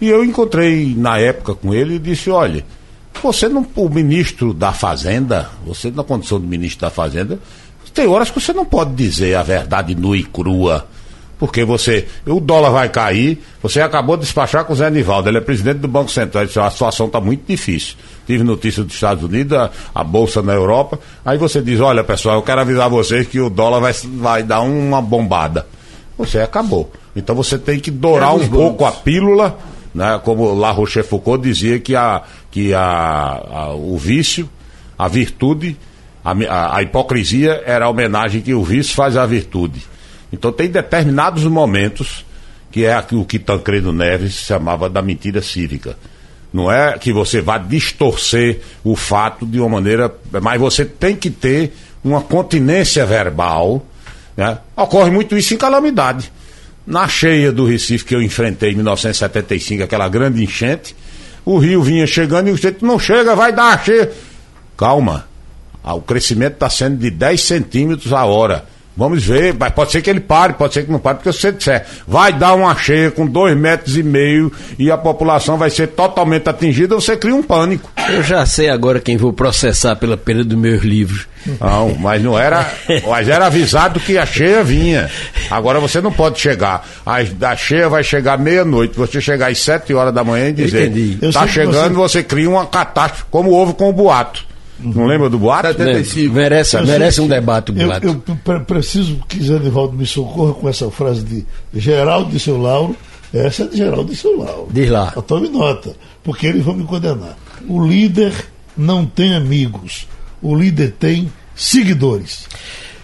E 0.00 0.08
eu 0.08 0.24
encontrei 0.24 0.94
na 0.96 1.18
época 1.18 1.54
com 1.54 1.72
ele 1.72 1.94
e 1.94 1.98
disse: 1.98 2.28
olha, 2.28 2.64
você 3.22 3.48
não, 3.48 3.66
o 3.76 3.88
ministro 3.88 4.52
da 4.52 4.72
Fazenda, 4.72 5.48
você 5.64 5.90
na 5.90 6.02
condição 6.02 6.40
de 6.40 6.46
ministro 6.46 6.80
da 6.80 6.90
Fazenda, 6.90 7.38
tem 7.94 8.06
horas 8.06 8.30
que 8.30 8.40
você 8.40 8.52
não 8.52 8.64
pode 8.64 8.94
dizer 8.94 9.34
a 9.36 9.42
verdade 9.42 9.94
nua 9.94 10.16
e 10.18 10.22
crua. 10.22 10.86
Porque 11.38 11.64
você, 11.64 12.06
o 12.26 12.40
dólar 12.40 12.70
vai 12.70 12.88
cair, 12.88 13.42
você 13.62 13.82
acabou 13.82 14.16
de 14.16 14.22
despachar 14.22 14.64
com 14.64 14.72
o 14.72 14.76
Zé 14.76 14.88
Nivaldo, 14.90 15.28
ele 15.28 15.36
é 15.36 15.40
presidente 15.42 15.80
do 15.80 15.88
Banco 15.88 16.10
Central, 16.10 16.46
disse, 16.46 16.58
a 16.58 16.70
situação 16.70 17.06
está 17.08 17.20
muito 17.20 17.44
difícil. 17.46 17.94
Tive 18.26 18.42
notícia 18.42 18.82
dos 18.82 18.94
Estados 18.94 19.22
Unidos, 19.22 19.56
a, 19.58 19.70
a 19.94 20.02
Bolsa 20.02 20.40
na 20.40 20.54
Europa, 20.54 20.98
aí 21.24 21.36
você 21.36 21.60
diz, 21.60 21.78
olha 21.78 22.02
pessoal, 22.02 22.36
eu 22.36 22.42
quero 22.42 22.62
avisar 22.62 22.88
vocês 22.88 23.26
que 23.28 23.38
o 23.38 23.50
dólar 23.50 23.80
vai, 23.80 23.92
vai 24.14 24.42
dar 24.42 24.62
uma 24.62 25.02
bombada. 25.02 25.66
Você 26.16 26.38
acabou. 26.40 26.90
Então 27.14 27.34
você 27.36 27.58
tem 27.58 27.78
que 27.78 27.90
dourar 27.90 28.30
É 28.30 28.32
um 28.32 28.48
pouco 28.48 28.86
a 28.86 28.92
pílula, 28.92 29.58
né? 29.94 30.18
como 30.24 30.54
La 30.54 30.70
Rochefoucauld 30.70 31.46
dizia 31.46 31.78
que, 31.78 31.94
a, 31.94 32.22
que 32.50 32.72
a, 32.72 32.80
a- 32.80 33.74
o 33.74 33.98
vício, 33.98 34.48
a 34.98 35.06
virtude, 35.06 35.76
a, 36.24 36.30
a- 36.32 36.76
a 36.78 36.82
hipocrisia 36.82 37.62
era 37.66 37.84
a 37.84 37.88
homenagem 37.90 38.40
que 38.40 38.54
o 38.54 38.64
vício 38.64 38.94
faz 38.94 39.18
à 39.18 39.26
virtude. 39.26 39.82
Então 40.32 40.52
tem 40.52 40.68
determinados 40.68 41.44
momentos 41.44 42.24
que 42.70 42.84
é 42.84 43.02
o 43.12 43.24
que 43.24 43.38
Tancredo 43.38 43.92
Neves 43.92 44.34
chamava 44.34 44.90
da 44.90 45.00
mentira 45.00 45.40
cívica. 45.40 45.96
Não 46.52 46.70
é 46.70 46.98
que 46.98 47.12
você 47.12 47.40
vá 47.40 47.58
distorcer 47.58 48.60
o 48.84 48.94
fato 48.94 49.46
de 49.46 49.58
uma 49.58 49.68
maneira, 49.68 50.14
mas 50.42 50.60
você 50.60 50.84
tem 50.84 51.16
que 51.16 51.30
ter 51.30 51.72
uma 52.04 52.20
continência 52.20 53.04
verbal. 53.06 53.84
Né? 54.36 54.58
Ocorre 54.76 55.10
muito 55.10 55.36
isso 55.36 55.54
em 55.54 55.56
calamidade. 55.56 56.30
Na 56.86 57.08
cheia 57.08 57.50
do 57.50 57.66
Recife 57.66 58.04
que 58.04 58.14
eu 58.14 58.22
enfrentei 58.22 58.72
em 58.72 58.76
1975, 58.76 59.82
aquela 59.82 60.08
grande 60.08 60.42
enchente, 60.42 60.94
o 61.44 61.58
rio 61.58 61.82
vinha 61.82 62.06
chegando 62.06 62.48
e 62.48 62.52
o 62.52 62.56
jeito 62.56 62.84
não 62.84 62.98
chega, 62.98 63.34
vai 63.34 63.52
dar 63.52 63.74
a 63.74 63.78
cheia. 63.78 64.12
Calma, 64.76 65.26
ah, 65.82 65.94
o 65.94 66.02
crescimento 66.02 66.54
está 66.54 66.68
sendo 66.68 66.98
de 66.98 67.10
10 67.10 67.40
centímetros 67.40 68.12
a 68.12 68.24
hora. 68.24 68.66
Vamos 68.96 69.24
ver, 69.24 69.54
mas 69.58 69.72
pode 69.72 69.92
ser 69.92 70.00
que 70.00 70.08
ele 70.08 70.20
pare, 70.20 70.54
pode 70.54 70.72
ser 70.72 70.84
que 70.84 70.90
não 70.90 70.98
pare, 70.98 71.18
porque 71.18 71.32
se 71.32 71.40
você 71.40 71.52
disser, 71.52 71.84
vai 72.06 72.32
dar 72.32 72.54
uma 72.54 72.74
cheia 72.74 73.10
com 73.10 73.26
dois 73.26 73.56
metros 73.56 73.96
e 73.96 74.02
meio 74.02 74.50
e 74.78 74.90
a 74.90 74.96
população 74.96 75.58
vai 75.58 75.68
ser 75.68 75.88
totalmente 75.88 76.48
atingida, 76.48 76.94
você 76.94 77.16
cria 77.16 77.34
um 77.34 77.42
pânico. 77.42 77.90
Eu 78.08 78.22
já 78.22 78.46
sei 78.46 78.70
agora 78.70 78.98
quem 78.98 79.16
vou 79.16 79.32
processar 79.32 79.96
pela 79.96 80.16
perda 80.16 80.44
dos 80.44 80.58
meus 80.58 80.82
livros. 80.82 81.26
Não, 81.60 81.94
mas 81.94 82.22
não 82.22 82.38
era. 82.38 82.68
Mas 83.06 83.28
era 83.28 83.46
avisado 83.46 84.00
que 84.00 84.18
a 84.18 84.26
cheia 84.26 84.64
vinha. 84.64 85.10
Agora 85.50 85.78
você 85.78 86.00
não 86.00 86.10
pode 86.10 86.40
chegar. 86.40 86.86
A, 87.04 87.16
a 87.18 87.56
cheia 87.56 87.88
vai 87.88 88.02
chegar 88.02 88.38
meia-noite. 88.38 88.96
Você 88.96 89.20
chegar 89.20 89.50
às 89.50 89.58
sete 89.58 89.94
horas 89.94 90.12
da 90.12 90.24
manhã 90.24 90.48
e 90.48 90.52
dizer. 90.52 90.88
entendi. 90.88 91.32
Tá 91.32 91.46
chegando, 91.46 91.94
você... 91.94 92.22
cria 92.22 92.48
uma 92.50 92.66
catástrofe, 92.66 93.24
como 93.30 93.50
houve 93.50 93.74
com 93.74 93.88
o 93.88 93.92
boato. 93.92 94.45
Não 94.78 95.06
lembra 95.06 95.30
do 95.30 95.38
boato? 95.38 95.68
75. 95.68 96.34
Merece, 96.34 96.76
Eu 96.76 96.86
merece 96.86 97.16
sei 97.16 97.24
um 97.24 97.28
debate, 97.28 97.72
Eu, 97.76 97.86
Blato. 97.86 98.06
eu 98.06 98.36
pre- 98.44 98.60
preciso 98.60 99.16
que 99.28 99.42
Zé 99.42 99.58
Nivaldo 99.58 99.96
me 99.96 100.04
socorra 100.06 100.52
com 100.54 100.68
essa 100.68 100.90
frase 100.90 101.24
de 101.24 101.46
Geraldo 101.74 102.30
de 102.30 102.38
seu 102.38 102.60
Lauro. 102.60 102.94
Essa 103.32 103.64
é 103.64 103.66
de 103.68 103.76
Geraldo 103.78 104.10
de 104.12 104.16
seu 104.16 104.36
Lauro. 104.38 104.68
Diz 104.70 104.90
lá. 104.90 105.12
Eu 105.16 105.22
tome 105.22 105.48
nota, 105.48 105.94
porque 106.22 106.46
eles 106.46 106.62
vão 106.62 106.74
me 106.74 106.84
condenar. 106.84 107.36
O 107.68 107.84
líder 107.84 108.32
não 108.76 109.04
tem 109.06 109.34
amigos. 109.34 110.06
O 110.42 110.54
líder 110.54 110.92
tem 110.98 111.32
seguidores. 111.54 112.46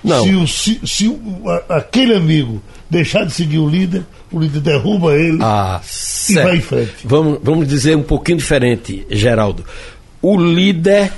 Não. 0.04 0.24
Se, 0.24 0.34
o, 0.34 0.46
se, 0.46 0.80
se 0.84 1.08
o- 1.08 1.42
a- 1.48 1.76
aquele 1.78 2.14
amigo 2.14 2.62
deixar 2.90 3.24
de 3.24 3.32
seguir 3.32 3.58
o 3.58 3.68
líder, 3.68 4.04
o 4.30 4.38
líder 4.38 4.60
derruba 4.60 5.14
ele. 5.14 5.38
Ah, 5.40 5.80
E 6.28 6.34
vai 6.34 6.56
em 6.56 6.60
certo. 6.60 6.62
frente. 6.62 6.92
Vamos, 7.04 7.38
vamos 7.42 7.66
dizer 7.66 7.96
um 7.96 8.02
pouquinho 8.02 8.38
diferente, 8.38 9.06
Geraldo. 9.10 9.64
O 10.20 10.36
líder 10.36 11.12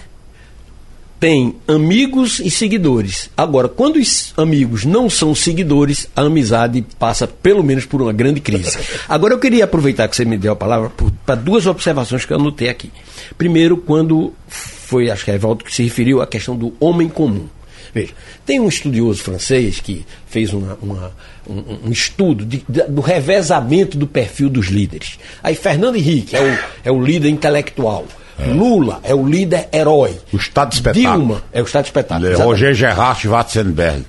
tem 1.25 1.55
amigos 1.67 2.39
e 2.39 2.51
seguidores. 2.51 3.31
Agora, 3.35 3.67
quando 3.67 3.97
os 3.97 4.35
amigos 4.37 4.85
não 4.85 5.09
são 5.09 5.35
seguidores, 5.35 6.07
a 6.15 6.21
amizade 6.21 6.85
passa 6.99 7.27
pelo 7.27 7.63
menos 7.65 7.87
por 7.87 8.03
uma 8.03 8.13
grande 8.13 8.43
crise. 8.43 8.77
Agora, 9.09 9.33
eu 9.33 9.39
queria 9.39 9.65
aproveitar 9.65 10.07
que 10.07 10.15
você 10.17 10.27
me 10.27 10.37
deu 10.37 10.53
a 10.53 10.57
palavra 10.57 10.93
para 11.25 11.35
duas 11.35 11.65
observações 11.67 12.27
que 12.27 12.33
eu 12.35 12.37
anotei 12.39 12.69
aqui. 12.69 12.91
Primeiro, 13.39 13.79
quando 13.79 14.35
foi, 14.49 15.11
acho 15.11 15.25
que 15.25 15.31
é 15.31 15.35
Evaldo 15.37 15.65
que 15.65 15.75
se 15.75 15.83
referiu 15.83 16.21
à 16.21 16.27
questão 16.27 16.55
do 16.55 16.75
homem 16.79 17.09
comum. 17.09 17.47
Veja, 17.95 18.13
tem 18.45 18.61
um 18.61 18.69
estudioso 18.69 19.23
francês 19.23 19.81
que 19.81 20.05
fez 20.27 20.53
uma- 20.53 20.77
uma- 20.83 21.11
um, 21.49 21.89
um 21.89 21.91
estudo 21.91 22.45
de- 22.45 22.63
de- 22.69 22.83
do 22.83 23.01
revezamento 23.01 23.97
do 23.97 24.07
perfil 24.07 24.51
dos 24.51 24.67
líderes. 24.67 25.19
Aí 25.43 25.55
Fernando 25.55 25.97
Henrique 25.97 26.37
é 26.37 26.43
o, 26.43 26.59
é 26.85 26.93
o 26.93 27.03
líder 27.03 27.31
intelectual. 27.31 28.05
Lula 28.39 29.01
é 29.03 29.15
o 29.15 29.27
líder 29.27 29.69
herói. 29.73 30.19
O 30.33 30.37
Estado 30.37 30.71
de 30.71 30.77
Espetáculo. 30.77 31.17
Dilma 31.19 31.43
é 31.53 31.63
o 31.63 31.65
Estado 31.65 31.83
de 31.85 31.89
Espetáculo. 31.89 32.27
É 32.27 32.31
exatamente. 32.31 32.51
Roger 32.53 32.75
Gerard 32.75 33.21
Schwarzenberg. 33.21 34.05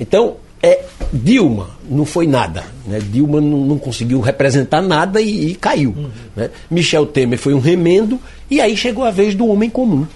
Então, 0.00 0.36
é, 0.62 0.82
Dilma 1.12 1.70
não 1.88 2.04
foi 2.06 2.26
nada. 2.26 2.64
Né? 2.86 2.98
Dilma 3.00 3.40
não, 3.40 3.58
não 3.58 3.78
conseguiu 3.78 4.20
representar 4.20 4.80
nada 4.80 5.20
e, 5.20 5.50
e 5.50 5.54
caiu. 5.54 5.94
né? 6.34 6.50
Michel 6.70 7.06
Temer 7.06 7.38
foi 7.38 7.52
um 7.54 7.60
remendo 7.60 8.18
e 8.50 8.60
aí 8.60 8.76
chegou 8.76 9.04
a 9.04 9.10
vez 9.10 9.34
do 9.34 9.46
homem 9.46 9.68
comum. 9.68 10.06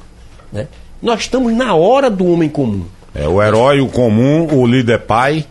né? 0.52 0.66
Nós 1.02 1.20
estamos 1.20 1.52
na 1.52 1.74
hora 1.74 2.10
do 2.10 2.26
homem 2.26 2.48
comum. 2.48 2.84
É 3.14 3.26
o 3.26 3.42
herói, 3.42 3.80
o 3.80 3.88
comum, 3.88 4.46
o 4.52 4.66
líder 4.66 5.00
pai. 5.00 5.44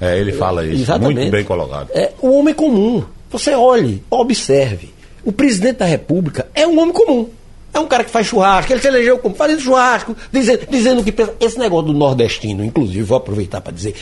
É, 0.00 0.18
ele 0.18 0.32
fala 0.32 0.64
isso. 0.66 0.82
Exatamente. 0.82 1.16
Muito 1.18 1.30
bem 1.30 1.44
colocado. 1.44 1.88
É 1.92 2.12
o 2.20 2.36
homem 2.38 2.54
comum. 2.54 3.02
Você 3.30 3.54
olhe, 3.54 4.02
observe. 4.10 4.92
O 5.24 5.32
presidente 5.32 5.78
da 5.78 5.84
República 5.86 6.46
é 6.54 6.66
um 6.66 6.78
homem 6.80 6.92
comum. 6.92 7.28
É 7.74 7.78
um 7.80 7.86
cara 7.86 8.04
que 8.04 8.10
faz 8.10 8.28
churrasco, 8.28 8.72
ele 8.72 8.80
se 8.80 8.86
elegeu 8.86 9.18
como 9.18 9.34
fazendo 9.34 9.60
churrasco, 9.60 10.16
dizendo, 10.32 10.66
dizendo 10.70 11.04
que 11.04 11.10
pensa. 11.10 11.34
Esse 11.40 11.58
negócio 11.58 11.86
do 11.86 11.92
nordestino, 11.92 12.64
inclusive, 12.64 13.02
vou 13.02 13.18
aproveitar 13.18 13.60
para 13.60 13.72
dizer, 13.72 13.94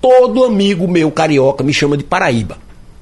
todo 0.00 0.44
amigo 0.44 0.88
meu 0.88 1.10
carioca 1.12 1.62
me 1.62 1.72
chama 1.72 1.96
de 1.96 2.02
Paraíba 2.02 2.58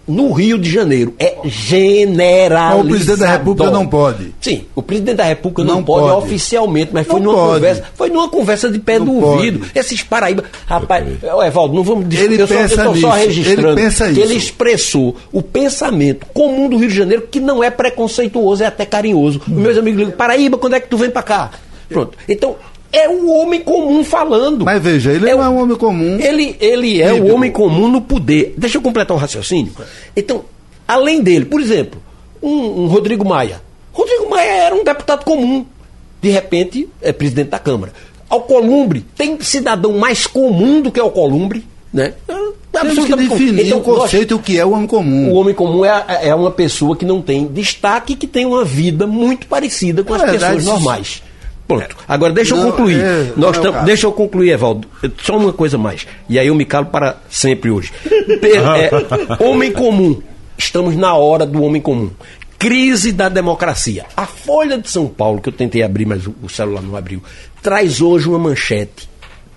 no 0.09 0.33
Rio 0.33 0.59
de 0.59 0.71
Janeiro 0.71 1.15
é 1.19 1.37
generalizado. 1.45 2.79
Mas 2.79 2.87
o 2.87 2.89
presidente 2.89 3.19
da 3.19 3.31
República 3.33 3.71
não 3.71 3.87
pode. 3.87 4.35
Sim, 4.41 4.65
o 4.75 4.83
presidente 4.83 5.17
da 5.17 5.25
República 5.25 5.65
não, 5.65 5.75
não 5.77 5.85
pode, 5.85 6.09
pode, 6.09 6.27
oficialmente, 6.27 6.91
mas 6.93 7.07
foi 7.07 7.21
não 7.21 7.33
numa 7.33 7.39
pode. 7.39 7.55
conversa, 7.55 7.85
foi 7.95 8.09
numa 8.09 8.29
conversa 8.29 8.71
de 8.71 8.79
pé 8.79 8.99
não 8.99 9.07
do 9.07 9.25
ouvido. 9.25 9.67
Esses 9.75 10.03
Paraíba, 10.03 10.45
rapaz, 10.67 11.07
okay. 11.07 11.47
Evaldo, 11.47 11.75
não 11.75 11.83
vamos 11.83 12.09
discutir, 12.09 12.33
ele 12.33 12.43
eu, 12.43 12.49
pensa 12.49 12.75
só, 12.75 12.85
eu 12.85 12.97
só 12.97 13.11
registrando 13.11 13.69
ele 13.69 13.83
pensa 13.83 14.13
que 14.13 14.21
ele 14.21 14.35
expressou 14.35 15.17
o 15.31 15.43
pensamento 15.43 16.27
comum 16.33 16.69
do 16.69 16.79
Rio 16.79 16.89
de 16.89 16.95
Janeiro 16.95 17.29
que 17.31 17.39
não 17.39 17.63
é 17.63 17.71
preconceituoso, 17.71 18.63
é 18.63 18.67
até 18.67 18.87
carinhoso. 18.87 19.43
Hum. 19.49 19.57
Meus 19.57 19.77
amigos 19.77 19.99
ligam, 19.99 20.17
Paraíba, 20.17 20.57
quando 20.57 20.75
é 20.75 20.81
que 20.81 20.89
tu 20.89 20.97
vem 20.97 21.11
para 21.11 21.23
cá? 21.23 21.51
Pronto. 21.89 22.17
Então, 22.29 22.57
é 22.93 23.09
o 23.09 23.29
homem 23.31 23.61
comum 23.61 24.03
falando. 24.03 24.65
Mas 24.65 24.83
veja, 24.83 25.13
ele 25.13 25.29
é 25.29 25.35
não 25.35 25.45
é 25.45 25.49
um 25.49 25.63
homem 25.63 25.77
comum. 25.77 26.19
Ele, 26.21 26.57
ele 26.61 27.03
é 27.03 27.13
o 27.13 27.35
homem 27.35 27.51
comum 27.51 27.89
no 27.89 28.01
poder. 28.01 28.55
Deixa 28.57 28.79
eu 28.79 28.83
completar 28.83 29.17
o 29.17 29.21
raciocínio. 29.21 29.73
Então, 30.17 30.45
além 30.87 31.23
dele, 31.23 31.45
por 31.45 31.61
exemplo, 31.61 32.01
um, 32.43 32.85
um 32.85 32.87
Rodrigo 32.87 33.27
Maia. 33.27 33.61
Rodrigo 33.93 34.31
Maia 34.31 34.51
era 34.65 34.75
um 34.75 34.85
deputado 34.85 35.25
comum. 35.25 35.67
De 36.21 36.31
repente, 36.31 36.89
é 37.03 37.13
presidente 37.13 37.49
da 37.49 37.59
Câmara. 37.59 37.93
Alcolumbre, 38.29 39.05
tem 39.17 39.41
cidadão 39.41 39.99
mais 39.99 40.27
comum 40.27 40.81
do 40.81 40.91
que 40.91 41.01
Alcolumbre? 41.01 41.65
Né? 41.93 42.15
É 42.29 42.49
Temos 42.71 43.07
que 43.07 43.17
definir 43.17 43.67
então, 43.67 43.79
o 43.79 43.83
conceito 43.83 44.35
nós, 44.35 44.41
o 44.41 44.43
que 44.43 44.59
é 44.59 44.65
o 44.65 44.73
homem 44.73 44.87
comum. 44.87 45.31
O 45.31 45.35
homem 45.35 45.55
comum 45.55 45.85
é, 45.85 46.29
é 46.29 46.35
uma 46.35 46.51
pessoa 46.51 46.97
que 46.97 47.05
não 47.05 47.23
tem 47.23 47.47
destaque, 47.47 48.15
que 48.15 48.27
tem 48.27 48.45
uma 48.45 48.65
vida 48.65 49.07
muito 49.07 49.47
parecida 49.47 50.05
com 50.05 50.15
as 50.15 50.23
verdade, 50.23 50.57
pessoas 50.57 50.65
normais. 50.65 51.23
Pronto. 51.69 51.97
Agora 52.09 52.33
deixa 52.33 52.57
não, 52.57 52.65
eu 52.65 52.71
concluir. 52.71 52.99
É, 52.99 53.33
Nós 53.37 53.59
é 53.59 53.85
deixa 53.85 54.07
eu 54.07 54.13
concluir, 54.13 54.53
Evaldo. 54.53 54.89
Só 55.23 55.37
uma 55.37 55.53
coisa 55.53 55.77
mais. 55.77 56.07
E 56.27 56.39
aí 56.39 56.47
eu 56.47 56.55
me 56.55 56.65
calo 56.65 56.87
para 56.87 57.19
sempre 57.29 57.71
hoje. 57.71 57.93
é, 58.09 59.45
homem 59.45 59.71
comum. 59.71 60.21
Estamos 60.57 60.97
na 60.97 61.15
hora 61.15 61.45
do 61.45 61.63
homem 61.63 61.81
comum. 61.81 62.11
Crise 62.59 63.13
da 63.13 63.29
democracia. 63.29 64.07
A 64.17 64.27
Folha 64.27 64.79
de 64.79 64.89
São 64.89 65.07
Paulo, 65.07 65.41
que 65.41 65.51
eu 65.51 65.53
tentei 65.53 65.83
abrir, 65.83 66.07
mas 66.07 66.27
o, 66.27 66.35
o 66.43 66.49
celular 66.49 66.83
não 66.83 66.97
abriu, 66.97 67.23
traz 67.63 68.01
hoje 68.01 68.29
uma 68.29 68.39
manchete 68.39 69.09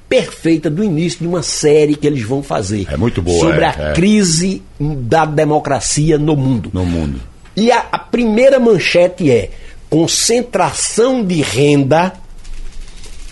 perfeita 0.07 0.69
do 0.69 0.83
início 0.83 1.19
de 1.19 1.27
uma 1.27 1.41
série 1.41 1.95
que 1.95 2.05
eles 2.05 2.21
vão 2.21 2.43
fazer. 2.43 2.85
É 2.91 2.97
muito 2.97 3.21
boa. 3.21 3.39
Sobre 3.39 3.63
é, 3.63 3.67
a 3.67 3.75
é. 3.91 3.93
crise 3.93 4.61
da 4.77 5.23
democracia 5.23 6.17
no 6.17 6.35
mundo. 6.35 6.69
No 6.73 6.85
mundo. 6.85 7.21
E 7.55 7.71
a, 7.71 7.85
a 7.91 7.97
primeira 7.97 8.59
manchete 8.59 9.31
é 9.31 9.49
concentração 9.91 11.21
de 11.21 11.41
renda, 11.41 12.13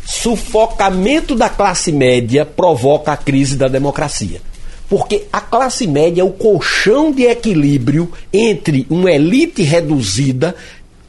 sufocamento 0.06 1.34
da 1.34 1.50
classe 1.50 1.90
média 1.90 2.46
provoca 2.46 3.14
a 3.14 3.18
crise 3.18 3.56
da 3.56 3.70
democracia. 3.70 4.42
Porque 4.90 5.24
a 5.32 5.40
classe 5.40 5.88
média 5.88 6.22
é 6.22 6.24
o 6.24 6.32
colchão 6.32 7.14
de 7.14 7.24
equilíbrio 7.24 8.12
entre 8.34 8.86
uma 8.90 9.10
elite 9.10 9.62
reduzida 9.62 10.54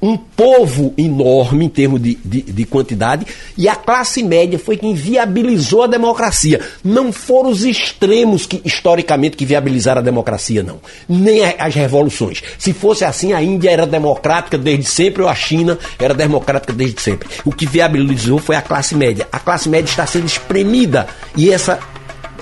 um 0.03 0.16
povo 0.16 0.94
enorme 0.96 1.66
em 1.66 1.68
termos 1.68 2.01
de, 2.01 2.14
de, 2.24 2.42
de, 2.42 2.64
quantidade, 2.64 3.26
e 3.57 3.68
a 3.68 3.76
classe 3.76 4.22
média 4.22 4.59
foi 4.59 4.76
quem 4.76 4.94
viabilizou 4.94 5.82
a 5.82 5.86
democracia. 5.86 6.61
Não 6.82 7.12
foram 7.12 7.51
os 7.51 7.64
extremos 7.64 8.46
que, 8.46 8.62
historicamente, 8.64 9.36
que 9.36 9.44
viabilizaram 9.44 10.01
a 10.01 10.05
democracia, 10.05 10.62
não. 10.62 10.80
Nem 11.09 11.44
as 11.44 11.74
revoluções. 11.74 12.42
Se 12.59 12.72
fosse 12.72 13.05
assim, 13.05 13.32
a 13.32 13.42
Índia 13.42 13.70
era 13.70 13.86
democrática 13.86 14.57
desde 14.57 14.86
sempre, 14.86 15.22
ou 15.22 15.28
a 15.28 15.34
China 15.34 15.78
era 15.98 16.14
democrática 16.14 16.72
desde 16.72 17.01
sempre. 17.01 17.28
O 17.44 17.53
que 17.53 17.66
viabilizou 17.66 18.38
foi 18.38 18.57
a 18.57 18.62
classe 18.62 18.94
média. 18.94 19.28
A 19.30 19.38
classe 19.38 19.68
média 19.68 19.90
está 19.90 20.07
sendo 20.07 20.26
espremida, 20.26 21.07
e 21.36 21.51
essa 21.51 21.78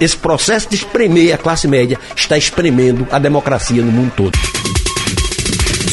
esse 0.01 0.17
processo 0.17 0.69
de 0.69 0.77
espremer 0.77 1.35
a 1.35 1.39
classe 1.39 1.67
média 1.67 1.99
está 2.15 2.39
espremendo 2.39 3.09
a 3.11 3.19
democracia 3.19 3.83
no 3.83 3.91
mundo 3.91 4.13
todo. 4.17 4.78